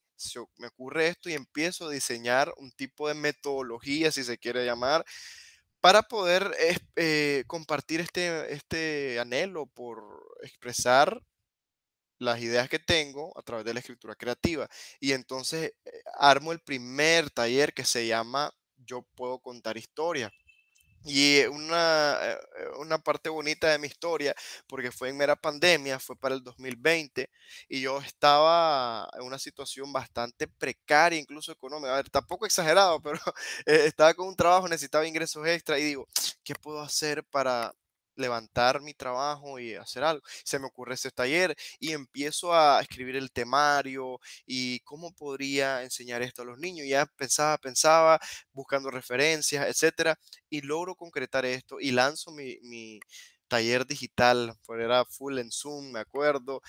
me 0.59 0.67
ocurre 0.67 1.07
esto 1.07 1.27
y 1.27 1.33
empiezo 1.33 1.87
a 1.87 1.89
diseñar 1.91 2.53
un 2.57 2.71
tipo 2.71 3.07
de 3.07 3.15
metodología, 3.15 4.11
si 4.11 4.23
se 4.23 4.37
quiere 4.37 4.63
llamar, 4.65 5.03
para 5.81 6.03
poder 6.03 6.55
eh, 6.95 7.43
compartir 7.47 8.01
este, 8.01 8.53
este 8.53 9.19
anhelo 9.19 9.65
por 9.65 10.03
expresar 10.43 11.19
las 12.19 12.39
ideas 12.39 12.69
que 12.69 12.77
tengo 12.77 13.35
a 13.35 13.41
través 13.41 13.65
de 13.65 13.73
la 13.73 13.79
escritura 13.79 14.13
creativa. 14.13 14.69
Y 14.99 15.13
entonces 15.13 15.73
eh, 15.85 15.91
armo 16.19 16.51
el 16.51 16.59
primer 16.59 17.31
taller 17.31 17.73
que 17.73 17.83
se 17.83 18.05
llama 18.05 18.53
Yo 18.77 19.07
puedo 19.15 19.39
contar 19.39 19.75
historia. 19.75 20.31
Y 21.11 21.41
una, 21.47 22.17
eh, 22.21 22.37
una 22.77 22.99
parte 22.99 23.29
bonita 23.29 23.67
de 23.71 23.79
mi 23.79 23.87
historia, 23.87 24.35
porque 24.67 24.91
fue 24.91 25.09
en 25.09 25.17
mera 25.17 25.35
pandemia, 25.35 25.97
fue 25.99 26.15
para 26.15 26.35
el 26.35 26.43
2020, 26.43 27.29
y 27.67 27.81
yo 27.81 27.99
estaba 27.99 29.09
en 29.17 29.23
una 29.25 29.39
situación 29.39 29.91
bastante 29.91 30.47
precaria, 30.47 31.19
incluso 31.19 31.51
económica. 31.51 31.93
A 31.93 31.95
ver, 31.97 32.09
tampoco 32.11 32.45
exagerado, 32.45 33.01
pero 33.03 33.19
estaba 33.65 34.13
con 34.13 34.27
un 34.27 34.35
trabajo, 34.35 34.67
necesitaba 34.67 35.07
ingresos 35.07 35.47
extra, 35.47 35.79
y 35.79 35.83
digo, 35.83 36.07
¿qué 36.43 36.53
puedo 36.55 36.81
hacer 36.81 37.23
para, 37.25 37.73
levantar 38.19 38.81
mi 38.81 38.93
trabajo 38.93 39.59
y 39.59 39.75
hacer 39.75 40.03
algo. 40.03 40.23
Se 40.43 40.59
me 40.59 40.67
ocurre 40.67 40.95
ese 40.95 41.11
taller 41.11 41.55
y 41.79 41.93
empiezo 41.93 42.53
a 42.53 42.81
escribir 42.81 43.15
el 43.15 43.31
temario 43.31 44.19
y 44.45 44.79
cómo 44.81 45.11
podría 45.13 45.83
enseñar 45.83 46.21
esto 46.21 46.41
a 46.43 46.45
los 46.45 46.59
niños. 46.59 46.87
Ya 46.87 47.05
pensaba, 47.05 47.57
pensaba, 47.57 48.19
buscando 48.53 48.91
referencias, 48.91 49.67
etcétera, 49.67 50.17
y 50.49 50.61
logro 50.61 50.95
concretar 50.95 51.45
esto 51.45 51.79
y 51.79 51.91
lanzo 51.91 52.31
mi, 52.31 52.57
mi 52.63 52.99
taller 53.47 53.85
digital, 53.85 54.53
era 54.79 55.03
full 55.05 55.39
en 55.39 55.51
Zoom, 55.51 55.91
me 55.91 55.99
acuerdo, 55.99 56.61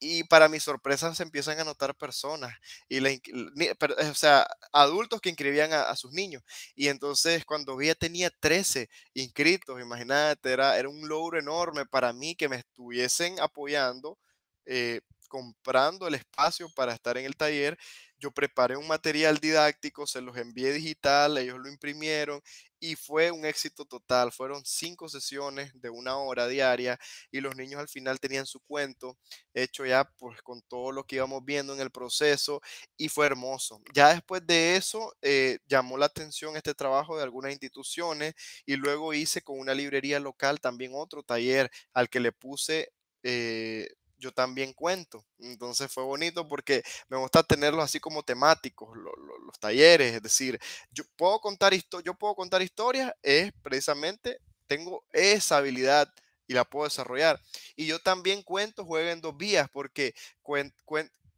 y 0.00 0.24
para 0.24 0.48
mi 0.48 0.60
sorpresa 0.60 1.14
se 1.14 1.22
empiezan 1.22 1.58
a 1.60 1.64
notar 1.64 1.94
personas, 1.94 2.54
y 2.88 2.98
o 3.04 4.14
sea, 4.14 4.46
adultos 4.72 5.20
que 5.20 5.30
inscribían 5.30 5.72
a, 5.72 5.94
sus 5.96 6.12
niños. 6.12 6.42
Y 6.74 6.88
entonces 6.88 7.44
cuando 7.44 7.76
vi 7.76 7.92
tenía 7.94 8.30
13 8.40 8.88
inscritos, 9.14 9.80
imagínate, 9.80 10.52
era, 10.52 10.78
era 10.78 10.88
un 10.88 11.08
logro 11.08 11.38
enorme 11.38 11.86
para 11.86 12.12
mí 12.12 12.34
que 12.36 12.48
me 12.48 12.56
estuviesen 12.56 13.40
apoyando, 13.40 14.18
eh, 14.66 15.00
comprando 15.28 16.08
el 16.08 16.14
espacio 16.14 16.68
para 16.74 16.94
estar 16.94 17.18
en 17.18 17.26
el 17.26 17.36
taller 17.36 17.78
yo 18.20 18.32
preparé 18.32 18.76
un 18.76 18.86
material 18.86 19.38
didáctico, 19.38 20.06
se 20.06 20.20
los 20.20 20.36
envié 20.36 20.72
digital, 20.72 21.38
ellos 21.38 21.58
lo 21.58 21.68
imprimieron 21.68 22.40
y 22.80 22.96
fue 22.96 23.30
un 23.30 23.44
éxito 23.44 23.84
total. 23.84 24.32
Fueron 24.32 24.64
cinco 24.64 25.08
sesiones 25.08 25.70
de 25.80 25.90
una 25.90 26.16
hora 26.18 26.46
diaria 26.48 26.98
y 27.30 27.40
los 27.40 27.56
niños 27.56 27.80
al 27.80 27.88
final 27.88 28.20
tenían 28.20 28.46
su 28.46 28.60
cuento 28.60 29.18
hecho 29.54 29.84
ya 29.86 30.04
pues 30.18 30.40
con 30.42 30.62
todo 30.62 30.92
lo 30.92 31.04
que 31.04 31.16
íbamos 31.16 31.44
viendo 31.44 31.74
en 31.74 31.80
el 31.80 31.90
proceso 31.90 32.60
y 32.96 33.08
fue 33.08 33.26
hermoso. 33.26 33.80
Ya 33.94 34.10
después 34.10 34.46
de 34.46 34.76
eso 34.76 35.14
eh, 35.22 35.58
llamó 35.66 35.98
la 35.98 36.06
atención 36.06 36.56
este 36.56 36.74
trabajo 36.74 37.16
de 37.16 37.22
algunas 37.22 37.52
instituciones 37.52 38.34
y 38.66 38.76
luego 38.76 39.14
hice 39.14 39.42
con 39.42 39.58
una 39.58 39.74
librería 39.74 40.20
local 40.20 40.60
también 40.60 40.92
otro 40.94 41.22
taller 41.22 41.70
al 41.92 42.08
que 42.08 42.20
le 42.20 42.32
puse... 42.32 42.92
Eh, 43.24 43.88
yo 44.18 44.32
también 44.32 44.72
cuento. 44.72 45.24
Entonces 45.38 45.90
fue 45.92 46.04
bonito 46.04 46.46
porque 46.48 46.82
me 47.08 47.16
gusta 47.16 47.42
tenerlos 47.42 47.84
así 47.84 48.00
como 48.00 48.22
temáticos, 48.22 48.90
los 48.96 49.58
talleres, 49.58 50.14
es 50.14 50.22
decir, 50.22 50.58
yo 50.90 51.04
puedo 51.16 51.40
contar 51.40 51.72
yo 52.04 52.14
puedo 52.14 52.34
contar 52.34 52.60
historias, 52.62 53.12
es 53.22 53.52
precisamente, 53.62 54.40
tengo 54.66 55.04
esa 55.12 55.58
habilidad 55.58 56.12
y 56.46 56.54
la 56.54 56.64
puedo 56.64 56.84
desarrollar. 56.84 57.40
Y 57.76 57.86
yo 57.86 57.98
también 58.00 58.42
cuento, 58.42 58.84
juego 58.84 59.08
en 59.10 59.20
dos 59.20 59.36
vías 59.36 59.68
porque 59.70 60.14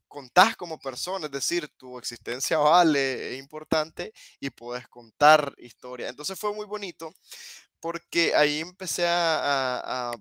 contás 0.08 0.56
como 0.56 0.80
persona, 0.80 1.26
es 1.26 1.32
decir, 1.32 1.68
tu 1.76 1.98
existencia 1.98 2.58
vale, 2.58 3.34
es 3.34 3.38
importante 3.38 4.12
y 4.40 4.50
puedes 4.50 4.88
contar 4.88 5.54
historias. 5.58 6.10
Entonces 6.10 6.38
fue 6.38 6.52
muy 6.54 6.66
bonito 6.66 7.12
porque 7.80 8.34
ahí 8.34 8.60
empecé 8.60 9.04
a 9.06 10.12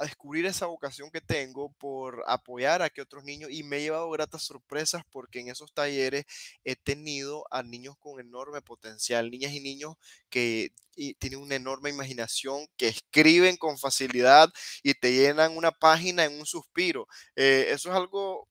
descubrir 0.00 0.46
esa 0.46 0.66
vocación 0.66 1.10
que 1.10 1.20
tengo 1.20 1.72
por 1.74 2.22
apoyar 2.26 2.82
a 2.82 2.90
que 2.90 3.02
otros 3.02 3.24
niños 3.24 3.50
y 3.50 3.62
me 3.62 3.78
he 3.78 3.82
llevado 3.82 4.10
gratas 4.10 4.42
sorpresas 4.42 5.02
porque 5.10 5.40
en 5.40 5.48
esos 5.48 5.72
talleres 5.72 6.24
he 6.64 6.76
tenido 6.76 7.44
a 7.50 7.62
niños 7.62 7.96
con 7.98 8.20
enorme 8.20 8.62
potencial, 8.62 9.30
niñas 9.30 9.52
y 9.52 9.60
niños 9.60 9.96
que 10.30 10.72
tienen 11.18 11.40
una 11.40 11.54
enorme 11.56 11.90
imaginación, 11.90 12.66
que 12.76 12.88
escriben 12.88 13.56
con 13.56 13.78
facilidad 13.78 14.50
y 14.82 14.94
te 14.94 15.12
llenan 15.12 15.56
una 15.56 15.70
página 15.70 16.24
en 16.24 16.38
un 16.38 16.46
suspiro. 16.46 17.06
Eh, 17.36 17.68
eso 17.70 17.90
es 17.90 17.94
algo 17.94 18.48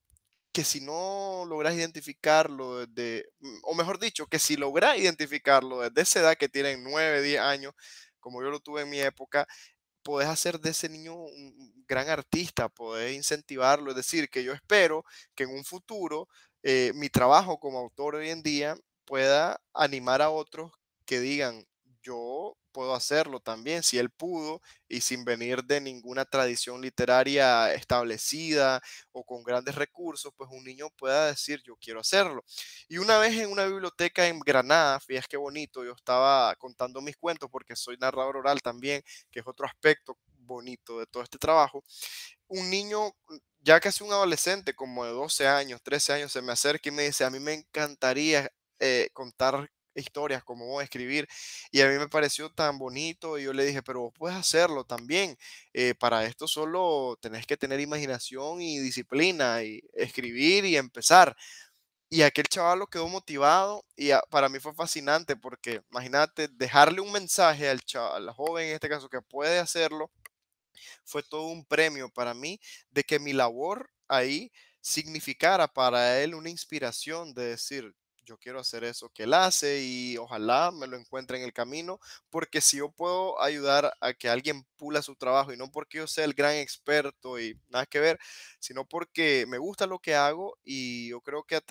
que 0.52 0.64
si 0.64 0.80
no 0.80 1.44
logras 1.46 1.74
identificarlo 1.74 2.86
desde, 2.86 3.28
o 3.62 3.74
mejor 3.74 3.98
dicho, 3.98 4.26
que 4.26 4.38
si 4.38 4.56
logras 4.56 4.98
identificarlo 4.98 5.80
desde 5.80 6.02
esa 6.02 6.20
edad 6.20 6.36
que 6.36 6.48
tienen 6.48 6.82
9, 6.84 7.22
10 7.22 7.40
años, 7.40 7.74
como 8.18 8.42
yo 8.42 8.50
lo 8.50 8.60
tuve 8.60 8.82
en 8.82 8.90
mi 8.90 9.00
época, 9.00 9.46
podés 10.08 10.28
hacer 10.30 10.58
de 10.58 10.70
ese 10.70 10.88
niño 10.88 11.14
un 11.14 11.84
gran 11.86 12.08
artista, 12.08 12.70
podés 12.70 13.14
incentivarlo. 13.14 13.90
Es 13.90 13.96
decir, 13.96 14.30
que 14.30 14.42
yo 14.42 14.54
espero 14.54 15.04
que 15.34 15.44
en 15.44 15.50
un 15.50 15.64
futuro 15.64 16.28
eh, 16.62 16.92
mi 16.94 17.10
trabajo 17.10 17.60
como 17.60 17.78
autor 17.78 18.14
hoy 18.14 18.30
en 18.30 18.42
día 18.42 18.74
pueda 19.04 19.60
animar 19.74 20.22
a 20.22 20.30
otros 20.30 20.72
que 21.04 21.20
digan, 21.20 21.62
yo 22.02 22.56
puedo 22.72 22.94
hacerlo 22.94 23.40
también, 23.40 23.82
si 23.82 23.98
él 23.98 24.10
pudo 24.10 24.60
y 24.88 25.00
sin 25.00 25.24
venir 25.24 25.64
de 25.64 25.80
ninguna 25.80 26.24
tradición 26.24 26.80
literaria 26.80 27.72
establecida 27.74 28.80
o 29.12 29.24
con 29.24 29.42
grandes 29.42 29.74
recursos, 29.74 30.32
pues 30.36 30.50
un 30.52 30.64
niño 30.64 30.88
pueda 30.96 31.26
decir 31.26 31.62
yo 31.64 31.76
quiero 31.76 32.00
hacerlo. 32.00 32.44
Y 32.88 32.98
una 32.98 33.18
vez 33.18 33.34
en 33.36 33.50
una 33.50 33.66
biblioteca 33.66 34.26
en 34.26 34.40
Granada, 34.40 35.00
fíjate 35.00 35.28
qué 35.30 35.36
bonito, 35.36 35.84
yo 35.84 35.92
estaba 35.92 36.54
contando 36.56 37.00
mis 37.00 37.16
cuentos 37.16 37.48
porque 37.50 37.76
soy 37.76 37.96
narrador 37.98 38.36
oral 38.38 38.60
también, 38.62 39.02
que 39.30 39.40
es 39.40 39.46
otro 39.46 39.66
aspecto 39.66 40.18
bonito 40.38 40.98
de 40.98 41.06
todo 41.06 41.22
este 41.22 41.38
trabajo. 41.38 41.84
Un 42.48 42.70
niño 42.70 43.12
ya 43.60 43.80
casi 43.80 44.04
un 44.04 44.12
adolescente, 44.12 44.74
como 44.74 45.04
de 45.04 45.12
12 45.12 45.46
años, 45.46 45.82
13 45.82 46.12
años, 46.14 46.32
se 46.32 46.42
me 46.42 46.52
acerca 46.52 46.88
y 46.88 46.92
me 46.92 47.04
dice, 47.04 47.24
a 47.24 47.30
mí 47.30 47.38
me 47.40 47.54
encantaría 47.54 48.50
eh, 48.80 49.10
contar 49.12 49.70
historias, 49.98 50.44
como 50.44 50.66
voy 50.66 50.82
a 50.82 50.84
escribir. 50.84 51.28
Y 51.70 51.80
a 51.80 51.88
mí 51.88 51.98
me 51.98 52.08
pareció 52.08 52.50
tan 52.50 52.78
bonito 52.78 53.38
y 53.38 53.44
yo 53.44 53.52
le 53.52 53.64
dije, 53.64 53.82
pero 53.82 54.00
vos 54.02 54.12
puedes 54.16 54.36
hacerlo 54.36 54.84
también. 54.84 55.36
Eh, 55.72 55.94
para 55.94 56.24
esto 56.24 56.48
solo 56.48 57.18
tenés 57.20 57.46
que 57.46 57.56
tener 57.56 57.80
imaginación 57.80 58.60
y 58.62 58.78
disciplina 58.78 59.62
y 59.62 59.82
escribir 59.94 60.64
y 60.64 60.76
empezar. 60.76 61.36
Y 62.10 62.22
aquel 62.22 62.46
chaval 62.48 62.78
lo 62.78 62.86
quedó 62.86 63.06
motivado 63.08 63.84
y 63.94 64.10
para 64.30 64.48
mí 64.48 64.60
fue 64.60 64.74
fascinante 64.74 65.36
porque 65.36 65.82
imagínate 65.90 66.48
dejarle 66.48 67.00
un 67.02 67.12
mensaje 67.12 67.68
al 67.68 67.82
chaval, 67.82 68.28
al 68.28 68.34
joven 68.34 68.68
en 68.68 68.74
este 68.74 68.88
caso 68.88 69.10
que 69.10 69.20
puede 69.20 69.58
hacerlo, 69.58 70.10
fue 71.04 71.22
todo 71.22 71.46
un 71.48 71.64
premio 71.66 72.08
para 72.10 72.34
mí 72.34 72.60
de 72.90 73.04
que 73.04 73.18
mi 73.18 73.32
labor 73.32 73.90
ahí 74.08 74.50
significara 74.80 75.68
para 75.68 76.20
él 76.22 76.34
una 76.34 76.50
inspiración 76.50 77.34
de 77.34 77.46
decir, 77.46 77.94
yo 78.28 78.38
quiero 78.38 78.60
hacer 78.60 78.84
eso 78.84 79.08
que 79.10 79.24
él 79.24 79.34
hace 79.34 79.82
y 79.82 80.16
ojalá 80.18 80.70
me 80.70 80.86
lo 80.86 80.96
encuentre 80.96 81.38
en 81.38 81.44
el 81.44 81.52
camino, 81.52 81.98
porque 82.30 82.60
si 82.60 82.78
yo 82.78 82.90
puedo 82.90 83.40
ayudar 83.42 83.92
a 84.00 84.12
que 84.12 84.28
alguien 84.28 84.64
pula 84.76 85.02
su 85.02 85.16
trabajo 85.16 85.52
y 85.52 85.56
no 85.56 85.70
porque 85.70 85.98
yo 85.98 86.06
sea 86.06 86.24
el 86.24 86.34
gran 86.34 86.54
experto 86.56 87.38
y 87.40 87.58
nada 87.68 87.86
que 87.86 88.00
ver, 88.00 88.18
sino 88.60 88.84
porque 88.86 89.46
me 89.48 89.58
gusta 89.58 89.86
lo 89.86 89.98
que 89.98 90.14
hago 90.14 90.58
y 90.64 91.08
yo 91.10 91.20
creo 91.20 91.44
que 91.44 91.56
a, 91.56 91.62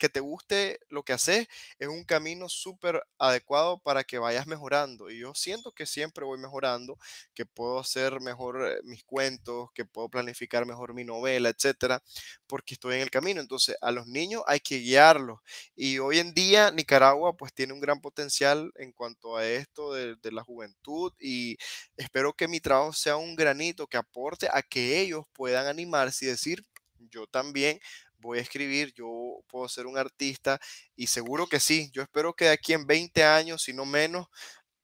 que 0.00 0.08
te 0.08 0.18
guste 0.20 0.80
lo 0.88 1.04
que 1.04 1.12
haces 1.12 1.46
es 1.78 1.88
un 1.88 2.04
camino 2.04 2.48
súper 2.48 3.04
adecuado 3.18 3.78
para 3.78 4.02
que 4.02 4.18
vayas 4.18 4.48
mejorando. 4.48 5.10
Y 5.10 5.20
yo 5.20 5.34
siento 5.34 5.72
que 5.72 5.86
siempre 5.86 6.24
voy 6.24 6.38
mejorando, 6.38 6.98
que 7.34 7.46
puedo 7.46 7.78
hacer 7.78 8.20
mejor 8.20 8.66
eh, 8.66 8.80
mis 8.84 9.04
cuentos, 9.04 9.68
que 9.74 9.84
puedo 9.84 10.08
planificar 10.08 10.66
mejor 10.66 10.94
mi 10.94 11.04
novela, 11.04 11.50
etcétera, 11.50 12.02
porque 12.46 12.74
estoy 12.74 12.96
en 12.96 13.02
el 13.02 13.10
camino. 13.10 13.40
Entonces, 13.40 13.76
a 13.80 13.92
los 13.92 14.06
niños 14.06 14.42
hay 14.46 14.60
que 14.60 14.78
guiarlos. 14.78 15.38
Y 15.76 15.98
hoy 15.98 16.18
en 16.18 16.34
día 16.34 16.70
Nicaragua 16.70 17.36
pues 17.36 17.52
tiene 17.52 17.72
un 17.74 17.80
gran 17.80 18.00
potencial 18.00 18.72
en 18.76 18.92
cuanto 18.92 19.36
a 19.36 19.46
esto 19.46 19.92
de, 19.94 20.16
de 20.16 20.32
la 20.32 20.42
juventud 20.42 21.12
y 21.20 21.56
espero 21.96 22.32
que 22.32 22.48
mi 22.48 22.60
trabajo 22.60 22.92
sea 22.92 23.16
un 23.16 23.36
granito 23.36 23.86
que 23.86 23.96
aporte 23.98 24.48
a 24.52 24.62
que 24.62 25.00
ellos 25.00 25.24
puedan 25.32 25.66
animarse 25.66 26.24
y 26.24 26.28
decir, 26.28 26.64
yo 27.10 27.26
también 27.26 27.80
voy 28.20 28.38
a 28.38 28.42
escribir, 28.42 28.92
yo 28.94 29.40
puedo 29.48 29.68
ser 29.68 29.86
un 29.86 29.98
artista 29.98 30.60
y 30.94 31.06
seguro 31.06 31.46
que 31.46 31.60
sí, 31.60 31.90
yo 31.92 32.02
espero 32.02 32.34
que 32.34 32.46
de 32.46 32.50
aquí 32.52 32.72
en 32.72 32.86
20 32.86 33.24
años, 33.24 33.62
si 33.62 33.72
no 33.72 33.84
menos, 33.84 34.28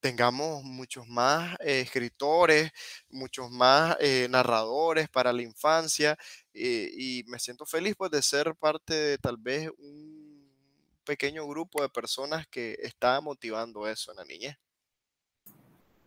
tengamos 0.00 0.62
muchos 0.62 1.06
más 1.08 1.56
eh, 1.60 1.80
escritores, 1.80 2.70
muchos 3.08 3.50
más 3.50 3.96
eh, 4.00 4.28
narradores 4.30 5.08
para 5.08 5.32
la 5.32 5.42
infancia 5.42 6.16
eh, 6.54 6.90
y 6.92 7.24
me 7.26 7.38
siento 7.38 7.66
feliz 7.66 7.94
pues 7.96 8.10
de 8.10 8.22
ser 8.22 8.54
parte 8.54 8.94
de 8.94 9.18
tal 9.18 9.36
vez 9.36 9.68
un 9.78 10.48
pequeño 11.04 11.46
grupo 11.46 11.82
de 11.82 11.88
personas 11.88 12.46
que 12.46 12.76
está 12.82 13.20
motivando 13.20 13.86
eso 13.86 14.10
en 14.10 14.16
la 14.18 14.24
niñez. 14.24 14.56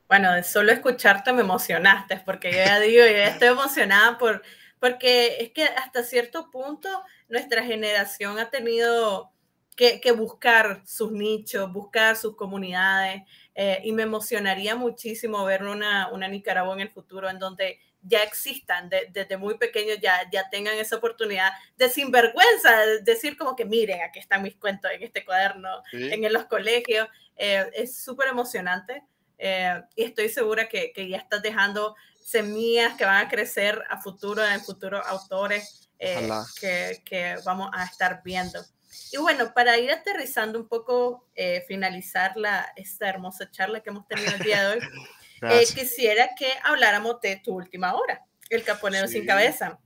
Bueno, 0.07 0.33
de 0.33 0.43
solo 0.43 0.71
escucharte 0.71 1.31
me 1.33 1.41
emocionaste, 1.41 2.21
porque 2.25 2.51
yo 2.51 2.57
ya 2.57 2.79
digo, 2.79 3.05
yo 3.05 3.11
ya 3.11 3.27
estoy 3.27 3.49
emocionada 3.49 4.17
por, 4.17 4.41
porque 4.79 5.37
es 5.39 5.51
que 5.51 5.63
hasta 5.63 6.03
cierto 6.03 6.49
punto 6.51 6.89
nuestra 7.27 7.63
generación 7.63 8.39
ha 8.39 8.49
tenido 8.49 9.31
que, 9.75 10.11
buscar 10.11 10.81
sus 10.85 11.11
nichos, 11.11 11.71
buscar 11.71 12.17
sus 12.17 12.35
comunidades, 12.35 13.23
eh, 13.55 13.79
y 13.83 13.93
me 13.93 14.03
emocionaría 14.03 14.75
muchísimo 14.75 15.45
ver 15.45 15.63
una, 15.63 16.09
una 16.11 16.27
Nicaragua 16.27 16.73
en 16.73 16.81
el 16.81 16.89
futuro 16.89 17.29
en 17.29 17.39
donde 17.39 17.79
ya 18.01 18.23
existan, 18.23 18.89
desde 18.89 19.37
muy 19.37 19.57
pequeños 19.57 19.97
ya, 20.01 20.29
ya 20.31 20.49
tengan 20.49 20.75
esa 20.77 20.97
oportunidad 20.97 21.51
de 21.77 21.89
sinvergüenza, 21.89 22.77
de 22.85 23.01
decir 23.01 23.37
como 23.37 23.55
que 23.55 23.65
miren, 23.65 24.01
aquí 24.01 24.19
están 24.19 24.43
mis 24.43 24.55
cuentos 24.55 24.91
en 24.91 25.03
este 25.03 25.25
cuaderno, 25.25 25.81
en 25.91 26.33
los 26.33 26.45
colegios. 26.45 27.07
Eh, 27.35 27.69
es 27.73 27.97
súper 27.97 28.29
emocionante 28.29 29.03
eh, 29.37 29.81
y 29.95 30.03
estoy 30.03 30.27
segura 30.27 30.67
que, 30.67 30.91
que, 30.91 31.07
ya 31.07 31.17
estás 31.17 31.41
dejando 31.41 31.95
semillas 32.21 32.95
que 32.95 33.05
van 33.05 33.25
a 33.25 33.29
crecer 33.29 33.83
a 33.89 33.99
futuro, 34.01 34.45
en 34.45 34.61
futuro 34.61 35.03
autores 35.05 35.89
eh, 35.99 36.29
que, 36.59 37.01
que, 37.05 37.35
vamos 37.45 37.69
a 37.73 37.83
estar 37.85 38.21
viendo. 38.23 38.63
Y 39.11 39.17
bueno, 39.17 39.53
para 39.53 39.77
ir 39.77 39.91
aterrizando 39.91 40.59
un 40.59 40.67
poco, 40.67 41.27
finalizar 41.67 42.35
la, 42.37 42.71
esta 42.75 43.09
hermosa 43.09 43.49
charla 43.51 43.81
que 43.81 43.89
hemos 43.89 44.07
tenido 44.07 44.31
el 44.31 44.39
día 44.39 44.67
de 44.67 44.75
hoy. 44.75 44.79
Eh, 45.41 45.65
quisiera 45.73 46.35
que 46.35 46.51
habláramos 46.63 47.21
de 47.21 47.37
tu 47.37 47.55
última 47.55 47.95
hora, 47.95 48.25
El 48.49 48.63
Caponero 48.63 49.07
sin 49.07 49.25
Cabeza. 49.25 49.79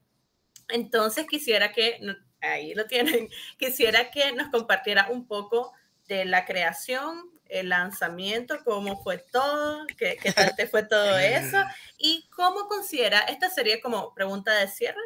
Entonces 0.69 1.27
quisiera 1.27 1.71
que, 1.71 1.99
ahí 2.41 2.73
lo 2.73 2.87
tienen, 2.87 3.29
quisiera 3.57 4.09
que 4.09 4.31
nos 4.31 4.49
compartiera 4.49 5.09
un 5.09 5.27
poco 5.27 5.73
de 6.07 6.25
la 6.25 6.45
creación, 6.45 7.31
el 7.53 7.69
lanzamiento, 7.69 8.57
cómo 8.65 9.01
fue 9.03 9.19
todo, 9.19 9.85
qué, 9.97 10.17
qué 10.21 10.31
tal 10.31 10.55
te 10.55 10.67
fue 10.67 10.83
todo 10.83 11.17
eso 11.19 11.57
y 11.97 12.27
cómo 12.35 12.67
considera, 12.67 13.19
esta 13.19 13.49
sería 13.49 13.79
como 13.79 14.13
pregunta 14.13 14.51
de 14.53 14.67
cierre, 14.67 15.01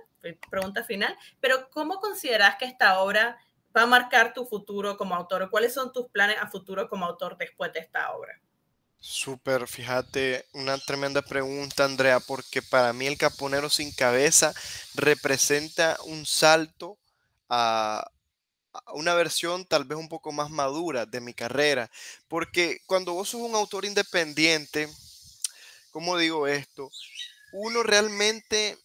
pregunta 0.50 0.84
final, 0.84 1.16
pero 1.42 1.70
cómo 1.70 2.00
consideras 2.00 2.56
que 2.56 2.66
esta 2.66 3.00
obra 3.00 3.38
va 3.76 3.84
a 3.84 3.86
marcar 3.86 4.34
tu 4.34 4.46
futuro 4.46 4.98
como 4.98 5.14
autor 5.14 5.50
cuáles 5.50 5.74
son 5.74 5.92
tus 5.92 6.08
planes 6.10 6.38
a 6.40 6.48
futuro 6.48 6.88
como 6.90 7.06
autor 7.06 7.38
después 7.38 7.72
de 7.74 7.82
esta 7.82 8.12
obra? 8.14 8.40
Súper, 9.00 9.68
fíjate, 9.68 10.46
una 10.54 10.78
tremenda 10.78 11.22
pregunta, 11.22 11.86
Andrea, 11.86 12.20
porque 12.20 12.62
para 12.62 12.94
mí 12.94 13.06
el 13.06 13.18
caponero 13.18 13.70
sin 13.70 13.92
cabeza 13.94 14.54
representa 14.96 15.98
un 16.06 16.26
salto 16.26 16.98
a, 17.50 18.10
una 18.94 19.14
versión 19.14 19.66
tal 19.66 19.86
vez 19.86 19.98
un 19.98 20.10
poco 20.10 20.32
más 20.32 20.50
madura 20.50 21.06
de 21.06 21.22
mi 21.22 21.34
carrera, 21.34 21.90
porque 22.28 22.82
cuando 22.86 23.14
vos 23.14 23.30
sos 23.30 23.42
un 23.42 23.56
autor 23.56 23.86
independiente, 23.86 24.90
¿cómo 25.92 26.18
digo 26.18 26.48
esto? 26.48 26.90
Uno 27.54 27.84
realmente, 27.84 28.78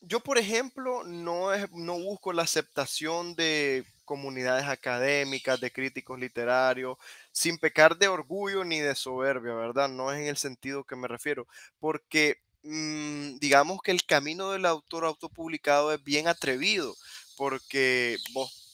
yo 0.00 0.20
por 0.20 0.38
ejemplo, 0.38 1.04
no, 1.04 1.52
es, 1.52 1.70
no 1.72 1.98
busco 1.98 2.32
la 2.32 2.42
aceptación 2.42 3.34
de 3.34 3.84
comunidades 4.04 4.64
académicas, 4.66 5.60
de 5.60 5.70
críticos 5.70 6.18
literarios, 6.18 6.96
sin 7.30 7.58
pecar 7.58 7.98
de 7.98 8.08
orgullo 8.08 8.64
ni 8.64 8.80
de 8.80 8.94
soberbia, 8.94 9.54
¿verdad? 9.54 9.88
No 9.88 10.12
es 10.12 10.18
en 10.20 10.26
el 10.28 10.36
sentido 10.38 10.84
que 10.84 10.96
me 10.96 11.08
refiero, 11.08 11.46
porque 11.78 12.38
mm, 12.62 13.36
digamos 13.38 13.82
que 13.82 13.90
el 13.90 14.04
camino 14.04 14.50
del 14.50 14.64
autor 14.66 15.04
autopublicado 15.04 15.92
es 15.92 16.02
bien 16.02 16.26
atrevido, 16.26 16.96
porque 17.36 18.16
vos 18.32 18.67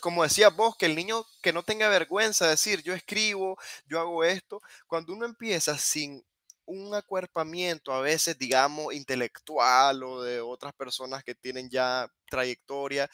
como 0.00 0.22
decías 0.22 0.54
vos, 0.54 0.76
que 0.76 0.86
el 0.86 0.94
niño 0.96 1.24
que 1.42 1.52
no 1.52 1.62
tenga 1.62 1.88
vergüenza 1.88 2.44
de 2.46 2.52
decir, 2.52 2.82
yo 2.82 2.94
escribo, 2.94 3.58
yo 3.86 4.00
hago 4.00 4.24
esto, 4.24 4.60
cuando 4.86 5.12
uno 5.12 5.26
empieza 5.26 5.76
sin 5.78 6.24
un 6.66 6.94
acuerpamiento 6.94 7.92
a 7.92 8.00
veces, 8.00 8.38
digamos, 8.38 8.94
intelectual 8.94 10.02
o 10.02 10.22
de 10.22 10.40
otras 10.40 10.72
personas 10.74 11.22
que 11.22 11.34
tienen 11.34 11.68
ya 11.70 12.08
trayectoria. 12.26 13.08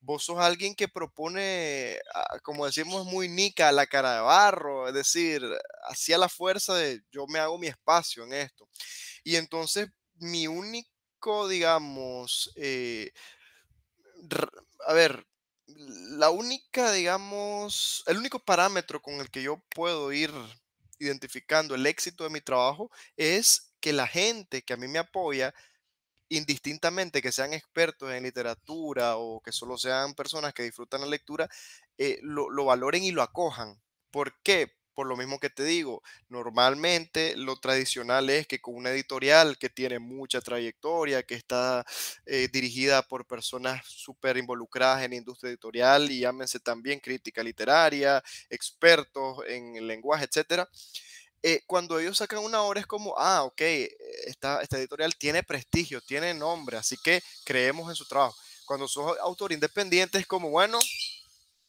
Vos 0.00 0.24
sos 0.24 0.38
alguien 0.38 0.74
que 0.74 0.88
propone, 0.88 1.98
ah, 2.14 2.38
como 2.42 2.66
decimos, 2.66 3.06
muy 3.06 3.28
nica 3.28 3.70
la 3.72 3.86
cara 3.86 4.16
de 4.16 4.20
barro, 4.20 4.88
es 4.88 4.94
decir, 4.94 5.42
hacía 5.88 6.18
la 6.18 6.28
fuerza 6.28 6.74
de 6.74 7.00
yo 7.10 7.26
me 7.28 7.38
hago 7.38 7.58
mi 7.58 7.68
espacio 7.68 8.24
en 8.24 8.32
esto. 8.34 8.68
Y 9.24 9.36
entonces 9.36 9.88
mi 10.16 10.46
único, 10.48 11.48
digamos, 11.48 12.52
eh, 12.56 13.12
a 14.86 14.92
ver, 14.92 15.26
la 15.76 16.30
única, 16.30 16.92
digamos, 16.92 18.02
el 18.06 18.18
único 18.18 18.38
parámetro 18.38 19.00
con 19.02 19.14
el 19.16 19.30
que 19.30 19.42
yo 19.42 19.62
puedo 19.74 20.12
ir 20.12 20.30
identificando 20.98 21.74
el 21.74 21.86
éxito 21.86 22.24
de 22.24 22.30
mi 22.30 22.40
trabajo 22.40 22.90
es 23.16 23.74
que 23.80 23.92
la 23.92 24.06
gente 24.06 24.62
que 24.62 24.72
a 24.74 24.76
mí 24.76 24.88
me 24.88 24.98
apoya, 24.98 25.54
indistintamente 26.28 27.22
que 27.22 27.32
sean 27.32 27.54
expertos 27.54 28.12
en 28.12 28.24
literatura 28.24 29.16
o 29.18 29.40
que 29.42 29.52
solo 29.52 29.78
sean 29.78 30.14
personas 30.14 30.54
que 30.54 30.64
disfrutan 30.64 31.02
la 31.02 31.08
lectura, 31.08 31.48
eh, 31.98 32.18
lo, 32.22 32.50
lo 32.50 32.66
valoren 32.66 33.04
y 33.04 33.12
lo 33.12 33.22
acojan. 33.22 33.82
¿Por 34.12 34.34
qué? 34.42 34.75
Por 34.96 35.06
lo 35.06 35.16
mismo 35.16 35.38
que 35.38 35.50
te 35.50 35.62
digo, 35.62 36.02
normalmente 36.30 37.36
lo 37.36 37.56
tradicional 37.60 38.30
es 38.30 38.46
que 38.46 38.62
con 38.62 38.74
una 38.74 38.90
editorial 38.90 39.58
que 39.58 39.68
tiene 39.68 39.98
mucha 39.98 40.40
trayectoria, 40.40 41.22
que 41.22 41.34
está 41.34 41.84
eh, 42.24 42.48
dirigida 42.50 43.02
por 43.02 43.26
personas 43.26 43.86
súper 43.86 44.38
involucradas 44.38 45.04
en 45.04 45.10
la 45.10 45.16
industria 45.18 45.50
editorial 45.50 46.10
y 46.10 46.20
llámense 46.20 46.60
también 46.60 46.98
crítica 46.98 47.42
literaria, 47.42 48.24
expertos 48.48 49.40
en 49.46 49.76
el 49.76 49.86
lenguaje, 49.86 50.24
etcétera. 50.24 50.66
Eh, 51.42 51.60
cuando 51.66 52.00
ellos 52.00 52.16
sacan 52.16 52.38
una 52.38 52.62
obra 52.62 52.80
es 52.80 52.86
como, 52.86 53.14
ah, 53.18 53.42
ok, 53.44 53.60
esta, 54.24 54.62
esta 54.62 54.78
editorial 54.78 55.14
tiene 55.14 55.42
prestigio, 55.42 56.00
tiene 56.00 56.32
nombre, 56.32 56.78
así 56.78 56.96
que 57.04 57.22
creemos 57.44 57.90
en 57.90 57.96
su 57.96 58.08
trabajo. 58.08 58.34
Cuando 58.64 58.88
sos 58.88 59.18
autor 59.18 59.52
independiente 59.52 60.16
es 60.16 60.26
como, 60.26 60.48
bueno, 60.48 60.78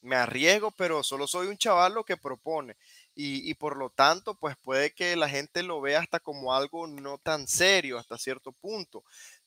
me 0.02 0.16
arriesgo, 0.16 0.72
pero 0.72 1.04
solo 1.04 1.28
soy 1.28 1.48
un 1.48 1.58
chavalo 1.58 2.06
que 2.06 2.16
propone 2.16 2.78
y, 3.20 3.54
por 3.56 3.78
lo 3.78 3.90
tanto, 3.90 4.36
pues 4.36 4.56
puede 4.62 4.94
que 4.94 5.16
la 5.16 5.28
gente 5.28 5.64
lo 5.64 5.82
vea 5.82 6.02
hasta 6.02 6.20
como 6.20 6.54
algo 6.54 6.86
no 6.86 7.18
tan 7.18 7.48
serio 7.48 7.98
hasta 7.98 8.18
cierto 8.18 8.52
punto. 8.52 9.04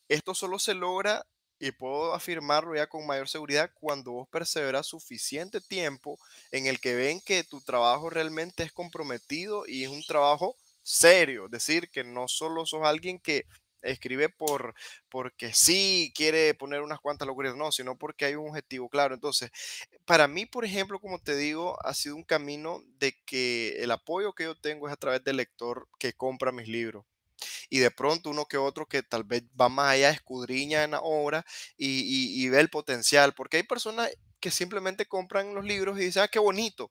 Esto 0.08 0.34
solo 0.34 0.58
se 0.58 0.74
logra, 0.74 1.24
y 1.60 1.72
puedo 1.72 2.14
afirmarlo 2.14 2.74
ya 2.74 2.88
con 2.88 3.06
mayor 3.06 3.28
seguridad, 3.28 3.70
cuando 3.74 4.12
vos 4.12 4.28
perseveras 4.28 4.86
suficiente 4.86 5.60
tiempo 5.60 6.18
en 6.50 6.66
el 6.66 6.80
que 6.80 6.96
ven 6.96 7.20
que 7.20 7.44
tu 7.44 7.60
trabajo 7.60 8.10
realmente 8.10 8.62
es 8.64 8.72
comprometido 8.72 9.64
y 9.66 9.84
es 9.84 9.90
un 9.90 10.02
trabajo 10.02 10.56
serio, 10.82 11.44
es 11.44 11.50
decir, 11.52 11.90
que 11.90 12.02
no 12.02 12.26
solo 12.26 12.66
sos 12.66 12.82
alguien 12.82 13.20
que 13.20 13.44
escribe 13.82 14.28
por 14.28 14.74
porque 15.08 15.52
sí 15.54 16.12
quiere 16.14 16.54
poner 16.54 16.82
unas 16.82 17.00
cuantas 17.00 17.26
locuras, 17.26 17.56
no, 17.56 17.72
sino 17.72 17.96
porque 17.96 18.24
hay 18.26 18.34
un 18.34 18.48
objetivo 18.48 18.88
claro. 18.88 19.14
Entonces, 19.14 19.50
para 20.04 20.28
mí, 20.28 20.46
por 20.46 20.64
ejemplo, 20.64 21.00
como 21.00 21.18
te 21.18 21.36
digo, 21.36 21.76
ha 21.84 21.94
sido 21.94 22.16
un 22.16 22.24
camino 22.24 22.82
de 22.98 23.14
que 23.24 23.82
el 23.82 23.90
apoyo 23.90 24.32
que 24.32 24.44
yo 24.44 24.54
tengo 24.58 24.88
es 24.88 24.92
a 24.92 24.96
través 24.96 25.24
del 25.24 25.36
lector 25.36 25.88
que 25.98 26.12
compra 26.12 26.52
mis 26.52 26.68
libros. 26.68 27.04
Y 27.70 27.78
de 27.78 27.90
pronto 27.90 28.30
uno 28.30 28.46
que 28.46 28.58
otro 28.58 28.86
que 28.86 29.02
tal 29.02 29.24
vez 29.24 29.44
va 29.58 29.68
más 29.68 29.92
allá, 29.94 30.10
escudriña 30.10 30.84
en 30.84 30.92
la 30.92 31.00
obra 31.00 31.44
y, 31.76 32.44
y 32.44 32.48
ve 32.50 32.60
el 32.60 32.70
potencial, 32.70 33.34
porque 33.34 33.58
hay 33.58 33.62
personas 33.62 34.10
que 34.40 34.50
simplemente 34.50 35.06
compran 35.06 35.54
los 35.54 35.64
libros 35.64 35.98
y 35.98 36.04
dicen, 36.04 36.22
ah, 36.24 36.28
qué 36.28 36.38
bonito, 36.38 36.90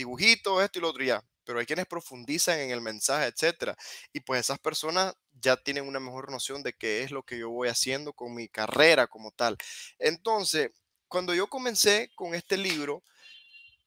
dibujito, 0.00 0.62
esto 0.62 0.78
y 0.78 0.82
lo 0.82 0.88
otro, 0.90 1.04
ya 1.04 1.24
pero 1.50 1.58
hay 1.58 1.66
quienes 1.66 1.86
profundizan 1.86 2.60
en 2.60 2.70
el 2.70 2.80
mensaje, 2.80 3.26
etcétera. 3.26 3.76
Y 4.12 4.20
pues 4.20 4.38
esas 4.38 4.60
personas 4.60 5.14
ya 5.32 5.56
tienen 5.56 5.84
una 5.84 5.98
mejor 5.98 6.30
noción 6.30 6.62
de 6.62 6.74
qué 6.74 7.02
es 7.02 7.10
lo 7.10 7.24
que 7.24 7.38
yo 7.38 7.50
voy 7.50 7.68
haciendo 7.68 8.12
con 8.12 8.32
mi 8.34 8.48
carrera 8.48 9.08
como 9.08 9.32
tal. 9.32 9.56
Entonces, 9.98 10.70
cuando 11.08 11.34
yo 11.34 11.48
comencé 11.48 12.08
con 12.14 12.36
este 12.36 12.56
libro, 12.56 13.02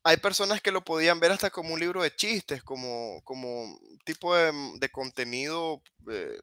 hay 0.03 0.17
personas 0.17 0.61
que 0.61 0.71
lo 0.71 0.83
podían 0.83 1.21
ver 1.21 1.31
hasta 1.31 1.49
como 1.51 1.73
un 1.73 1.79
libro 1.79 2.03
de 2.03 2.13
chistes, 2.13 2.61
como, 2.63 3.21
como 3.23 3.79
tipo 4.03 4.35
de, 4.35 4.51
mm, 4.51 4.79
contenido 4.91 5.81
eh, 6.11 6.37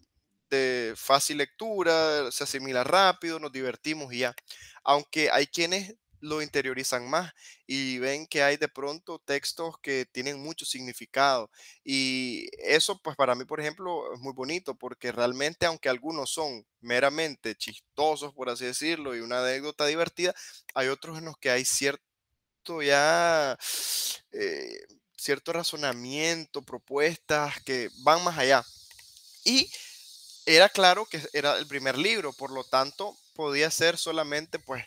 de 0.48 0.94
fácil 0.96 1.36
lectura, 1.36 2.32
se 2.32 2.44
asimila 2.44 2.82
rápido, 2.82 3.38
nos 3.38 3.52
divertimos 3.52 4.10
y 4.14 4.20
ya. 4.20 4.34
Aunque 4.84 5.30
hay 5.30 5.46
quienes 5.46 5.96
lo 6.20 6.42
interiorizan 6.42 7.08
más 7.08 7.32
y 7.66 7.98
ven 7.98 8.26
que 8.26 8.42
hay 8.42 8.56
de 8.56 8.68
pronto 8.68 9.18
textos 9.18 9.76
que 9.82 10.06
tienen 10.06 10.42
mucho 10.42 10.64
significado. 10.64 11.50
Y 11.84 12.48
eso, 12.58 13.00
pues 13.02 13.16
para 13.16 13.34
mí, 13.34 13.44
por 13.44 13.60
ejemplo, 13.60 14.14
es 14.14 14.20
muy 14.20 14.32
bonito 14.32 14.74
porque 14.74 15.12
realmente, 15.12 15.66
aunque 15.66 15.88
algunos 15.88 16.30
son 16.30 16.66
meramente 16.80 17.54
chistosos, 17.56 18.32
por 18.34 18.48
así 18.50 18.64
decirlo, 18.64 19.16
y 19.16 19.20
una 19.20 19.40
anécdota 19.42 19.86
divertida, 19.86 20.34
hay 20.74 20.88
otros 20.88 21.18
en 21.18 21.26
los 21.26 21.36
que 21.38 21.50
hay 21.50 21.64
cierto 21.64 22.02
ya... 22.82 23.58
Eh, 24.32 24.78
cierto 25.20 25.52
razonamiento, 25.52 26.62
propuestas 26.62 27.62
que 27.62 27.90
van 28.02 28.24
más 28.24 28.38
allá. 28.38 28.64
Y 29.44 29.70
era 30.46 30.68
claro 30.68 31.06
que 31.06 31.22
era 31.32 31.58
el 31.58 31.66
primer 31.66 31.98
libro, 31.98 32.32
por 32.32 32.50
lo 32.50 32.64
tanto 32.64 33.16
podía 33.34 33.70
ser 33.70 33.98
solamente 33.98 34.58
pues 34.58 34.84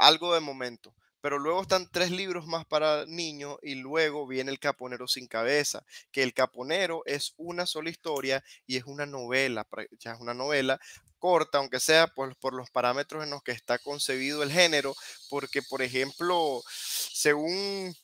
algo 0.00 0.34
de 0.34 0.40
momento. 0.40 0.94
Pero 1.20 1.38
luego 1.38 1.60
están 1.60 1.86
tres 1.90 2.10
libros 2.10 2.46
más 2.46 2.64
para 2.64 3.04
niños 3.06 3.58
y 3.62 3.74
luego 3.74 4.26
viene 4.26 4.50
El 4.50 4.58
Caponero 4.58 5.06
sin 5.06 5.26
cabeza, 5.26 5.84
que 6.10 6.22
El 6.22 6.32
Caponero 6.32 7.02
es 7.04 7.34
una 7.36 7.66
sola 7.66 7.90
historia 7.90 8.42
y 8.66 8.78
es 8.78 8.84
una 8.84 9.04
novela, 9.04 9.66
ya 9.98 10.12
es 10.12 10.20
una 10.20 10.32
novela 10.32 10.80
corta, 11.18 11.58
aunque 11.58 11.78
sea 11.78 12.06
por, 12.06 12.34
por 12.36 12.54
los 12.54 12.70
parámetros 12.70 13.22
en 13.22 13.30
los 13.30 13.42
que 13.42 13.52
está 13.52 13.78
concebido 13.78 14.42
el 14.42 14.50
género, 14.50 14.94
porque 15.28 15.60
por 15.62 15.82
ejemplo, 15.82 16.62
según 16.66 17.94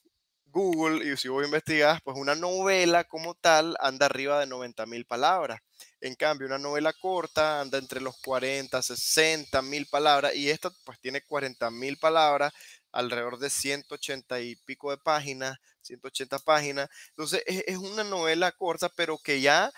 Google, 0.56 1.06
y 1.06 1.14
si 1.18 1.28
voy 1.28 1.42
a 1.42 1.46
investigar, 1.48 2.00
pues 2.02 2.16
una 2.16 2.34
novela 2.34 3.04
como 3.04 3.34
tal 3.34 3.76
anda 3.78 4.06
arriba 4.06 4.40
de 4.40 4.46
90 4.46 4.86
mil 4.86 5.04
palabras. 5.04 5.60
En 6.00 6.14
cambio, 6.14 6.46
una 6.46 6.56
novela 6.56 6.94
corta 6.94 7.60
anda 7.60 7.76
entre 7.76 8.00
los 8.00 8.16
40, 8.22 8.80
60 8.80 9.60
mil 9.60 9.84
palabras 9.86 10.34
y 10.34 10.48
esta 10.48 10.70
pues 10.86 10.98
tiene 10.98 11.20
40 11.20 11.70
mil 11.70 11.98
palabras, 11.98 12.54
alrededor 12.90 13.38
de 13.38 13.50
180 13.50 14.40
y 14.40 14.56
pico 14.56 14.90
de 14.90 14.96
páginas, 14.96 15.58
180 15.82 16.38
páginas. 16.38 16.88
Entonces 17.10 17.42
es, 17.46 17.62
es 17.66 17.76
una 17.76 18.02
novela 18.02 18.50
corta, 18.52 18.88
pero 18.88 19.18
que 19.18 19.42
ya 19.42 19.70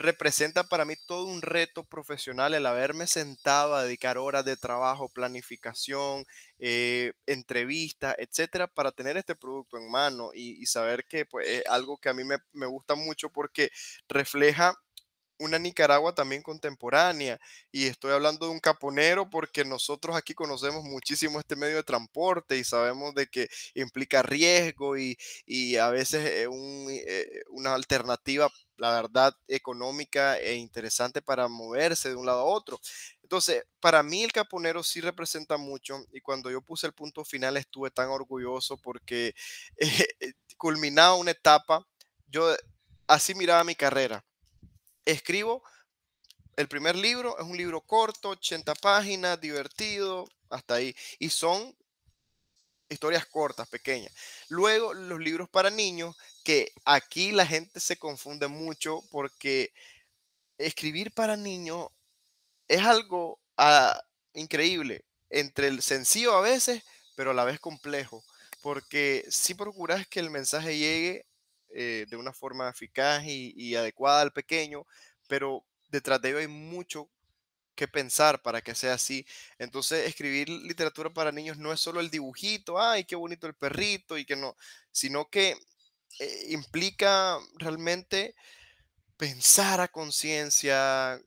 representa 0.00 0.64
para 0.64 0.84
mí 0.84 0.94
todo 1.06 1.26
un 1.26 1.42
reto 1.42 1.84
profesional 1.84 2.54
el 2.54 2.66
haberme 2.66 3.06
sentado 3.06 3.74
a 3.74 3.84
dedicar 3.84 4.18
horas 4.18 4.44
de 4.44 4.56
trabajo, 4.56 5.08
planificación, 5.08 6.24
eh, 6.58 7.12
entrevistas, 7.26 8.16
etcétera, 8.18 8.66
para 8.66 8.92
tener 8.92 9.16
este 9.16 9.36
producto 9.36 9.76
en 9.76 9.90
mano 9.90 10.30
y, 10.34 10.64
saber 10.66 11.04
que 11.04 11.26
pues, 11.26 11.46
es 11.48 11.66
algo 11.66 11.98
que 11.98 12.08
a 12.08 12.14
mí 12.14 12.24
me, 12.24 12.38
me 12.52 12.66
gusta 12.66 12.94
mucho 12.94 13.30
porque 13.30 13.70
refleja 14.08 14.74
una 15.40 15.58
Nicaragua 15.58 16.14
también 16.14 16.42
contemporánea. 16.42 17.40
Y 17.72 17.86
estoy 17.86 18.12
hablando 18.12 18.46
de 18.46 18.52
un 18.52 18.60
caponero 18.60 19.28
porque 19.28 19.64
nosotros 19.64 20.14
aquí 20.16 20.34
conocemos 20.34 20.84
muchísimo 20.84 21.40
este 21.40 21.56
medio 21.56 21.76
de 21.76 21.82
transporte 21.82 22.58
y 22.58 22.64
sabemos 22.64 23.14
de 23.14 23.26
que 23.26 23.48
implica 23.74 24.22
riesgo 24.22 24.96
y, 24.96 25.16
a 25.80 25.90
veces 25.90 26.24
es 26.26 26.48
eh, 26.48 27.42
una 27.50 27.74
alternativa, 27.74 28.50
la 28.76 28.92
verdad, 28.92 29.34
económica 29.48 30.38
e 30.38 30.54
interesante 30.54 31.22
para 31.22 31.48
moverse 31.48 32.10
de 32.10 32.16
un 32.16 32.26
lado 32.26 32.40
a 32.40 32.44
otro. 32.44 32.78
Entonces, 33.22 33.64
para 33.80 34.02
mí 34.02 34.22
el 34.22 34.32
caponero 34.32 34.82
sí 34.82 35.00
representa 35.00 35.56
mucho 35.56 36.04
y 36.12 36.20
cuando 36.20 36.50
yo 36.50 36.60
puse 36.60 36.86
el 36.86 36.92
punto 36.92 37.24
final 37.24 37.56
estuve 37.56 37.90
tan 37.90 38.08
orgulloso 38.08 38.76
porque 38.78 39.34
eh, 40.20 40.34
culminaba 40.56 41.14
una 41.14 41.30
etapa, 41.30 41.86
yo 42.28 42.54
así 43.06 43.34
miraba 43.34 43.64
mi 43.64 43.74
carrera 43.74 44.24
escribo 45.10 45.62
el 46.56 46.68
primer 46.68 46.96
libro, 46.96 47.38
es 47.38 47.44
un 47.44 47.56
libro 47.56 47.80
corto, 47.80 48.30
80 48.30 48.74
páginas, 48.76 49.40
divertido, 49.40 50.28
hasta 50.50 50.74
ahí. 50.74 50.94
Y 51.18 51.30
son 51.30 51.74
historias 52.88 53.24
cortas, 53.26 53.68
pequeñas. 53.68 54.12
Luego, 54.48 54.92
los 54.92 55.20
libros 55.20 55.48
para 55.48 55.70
niños, 55.70 56.16
que 56.44 56.72
aquí 56.84 57.32
la 57.32 57.46
gente 57.46 57.80
se 57.80 57.96
confunde 57.96 58.48
mucho 58.48 59.02
porque 59.10 59.72
escribir 60.58 61.12
para 61.12 61.36
niños 61.36 61.88
es 62.68 62.82
algo 62.82 63.40
ah, 63.56 64.00
increíble, 64.34 65.04
entre 65.30 65.68
el 65.68 65.82
sencillo 65.82 66.34
a 66.34 66.40
veces, 66.40 66.82
pero 67.14 67.30
a 67.30 67.34
la 67.34 67.44
vez 67.44 67.60
complejo, 67.60 68.24
porque 68.60 69.24
si 69.30 69.54
procuras 69.54 70.06
que 70.06 70.20
el 70.20 70.30
mensaje 70.30 70.76
llegue 70.76 71.26
eh, 71.72 72.06
de 72.08 72.16
una 72.16 72.32
forma 72.32 72.68
eficaz 72.68 73.24
y, 73.24 73.74
adecuada 73.74 74.22
al 74.22 74.32
pequeño, 74.32 74.86
pero 75.28 75.64
detrás 75.88 76.20
de 76.20 76.30
ello 76.30 76.38
hay 76.38 76.48
mucho 76.48 77.08
que 77.74 77.88
pensar 77.88 78.42
para 78.42 78.60
que 78.60 78.74
sea 78.74 78.94
así. 78.94 79.26
Entonces, 79.58 80.06
escribir 80.06 80.48
literatura 80.48 81.10
para 81.10 81.32
niños 81.32 81.58
no 81.58 81.72
es 81.72 81.80
solo 81.80 82.00
el 82.00 82.10
dibujito, 82.10 82.80
ay, 82.80 83.04
qué 83.04 83.16
bonito 83.16 83.46
el 83.46 83.54
perrito 83.54 84.18
y 84.18 84.24
que 84.24 84.36
no, 84.36 84.56
sino 84.90 85.28
que 85.30 85.56
eh, 86.18 86.46
implica 86.48 87.38
realmente 87.56 88.34
pensar 89.16 89.80
a 89.80 89.88
conciencia, 89.88 91.20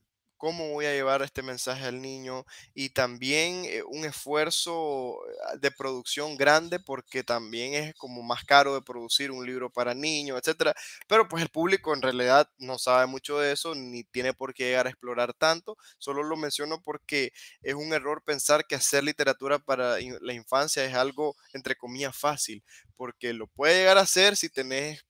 cómo 0.44 0.68
voy 0.68 0.84
a 0.84 0.92
llevar 0.92 1.22
este 1.22 1.42
mensaje 1.42 1.86
al 1.86 2.02
niño 2.02 2.44
y 2.74 2.90
también 2.90 3.64
eh, 3.64 3.82
un 3.82 4.04
esfuerzo 4.04 5.16
ah, 5.46 5.56
de 5.56 5.70
producción 5.70 6.36
grande 6.36 6.78
porque 6.78 7.24
también 7.24 7.72
es 7.72 7.94
como 7.94 8.22
más 8.22 8.44
caro 8.44 8.74
de 8.74 8.82
producir 8.82 9.30
un 9.30 9.46
libro 9.46 9.70
para 9.70 9.94
niños, 9.94 10.38
etcétera. 10.38 10.74
Pero 11.08 11.28
pues 11.28 11.42
el 11.42 11.48
público 11.48 11.94
en 11.94 12.02
realidad 12.02 12.46
no 12.58 12.78
sabe 12.78 13.06
mucho 13.06 13.38
de 13.38 13.52
eso 13.52 13.74
ni 13.74 14.04
tiene 14.04 14.34
por 14.34 14.52
qué 14.52 14.64
llegar 14.64 14.86
a 14.86 14.90
explorar 14.90 15.32
tanto. 15.32 15.78
Solo 15.96 16.22
lo 16.22 16.36
menciono 16.36 16.82
porque 16.82 17.32
es 17.62 17.74
un 17.74 17.94
error 17.94 18.22
pensar 18.22 18.66
que 18.66 18.74
hacer 18.74 19.02
literatura 19.02 19.58
para 19.58 19.96
la 19.98 20.32
infancia 20.34 20.84
es 20.84 20.94
algo 20.94 21.36
entre 21.54 21.74
comillas 21.74 22.14
fácil, 22.14 22.62
porque 22.96 23.32
lo 23.32 23.46
puede 23.46 23.78
llegar 23.78 23.96
a 23.96 24.02
hacer 24.02 24.36
si 24.36 24.50
tenés 24.50 25.06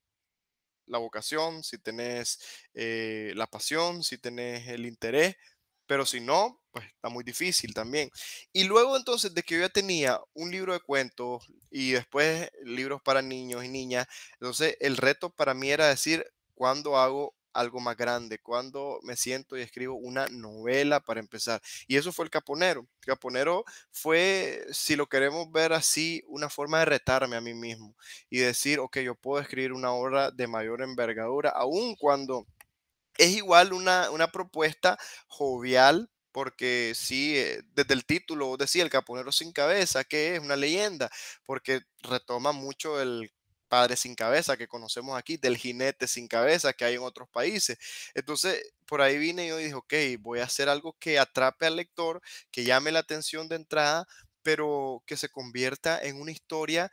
la 0.86 0.98
vocación, 0.98 1.62
si 1.62 1.78
tenés 1.78 2.38
eh, 2.74 3.32
la 3.36 3.46
pasión, 3.46 4.02
si 4.02 4.18
tenés 4.18 4.68
el 4.68 4.86
interés, 4.86 5.36
pero 5.86 6.06
si 6.06 6.20
no, 6.20 6.60
pues 6.70 6.86
está 6.86 7.08
muy 7.08 7.24
difícil 7.24 7.74
también. 7.74 8.10
Y 8.52 8.64
luego 8.64 8.96
entonces 8.96 9.34
de 9.34 9.42
que 9.42 9.56
yo 9.56 9.60
ya 9.60 9.68
tenía 9.68 10.20
un 10.34 10.50
libro 10.50 10.72
de 10.72 10.80
cuentos 10.80 11.46
y 11.70 11.92
después 11.92 12.50
libros 12.64 13.02
para 13.02 13.22
niños 13.22 13.64
y 13.64 13.68
niñas, 13.68 14.06
entonces 14.40 14.76
el 14.80 14.96
reto 14.96 15.30
para 15.30 15.54
mí 15.54 15.70
era 15.70 15.88
decir, 15.88 16.24
¿cuándo 16.54 16.96
hago 16.98 17.34
algo 17.54 17.80
más 17.80 17.96
grande, 17.96 18.38
cuando 18.38 18.98
me 19.02 19.16
siento 19.16 19.56
y 19.56 19.62
escribo 19.62 19.94
una 19.94 20.26
novela 20.28 21.00
para 21.00 21.20
empezar. 21.20 21.62
Y 21.86 21.96
eso 21.96 22.12
fue 22.12 22.24
el 22.24 22.30
Caponero. 22.30 22.80
El 23.00 23.06
Caponero 23.06 23.64
fue, 23.90 24.66
si 24.72 24.96
lo 24.96 25.06
queremos 25.08 25.50
ver 25.52 25.72
así, 25.72 26.22
una 26.26 26.50
forma 26.50 26.80
de 26.80 26.86
retarme 26.86 27.36
a 27.36 27.40
mí 27.40 27.54
mismo 27.54 27.96
y 28.30 28.38
decir, 28.38 28.80
ok, 28.80 28.98
yo 28.98 29.14
puedo 29.14 29.40
escribir 29.40 29.72
una 29.72 29.92
obra 29.92 30.30
de 30.30 30.46
mayor 30.46 30.82
envergadura, 30.82 31.50
aun 31.50 31.94
cuando 31.96 32.46
es 33.18 33.30
igual 33.30 33.72
una, 33.72 34.10
una 34.10 34.28
propuesta 34.32 34.98
jovial, 35.28 36.10
porque 36.32 36.92
sí, 36.96 37.36
eh, 37.38 37.62
desde 37.74 37.94
el 37.94 38.04
título 38.04 38.56
decía 38.56 38.82
el 38.82 38.90
caponero 38.90 39.30
sin 39.30 39.52
cabeza, 39.52 40.02
que 40.04 40.34
es 40.34 40.40
una 40.40 40.56
leyenda, 40.56 41.10
porque 41.46 41.82
retoma 42.02 42.52
mucho 42.52 43.00
el 43.00 43.30
padre 43.74 43.96
sin 43.96 44.14
cabeza 44.14 44.56
que 44.56 44.68
conocemos 44.68 45.18
aquí, 45.18 45.36
del 45.36 45.56
jinete 45.56 46.06
sin 46.06 46.28
cabeza 46.28 46.72
que 46.72 46.84
hay 46.84 46.94
en 46.94 47.02
otros 47.02 47.28
países. 47.28 47.76
Entonces, 48.14 48.72
por 48.86 49.02
ahí 49.02 49.18
vine 49.18 49.48
yo 49.48 49.58
y 49.58 49.64
dije, 49.64 49.74
ok, 49.74 49.94
voy 50.20 50.38
a 50.38 50.44
hacer 50.44 50.68
algo 50.68 50.96
que 51.00 51.18
atrape 51.18 51.66
al 51.66 51.74
lector, 51.74 52.22
que 52.52 52.62
llame 52.62 52.92
la 52.92 53.00
atención 53.00 53.48
de 53.48 53.56
entrada, 53.56 54.06
pero 54.44 55.02
que 55.06 55.16
se 55.16 55.28
convierta 55.28 56.00
en 56.00 56.20
una 56.20 56.30
historia 56.30 56.92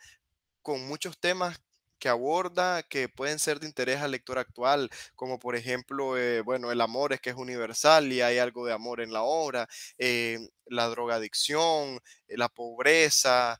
con 0.64 0.88
muchos 0.88 1.20
temas 1.20 1.60
que 2.00 2.10
aborda, 2.10 2.82
que 2.82 3.10
pueden 3.10 3.38
ser 3.38 3.60
de 3.60 3.68
interés 3.68 4.00
al 4.02 4.10
lector 4.12 4.40
actual, 4.40 4.90
como 5.16 5.38
por 5.38 5.56
ejemplo, 5.56 6.18
eh, 6.18 6.42
bueno, 6.42 6.72
el 6.72 6.82
amor 6.82 7.14
es 7.14 7.22
que 7.22 7.30
es 7.30 7.36
universal 7.36 8.12
y 8.12 8.22
hay 8.22 8.40
algo 8.40 8.66
de 8.66 8.74
amor 8.74 9.02
en 9.02 9.14
la 9.14 9.22
obra, 9.22 9.68
eh, 10.00 10.40
la 10.66 10.88
drogadicción, 10.88 12.00
eh, 12.28 12.38
la 12.38 12.50
pobreza, 12.50 13.60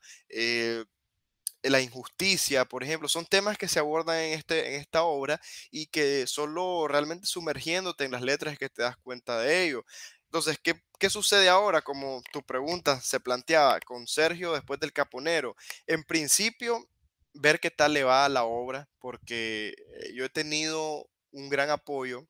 la 1.70 1.80
injusticia, 1.80 2.64
por 2.64 2.82
ejemplo, 2.82 3.08
son 3.08 3.26
temas 3.26 3.58
que 3.58 3.68
se 3.68 3.78
abordan 3.78 4.18
en, 4.18 4.38
este, 4.38 4.74
en 4.74 4.80
esta 4.80 5.04
obra 5.04 5.40
y 5.70 5.86
que 5.86 6.26
solo 6.26 6.88
realmente 6.88 7.26
sumergiéndote 7.26 8.04
en 8.04 8.12
las 8.12 8.22
letras 8.22 8.58
que 8.58 8.68
te 8.68 8.82
das 8.82 8.96
cuenta 8.98 9.38
de 9.38 9.64
ello. 9.64 9.84
Entonces, 10.26 10.58
¿qué, 10.62 10.74
¿qué, 10.98 11.10
sucede 11.10 11.48
ahora? 11.48 11.82
Como 11.82 12.22
tu 12.32 12.42
pregunta 12.42 13.00
se 13.00 13.20
planteaba 13.20 13.78
con 13.80 14.06
Sergio 14.06 14.52
después 14.54 14.80
del 14.80 14.92
Caponero. 14.92 15.54
En 15.86 16.04
principio, 16.04 16.88
ver 17.34 17.60
qué 17.60 17.70
tal 17.70 17.92
le 17.92 18.04
va 18.04 18.24
a 18.24 18.28
la 18.28 18.44
obra, 18.44 18.88
porque 18.98 19.74
eh, 20.00 20.12
yo 20.14 20.24
he 20.24 20.30
tenido 20.30 21.08
un 21.32 21.48
gran 21.48 21.70
apoyo 21.70 22.26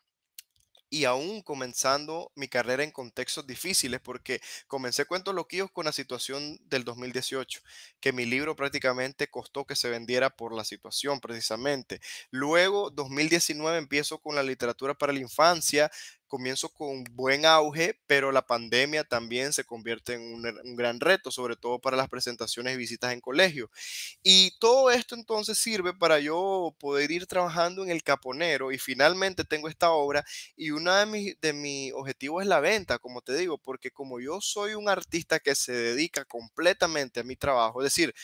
y 0.93 1.07
aún 1.07 1.41
comenzando 1.41 2.33
mi 2.35 2.49
carrera 2.49 2.85
en 2.85 2.91
contextos 2.91 3.47
difíciles, 3.47 3.99
porque 4.03 4.43
comencé 4.67 5.07
cuentos 5.07 5.35
loquillos 5.35 5.71
con 5.71 5.87
la 5.87 5.93
situación 5.93 6.59
del 6.69 6.85
2018, 6.85 7.63
que 7.99 8.13
mi 8.13 8.27
libro 8.27 8.55
prácticamente 8.55 9.31
costó 9.31 9.65
que 9.65 9.75
se 9.75 9.89
vendiera 9.89 10.29
por 10.37 10.55
la 10.55 10.65
situación 10.65 11.19
precisamente. 11.19 12.03
Luego, 12.31 12.91
2019, 12.91 13.79
empiezo 13.79 14.19
con 14.19 14.35
la 14.35 14.43
literatura 14.43 14.93
para 14.93 15.15
la 15.15 15.21
infancia, 15.21 15.91
comienzo 16.33 16.71
con 16.71 17.05
buen 17.13 17.45
auge, 17.45 18.01
pero 18.07 18.33
la 18.33 18.47
pandemia 18.47 19.05
también 19.05 19.53
se 19.53 19.65
convierte 19.65 20.15
en 20.15 20.23
un, 20.23 20.47
un, 20.65 20.77
gran 20.77 20.99
reto, 20.99 21.31
sobre 21.31 21.57
todo 21.57 21.79
para 21.79 21.95
las 21.95 22.09
presentaciones 22.09 22.73
y 22.73 22.79
visitas 22.79 23.13
en 23.13 23.21
colegio. 23.21 23.71
Y 24.23 24.59
todo 24.59 24.91
esto 24.91 25.15
entonces 25.15 25.59
sirve 25.59 25.93
para 25.93 26.21
yo 26.21 26.75
poder 26.81 27.11
ir 27.11 27.27
trabajando 27.27 27.83
en 27.83 27.91
el 27.91 28.03
caponero 28.03 28.73
y 28.73 28.79
finalmente 28.79 29.45
tengo 29.45 29.69
esta 29.69 29.91
obra 29.91 30.25
y 30.57 30.71
uno 30.71 30.95
de 30.95 31.05
mis, 31.05 31.39
de 31.43 31.53
mis 31.53 31.93
objetivos 31.93 32.41
es 32.43 32.49
la 32.49 32.61
venta, 32.61 32.99
como 32.99 33.21
te 33.21 33.37
digo, 33.37 33.59
porque 33.59 33.91
como 33.91 34.19
yo 34.19 34.41
soy 34.41 34.73
un 34.73 34.89
artista 34.89 35.39
que 35.39 35.55
se 35.55 35.73
dedica 35.73 36.25
completamente 36.25 37.21
a 37.21 37.25
mi 37.25 37.37
trabajo, 37.37 37.83
es 37.83 37.93
decir, 37.93 38.15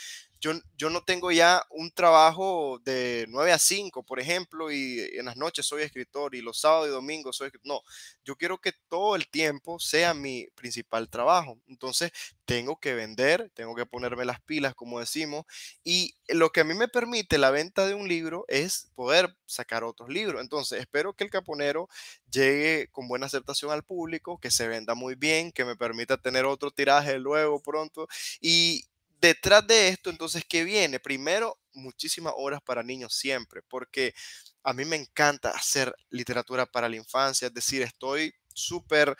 yo, 0.40 0.52
yo 0.76 0.90
no 0.90 1.02
tengo 1.02 1.32
ya 1.32 1.64
un 1.70 1.90
trabajo 1.90 2.80
de 2.84 3.26
9 3.28 3.52
a 3.52 3.58
5, 3.58 4.04
por 4.04 4.20
ejemplo, 4.20 4.70
y 4.70 5.00
en 5.14 5.26
las 5.26 5.36
noches 5.36 5.66
soy 5.66 5.82
escritor 5.82 6.34
y 6.34 6.42
los 6.42 6.60
sábados 6.60 6.88
y 6.88 6.90
domingos 6.90 7.36
soy 7.36 7.46
escritor. 7.46 7.66
No, 7.66 7.82
yo 8.24 8.36
quiero 8.36 8.58
que 8.58 8.72
todo 8.88 9.16
el 9.16 9.28
tiempo 9.28 9.80
sea 9.80 10.14
mi 10.14 10.46
principal 10.54 11.08
trabajo. 11.08 11.58
Entonces, 11.66 12.12
tengo 12.44 12.78
que 12.78 12.94
vender, 12.94 13.50
tengo 13.54 13.74
que 13.74 13.86
ponerme 13.86 14.24
las 14.24 14.40
pilas, 14.40 14.74
como 14.74 15.00
decimos, 15.00 15.44
y 15.82 16.14
lo 16.28 16.50
que 16.50 16.60
a 16.60 16.64
mí 16.64 16.74
me 16.74 16.88
permite 16.88 17.38
la 17.38 17.50
venta 17.50 17.86
de 17.86 17.94
un 17.94 18.08
libro 18.08 18.44
es 18.48 18.90
poder 18.94 19.36
sacar 19.46 19.82
otros 19.84 20.08
libros. 20.08 20.40
Entonces, 20.40 20.80
espero 20.80 21.14
que 21.14 21.24
el 21.24 21.30
caponero 21.30 21.88
llegue 22.30 22.88
con 22.92 23.08
buena 23.08 23.26
aceptación 23.26 23.72
al 23.72 23.82
público, 23.82 24.38
que 24.38 24.50
se 24.50 24.68
venda 24.68 24.94
muy 24.94 25.14
bien, 25.14 25.52
que 25.52 25.64
me 25.64 25.76
permita 25.76 26.16
tener 26.16 26.44
otro 26.44 26.70
tiraje 26.70 27.18
luego 27.18 27.60
pronto. 27.60 28.06
Y 28.40 28.84
detrás 29.20 29.66
de 29.66 29.88
esto, 29.88 30.10
entonces, 30.10 30.44
¿qué 30.48 30.64
viene? 30.64 31.00
Primero, 31.00 31.58
muchísimas 31.72 32.34
horas 32.36 32.60
para 32.62 32.82
niños 32.82 33.14
siempre, 33.14 33.62
porque 33.68 34.14
a 34.62 34.72
mí 34.72 34.84
me 34.84 34.96
encanta 34.96 35.50
hacer 35.50 35.94
literatura 36.10 36.66
para 36.66 36.88
la 36.88 36.96
infancia, 36.96 37.48
es 37.48 37.54
decir, 37.54 37.82
estoy 37.82 38.34
súper 38.54 39.16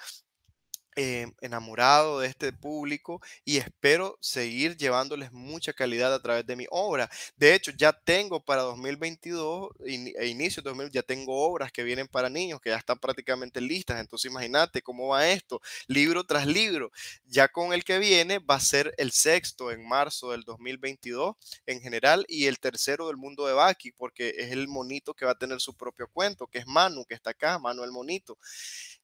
eh, 1.00 1.30
enamorado 1.42 2.18
de 2.18 2.26
este 2.26 2.52
público 2.52 3.22
y 3.44 3.58
espero 3.58 4.18
seguir 4.20 4.76
llevándoles 4.76 5.30
mucha 5.30 5.72
calidad 5.72 6.12
a 6.12 6.20
través 6.20 6.44
de 6.44 6.56
mi 6.56 6.66
obra. 6.70 7.08
De 7.36 7.54
hecho, 7.54 7.70
ya 7.70 7.92
tengo 7.92 8.44
para 8.44 8.62
2022 8.62 9.68
e 9.84 10.26
inicio 10.26 10.60
de 10.60 10.70
2000, 10.70 10.90
ya 10.90 11.04
tengo 11.04 11.40
obras 11.46 11.70
que 11.70 11.84
vienen 11.84 12.08
para 12.08 12.28
niños 12.28 12.60
que 12.60 12.70
ya 12.70 12.76
están 12.76 12.98
prácticamente 12.98 13.60
listas. 13.60 14.00
Entonces, 14.00 14.28
imagínate 14.28 14.82
cómo 14.82 15.06
va 15.06 15.28
esto, 15.28 15.60
libro 15.86 16.24
tras 16.24 16.48
libro. 16.48 16.90
Ya 17.26 17.46
con 17.46 17.72
el 17.72 17.84
que 17.84 18.00
viene 18.00 18.40
va 18.40 18.56
a 18.56 18.60
ser 18.60 18.92
el 18.98 19.12
sexto 19.12 19.70
en 19.70 19.86
marzo 19.86 20.32
del 20.32 20.42
2022 20.42 21.36
en 21.66 21.80
general 21.80 22.26
y 22.28 22.46
el 22.46 22.58
tercero 22.58 23.06
del 23.06 23.18
mundo 23.18 23.46
de 23.46 23.52
Baki, 23.52 23.92
porque 23.92 24.34
es 24.36 24.50
el 24.50 24.66
monito 24.66 25.14
que 25.14 25.26
va 25.26 25.30
a 25.30 25.38
tener 25.38 25.60
su 25.60 25.76
propio 25.76 26.08
cuento, 26.08 26.48
que 26.48 26.58
es 26.58 26.66
Manu, 26.66 27.04
que 27.04 27.14
está 27.14 27.30
acá, 27.30 27.60
Manu 27.60 27.84
el 27.84 27.92
monito. 27.92 28.36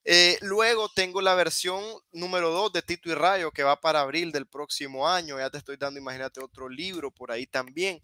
Eh, 0.05 0.37
luego 0.43 0.91
tengo 0.91 1.23
la 1.23 1.35
versión 1.35 1.84
número 2.13 2.51
2 2.51 2.73
de 2.73 2.83
Tito 2.83 3.09
y 3.09 3.15
Rayo 3.15 3.51
que 3.51 3.63
va 3.63 3.81
para 3.81 4.01
abril 4.01 4.33
del 4.33 4.47
próximo 4.47 5.09
año. 5.09 5.39
Ya 5.39 5.51
te 5.51 5.59
estoy 5.59 5.77
dando, 5.77 6.01
imagínate, 6.01 6.41
otro 6.41 6.69
libro 6.69 7.11
por 7.11 7.31
ahí 7.33 7.47
también. 7.47 8.01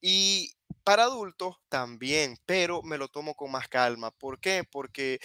Y 0.00 0.52
para 0.84 1.04
adultos 1.04 1.56
también, 1.68 2.38
pero 2.46 2.82
me 2.82 2.98
lo 2.98 3.08
tomo 3.08 3.34
con 3.34 3.50
más 3.50 3.68
calma. 3.68 4.10
¿Por 4.10 4.40
qué? 4.40 4.64
Porque 4.70 5.20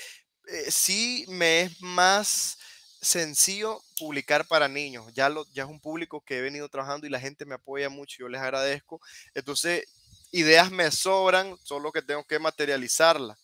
eh, 0.47 0.71
sí 0.71 1.25
me 1.27 1.63
es 1.63 1.81
más 1.81 2.57
sencillo 3.01 3.81
publicar 3.97 4.47
para 4.47 4.67
niños. 4.67 5.05
Ya, 5.13 5.29
lo, 5.29 5.45
ya 5.53 5.63
es 5.63 5.69
un 5.69 5.79
público 5.79 6.21
que 6.21 6.37
he 6.37 6.41
venido 6.41 6.69
trabajando 6.69 7.07
y 7.07 7.09
la 7.09 7.19
gente 7.19 7.45
me 7.45 7.55
apoya 7.55 7.89
mucho. 7.89 8.17
Yo 8.19 8.29
les 8.29 8.41
agradezco. 8.41 9.01
Entonces, 9.33 9.85
ideas 10.31 10.71
me 10.71 10.91
sobran, 10.91 11.57
solo 11.63 11.91
que 11.91 12.01
tengo 12.01 12.23
que 12.25 12.39
materializarlas. 12.39 13.37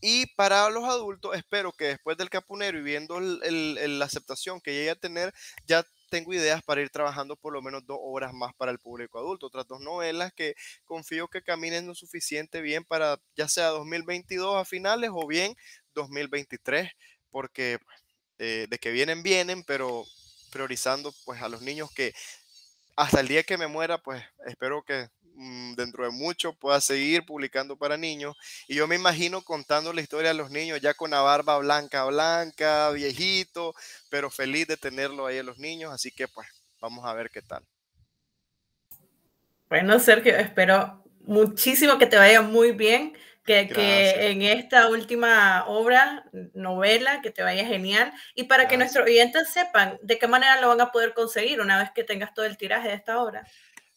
Y 0.00 0.26
para 0.34 0.68
los 0.70 0.84
adultos, 0.84 1.34
espero 1.36 1.72
que 1.72 1.86
después 1.86 2.16
del 2.16 2.30
capunero 2.30 2.78
y 2.78 2.82
viendo 2.82 3.18
la 3.20 4.04
aceptación 4.04 4.60
que 4.60 4.72
llegue 4.72 4.90
a 4.90 4.96
tener, 4.96 5.32
ya 5.66 5.84
tengo 6.10 6.32
ideas 6.32 6.62
para 6.62 6.82
ir 6.82 6.90
trabajando 6.90 7.36
por 7.36 7.52
lo 7.52 7.62
menos 7.62 7.86
dos 7.86 7.98
horas 8.00 8.32
más 8.32 8.54
para 8.54 8.72
el 8.72 8.78
público 8.78 9.18
adulto. 9.18 9.46
Otras 9.46 9.66
dos 9.66 9.80
novelas 9.80 10.32
que 10.34 10.54
confío 10.84 11.28
que 11.28 11.42
caminen 11.42 11.86
lo 11.86 11.94
suficiente 11.94 12.60
bien 12.60 12.84
para 12.84 13.18
ya 13.36 13.48
sea 13.48 13.68
2022 13.68 14.56
a 14.56 14.64
finales 14.64 15.10
o 15.12 15.26
bien 15.26 15.56
2023, 15.94 16.90
porque 17.30 17.78
eh, 18.38 18.66
de 18.68 18.78
que 18.78 18.90
vienen, 18.90 19.22
vienen, 19.22 19.64
pero 19.64 20.04
priorizando 20.52 21.12
pues 21.24 21.42
a 21.42 21.48
los 21.48 21.62
niños 21.62 21.90
que 21.92 22.12
hasta 22.96 23.20
el 23.20 23.28
día 23.28 23.42
que 23.42 23.58
me 23.58 23.66
muera, 23.66 23.98
pues 23.98 24.22
espero 24.46 24.82
que 24.82 25.08
dentro 25.76 26.04
de 26.04 26.10
mucho 26.10 26.54
pueda 26.54 26.80
seguir 26.80 27.24
publicando 27.24 27.76
para 27.76 27.96
niños. 27.96 28.36
Y 28.68 28.76
yo 28.76 28.86
me 28.86 28.96
imagino 28.96 29.42
contando 29.42 29.92
la 29.92 30.00
historia 30.00 30.30
a 30.30 30.34
los 30.34 30.50
niños 30.50 30.80
ya 30.80 30.94
con 30.94 31.10
la 31.10 31.20
barba 31.20 31.58
blanca, 31.58 32.04
blanca, 32.04 32.90
viejito, 32.90 33.74
pero 34.08 34.30
feliz 34.30 34.66
de 34.66 34.76
tenerlo 34.76 35.26
ahí 35.26 35.38
a 35.38 35.42
los 35.42 35.58
niños. 35.58 35.92
Así 35.92 36.10
que 36.10 36.26
pues 36.28 36.46
vamos 36.80 37.04
a 37.04 37.12
ver 37.12 37.30
qué 37.30 37.42
tal. 37.42 37.62
Bueno, 39.68 39.98
Sergio, 39.98 40.36
espero 40.36 41.04
muchísimo 41.20 41.98
que 41.98 42.06
te 42.06 42.16
vaya 42.16 42.40
muy 42.40 42.70
bien, 42.70 43.16
que, 43.44 43.68
que, 43.68 44.30
en 44.30 44.42
esta 44.42 44.88
última 44.88 45.64
obra, 45.66 46.24
novela, 46.54 47.20
que 47.20 47.30
te 47.30 47.42
vaya 47.42 47.64
genial. 47.64 48.12
Y 48.34 48.44
para 48.44 48.68
que 48.68 48.76
nuestros 48.76 49.04
oyentes 49.04 49.50
sepan 49.50 49.98
de 50.02 50.18
qué 50.18 50.26
manera 50.28 50.60
lo 50.60 50.68
van 50.68 50.80
a 50.80 50.92
poder 50.92 51.14
conseguir 51.14 51.60
una 51.60 51.78
vez 51.78 51.90
que 51.92 52.04
tengas 52.04 52.32
todo 52.32 52.44
el 52.44 52.56
tiraje 52.56 52.88
de 52.88 52.94
esta 52.94 53.20
obra. 53.20 53.44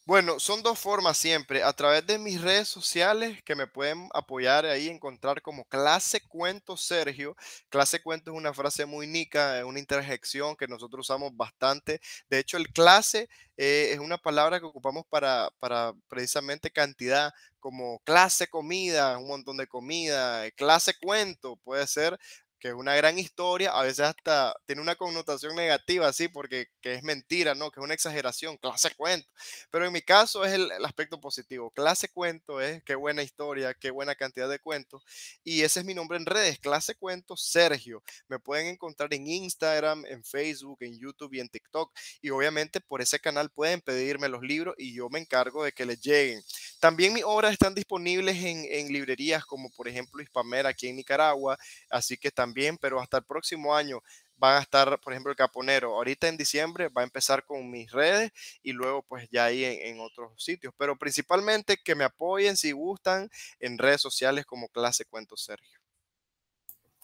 Bueno, 0.10 0.40
son 0.40 0.64
dos 0.64 0.80
formas 0.80 1.20
siempre. 1.20 1.62
A 1.62 1.72
través 1.72 2.04
de 2.08 2.18
mis 2.18 2.42
redes 2.42 2.68
sociales 2.68 3.44
que 3.44 3.54
me 3.54 3.68
pueden 3.68 4.10
apoyar 4.12 4.66
ahí, 4.66 4.90
encontrar 4.90 5.40
como 5.40 5.66
clase 5.66 6.20
cuento 6.28 6.76
Sergio. 6.76 7.36
Clase 7.70 8.02
cuento 8.02 8.32
es 8.32 8.38
una 8.38 8.52
frase 8.52 8.88
muy 8.88 9.06
nica, 9.06 9.64
una 9.68 9.78
interjección 9.78 10.56
que 10.56 10.68
nosotros 10.68 11.06
usamos 11.06 11.38
bastante. 11.38 12.02
De 12.28 12.40
hecho, 12.40 12.58
el 12.58 12.70
clase 12.74 13.30
eh, 13.56 13.92
es 13.94 14.00
una 14.00 14.18
palabra 14.18 14.60
que 14.60 14.66
ocupamos 14.66 15.04
para, 15.08 15.52
para 15.60 15.94
precisamente 16.08 16.72
cantidad, 16.72 17.32
como 17.60 18.00
clase 18.00 18.48
comida, 18.48 19.16
un 19.20 19.28
montón 19.28 19.58
de 19.58 19.68
comida, 19.68 20.50
clase 20.52 20.96
cuento, 21.00 21.58
puede 21.58 21.86
ser 21.86 22.18
que 22.60 22.74
una 22.74 22.96
gran 22.96 23.18
historia, 23.18 23.72
a 23.72 23.84
veces 23.84 24.02
hasta 24.02 24.54
tiene 24.66 24.82
una 24.82 24.96
connotación 24.96 25.56
negativa, 25.56 26.12
sí, 26.12 26.28
porque 26.28 26.68
que 26.82 26.94
es 26.94 27.04
mentira, 27.04 27.56
¿no? 27.56 27.72
Que 27.72 27.80
es 27.80 27.84
una 27.84 27.94
exageración, 27.94 28.58
clase 28.58 28.94
cuento. 28.96 29.28
Pero 29.72 29.86
en 29.86 29.94
mi 29.94 30.02
caso 30.02 30.44
es 30.44 30.54
el, 30.54 30.70
aspecto 30.84 31.20
positivo. 31.20 31.72
Clase 31.72 32.10
cuento 32.10 32.60
es 32.62 32.84
qué 32.84 32.96
buena 32.96 33.24
historia, 33.24 33.74
qué 33.74 33.92
buena 33.92 34.16
cantidad 34.16 34.50
de 34.50 34.60
cuentos. 34.60 35.04
Y 35.44 35.62
ese 35.62 35.80
es 35.80 35.86
mi 35.86 35.94
nombre 35.94 36.18
en 36.18 36.26
redes, 36.26 36.60
clase 36.60 36.96
cuento 36.96 37.38
Sergio. 37.38 38.04
Me 38.28 38.40
pueden 38.40 38.68
encontrar 38.68 39.14
en 39.14 39.28
Instagram, 39.28 40.06
en 40.06 40.24
Facebook, 40.24 40.78
en 40.82 41.00
YouTube 41.00 41.34
y 41.34 41.40
en 41.40 41.50
TikTok. 41.50 41.92
Y 42.22 42.30
obviamente 42.30 42.82
por 42.82 43.02
ese 43.02 43.20
canal 43.20 43.50
pueden 43.50 43.82
pedirme 43.82 44.28
los 44.28 44.42
libros 44.42 44.76
y 44.78 44.94
yo 44.94 45.10
me 45.10 45.20
encargo 45.20 45.64
de 45.64 45.72
que 45.72 45.86
les 45.86 46.02
lleguen. 46.02 46.42
También 46.80 47.14
mis 47.14 47.24
obras 47.24 47.54
están 47.54 47.74
disponibles 47.74 48.38
en, 48.44 48.66
en 48.70 48.92
librerías 48.92 49.46
como 49.46 49.70
por 49.72 49.88
ejemplo 49.88 50.22
Hispamera 50.22 50.70
aquí 50.70 50.88
en 50.88 50.98
Nicaragua. 50.98 51.58
Así 51.90 52.18
que 52.18 52.32
también 52.32 52.49
bien, 52.54 52.78
pero 52.78 53.00
hasta 53.00 53.18
el 53.18 53.24
próximo 53.24 53.76
año 53.76 54.02
van 54.40 54.56
a 54.56 54.62
estar, 54.62 55.00
por 55.00 55.14
ejemplo, 55.14 55.32
el 55.32 55.38
Caponero. 55.38 55.96
Ahorita 55.96 56.28
en 56.28 56.38
diciembre 56.38 56.90
va 56.90 57.02
a 57.02 57.06
empezar 57.06 57.44
con 57.46 57.70
mis 57.70 57.92
redes 57.92 58.32
y 58.64 58.72
luego 58.72 59.04
pues 59.04 59.28
ya 59.30 59.46
ahí 59.46 59.66
en, 59.66 60.00
otros 60.00 60.32
sitios. 60.44 60.74
Pero 60.78 60.98
principalmente 60.98 61.78
que 61.78 61.96
me 61.96 62.06
apoyen 62.06 62.58
si 62.58 62.72
gustan 62.72 63.30
en 63.60 63.78
redes 63.78 64.02
sociales 64.02 64.46
como 64.46 64.70
Clase 64.70 65.06
Cuento 65.06 65.36
Sergio. 65.36 65.80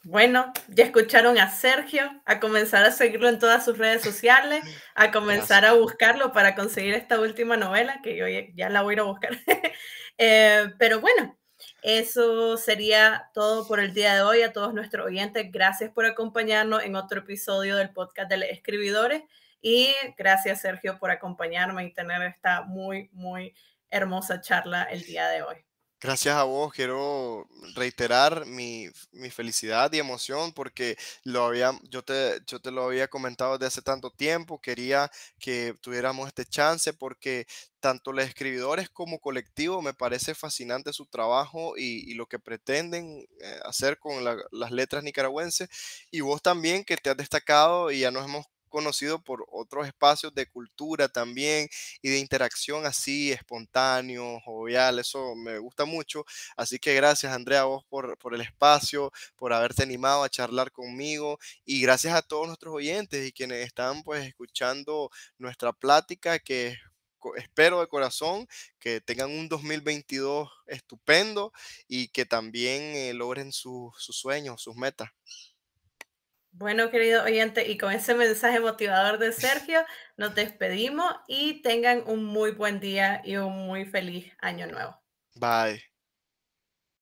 Bueno, 0.04 0.54
ya 0.68 0.86
escucharon 0.86 1.40
a 1.40 1.50
Sergio, 1.50 2.22
a 2.26 2.40
comenzar 2.40 2.86
a 2.86 2.92
seguirlo 2.92 3.28
en 3.28 3.40
todas 3.40 3.66
sus 3.66 3.76
redes 3.80 4.04
sociales, 4.04 4.64
a 4.94 5.12
comenzar 5.12 5.66
a 5.66 5.74
buscarlo 5.74 6.32
para 6.32 6.54
conseguir 6.54 6.94
esta 6.94 7.20
última 7.20 7.58
novela, 7.58 8.02
que 8.04 8.16
yo 8.16 8.26
ya 8.28 8.70
la 8.70 8.84
voy 8.84 8.92
a 8.92 8.94
ir 8.94 9.00
a 9.00 9.04
buscar. 9.04 9.32
Eh, 10.18 10.72
pero 10.80 11.02
bueno, 11.02 11.38
eso 11.88 12.58
sería 12.58 13.30
todo 13.36 13.68
por 13.68 13.80
el 13.80 13.94
día 13.94 14.16
de 14.16 14.22
hoy. 14.24 14.42
A 14.42 14.52
todos 14.52 14.74
nuestros 14.74 15.06
oyentes, 15.06 15.52
gracias 15.52 15.92
por 15.92 16.08
acompañarnos 16.08 16.84
en 16.84 16.96
otro 16.96 17.20
episodio 17.20 17.76
del 17.76 17.92
podcast 17.92 18.28
de 18.28 18.38
los 18.38 18.50
escribidores. 18.50 19.22
Y 19.62 19.94
gracias, 20.18 20.62
Sergio, 20.62 20.98
por 20.98 21.12
acompañarme 21.12 21.86
y 21.86 21.94
tener 21.94 22.24
esta 22.24 22.64
muy, 22.64 23.12
muy 23.14 23.54
hermosa 23.92 24.42
charla 24.42 24.86
el 24.86 25.04
día 25.04 25.28
de 25.28 25.44
hoy. 25.44 25.65
Gracias 26.06 26.36
a 26.36 26.44
vos, 26.44 26.72
quiero 26.72 27.48
reiterar 27.74 28.46
mi, 28.46 28.90
felicidad 29.32 29.92
y 29.92 29.98
emoción 29.98 30.54
porque 30.54 30.98
lo 31.24 31.46
había, 31.46 31.72
yo, 31.90 32.04
te, 32.04 32.42
yo 32.46 32.60
te 32.60 32.70
lo 32.70 32.84
había 32.84 33.08
comentado 33.08 33.54
desde 33.58 33.66
hace 33.66 33.82
tanto 33.82 34.12
tiempo, 34.12 34.62
quería 34.62 35.10
que 35.40 35.76
tuviéramos 35.82 36.28
este 36.28 36.46
chance 36.46 36.94
porque 36.94 37.48
tanto 37.80 38.12
los 38.12 38.24
escribidores 38.24 38.88
como 38.92 39.20
colectivo 39.20 39.82
me 39.82 39.96
parece 39.96 40.36
fascinante 40.36 40.94
su 40.94 41.08
trabajo 41.08 41.74
y, 41.76 42.14
lo 42.14 42.28
que 42.28 42.38
pretenden 42.38 43.26
eh, 43.42 43.60
hacer 43.66 43.98
con 43.98 44.24
las 44.24 44.72
letras 44.72 45.04
nicaragüenses 45.04 45.70
y 46.12 46.22
vos 46.22 46.40
también 46.40 46.84
que 46.84 46.98
te 46.98 47.10
has 47.10 47.18
destacado 47.18 47.90
y 47.90 48.02
ya 48.02 48.12
nos 48.12 48.26
hemos 48.26 48.46
conocido 48.76 49.24
por 49.24 49.46
otros 49.52 49.88
espacios 49.88 50.34
de 50.36 50.48
cultura 50.48 51.08
también 51.08 51.70
y 52.02 52.10
de 52.10 52.20
interacción 52.20 52.86
así 52.86 53.32
espontáneo, 53.32 54.40
jovial, 54.42 55.00
eso 55.00 55.34
me 55.36 55.60
gusta 55.60 55.86
mucho. 55.86 56.26
Así 56.58 56.78
que 56.78 56.94
gracias 56.94 57.34
Andrea 57.34 57.64
vos 57.64 57.86
por, 57.88 58.18
por 58.18 58.36
el 58.36 58.42
espacio, 58.42 59.12
por 59.38 59.54
haberte 59.54 59.84
animado 59.84 60.24
a 60.24 60.30
charlar 60.30 60.72
conmigo 60.72 61.40
y 61.64 61.82
gracias 61.82 62.14
a 62.16 62.22
todos 62.22 62.48
nuestros 62.48 62.74
oyentes 62.76 63.26
y 63.26 63.32
quienes 63.32 63.66
están 63.66 64.04
pues 64.04 64.28
escuchando 64.28 65.10
nuestra 65.38 65.72
plática 65.72 66.40
que 66.40 66.76
espero 67.38 67.80
de 67.80 67.88
corazón 67.88 68.46
que 68.80 69.02
tengan 69.02 69.32
un 69.32 69.48
2022 69.50 70.50
estupendo 70.68 71.52
y 71.88 72.10
que 72.10 72.26
también 72.26 72.82
eh, 72.96 73.14
logren 73.14 73.52
sus 73.52 73.96
sueños, 73.98 74.62
sus 74.62 74.76
metas. 74.76 75.10
Bueno, 76.58 76.90
querido 76.90 77.24
oyente, 77.26 77.70
y 77.70 77.78
con 77.78 77.92
ese 77.92 78.16
mensaje 78.16 78.62
motivador 78.62 79.20
de 79.20 79.34
Sergio, 79.34 79.82
nos 80.16 80.36
despedimos 80.36 81.14
y 81.28 81.62
tengan 81.62 82.02
un 82.08 82.24
muy 82.24 82.52
buen 82.52 82.80
día 82.80 83.22
y 83.26 83.36
un 83.36 83.68
muy 83.68 83.84
feliz 83.84 84.32
año 84.40 84.66
nuevo. 84.68 84.98
Bye. 85.36 85.95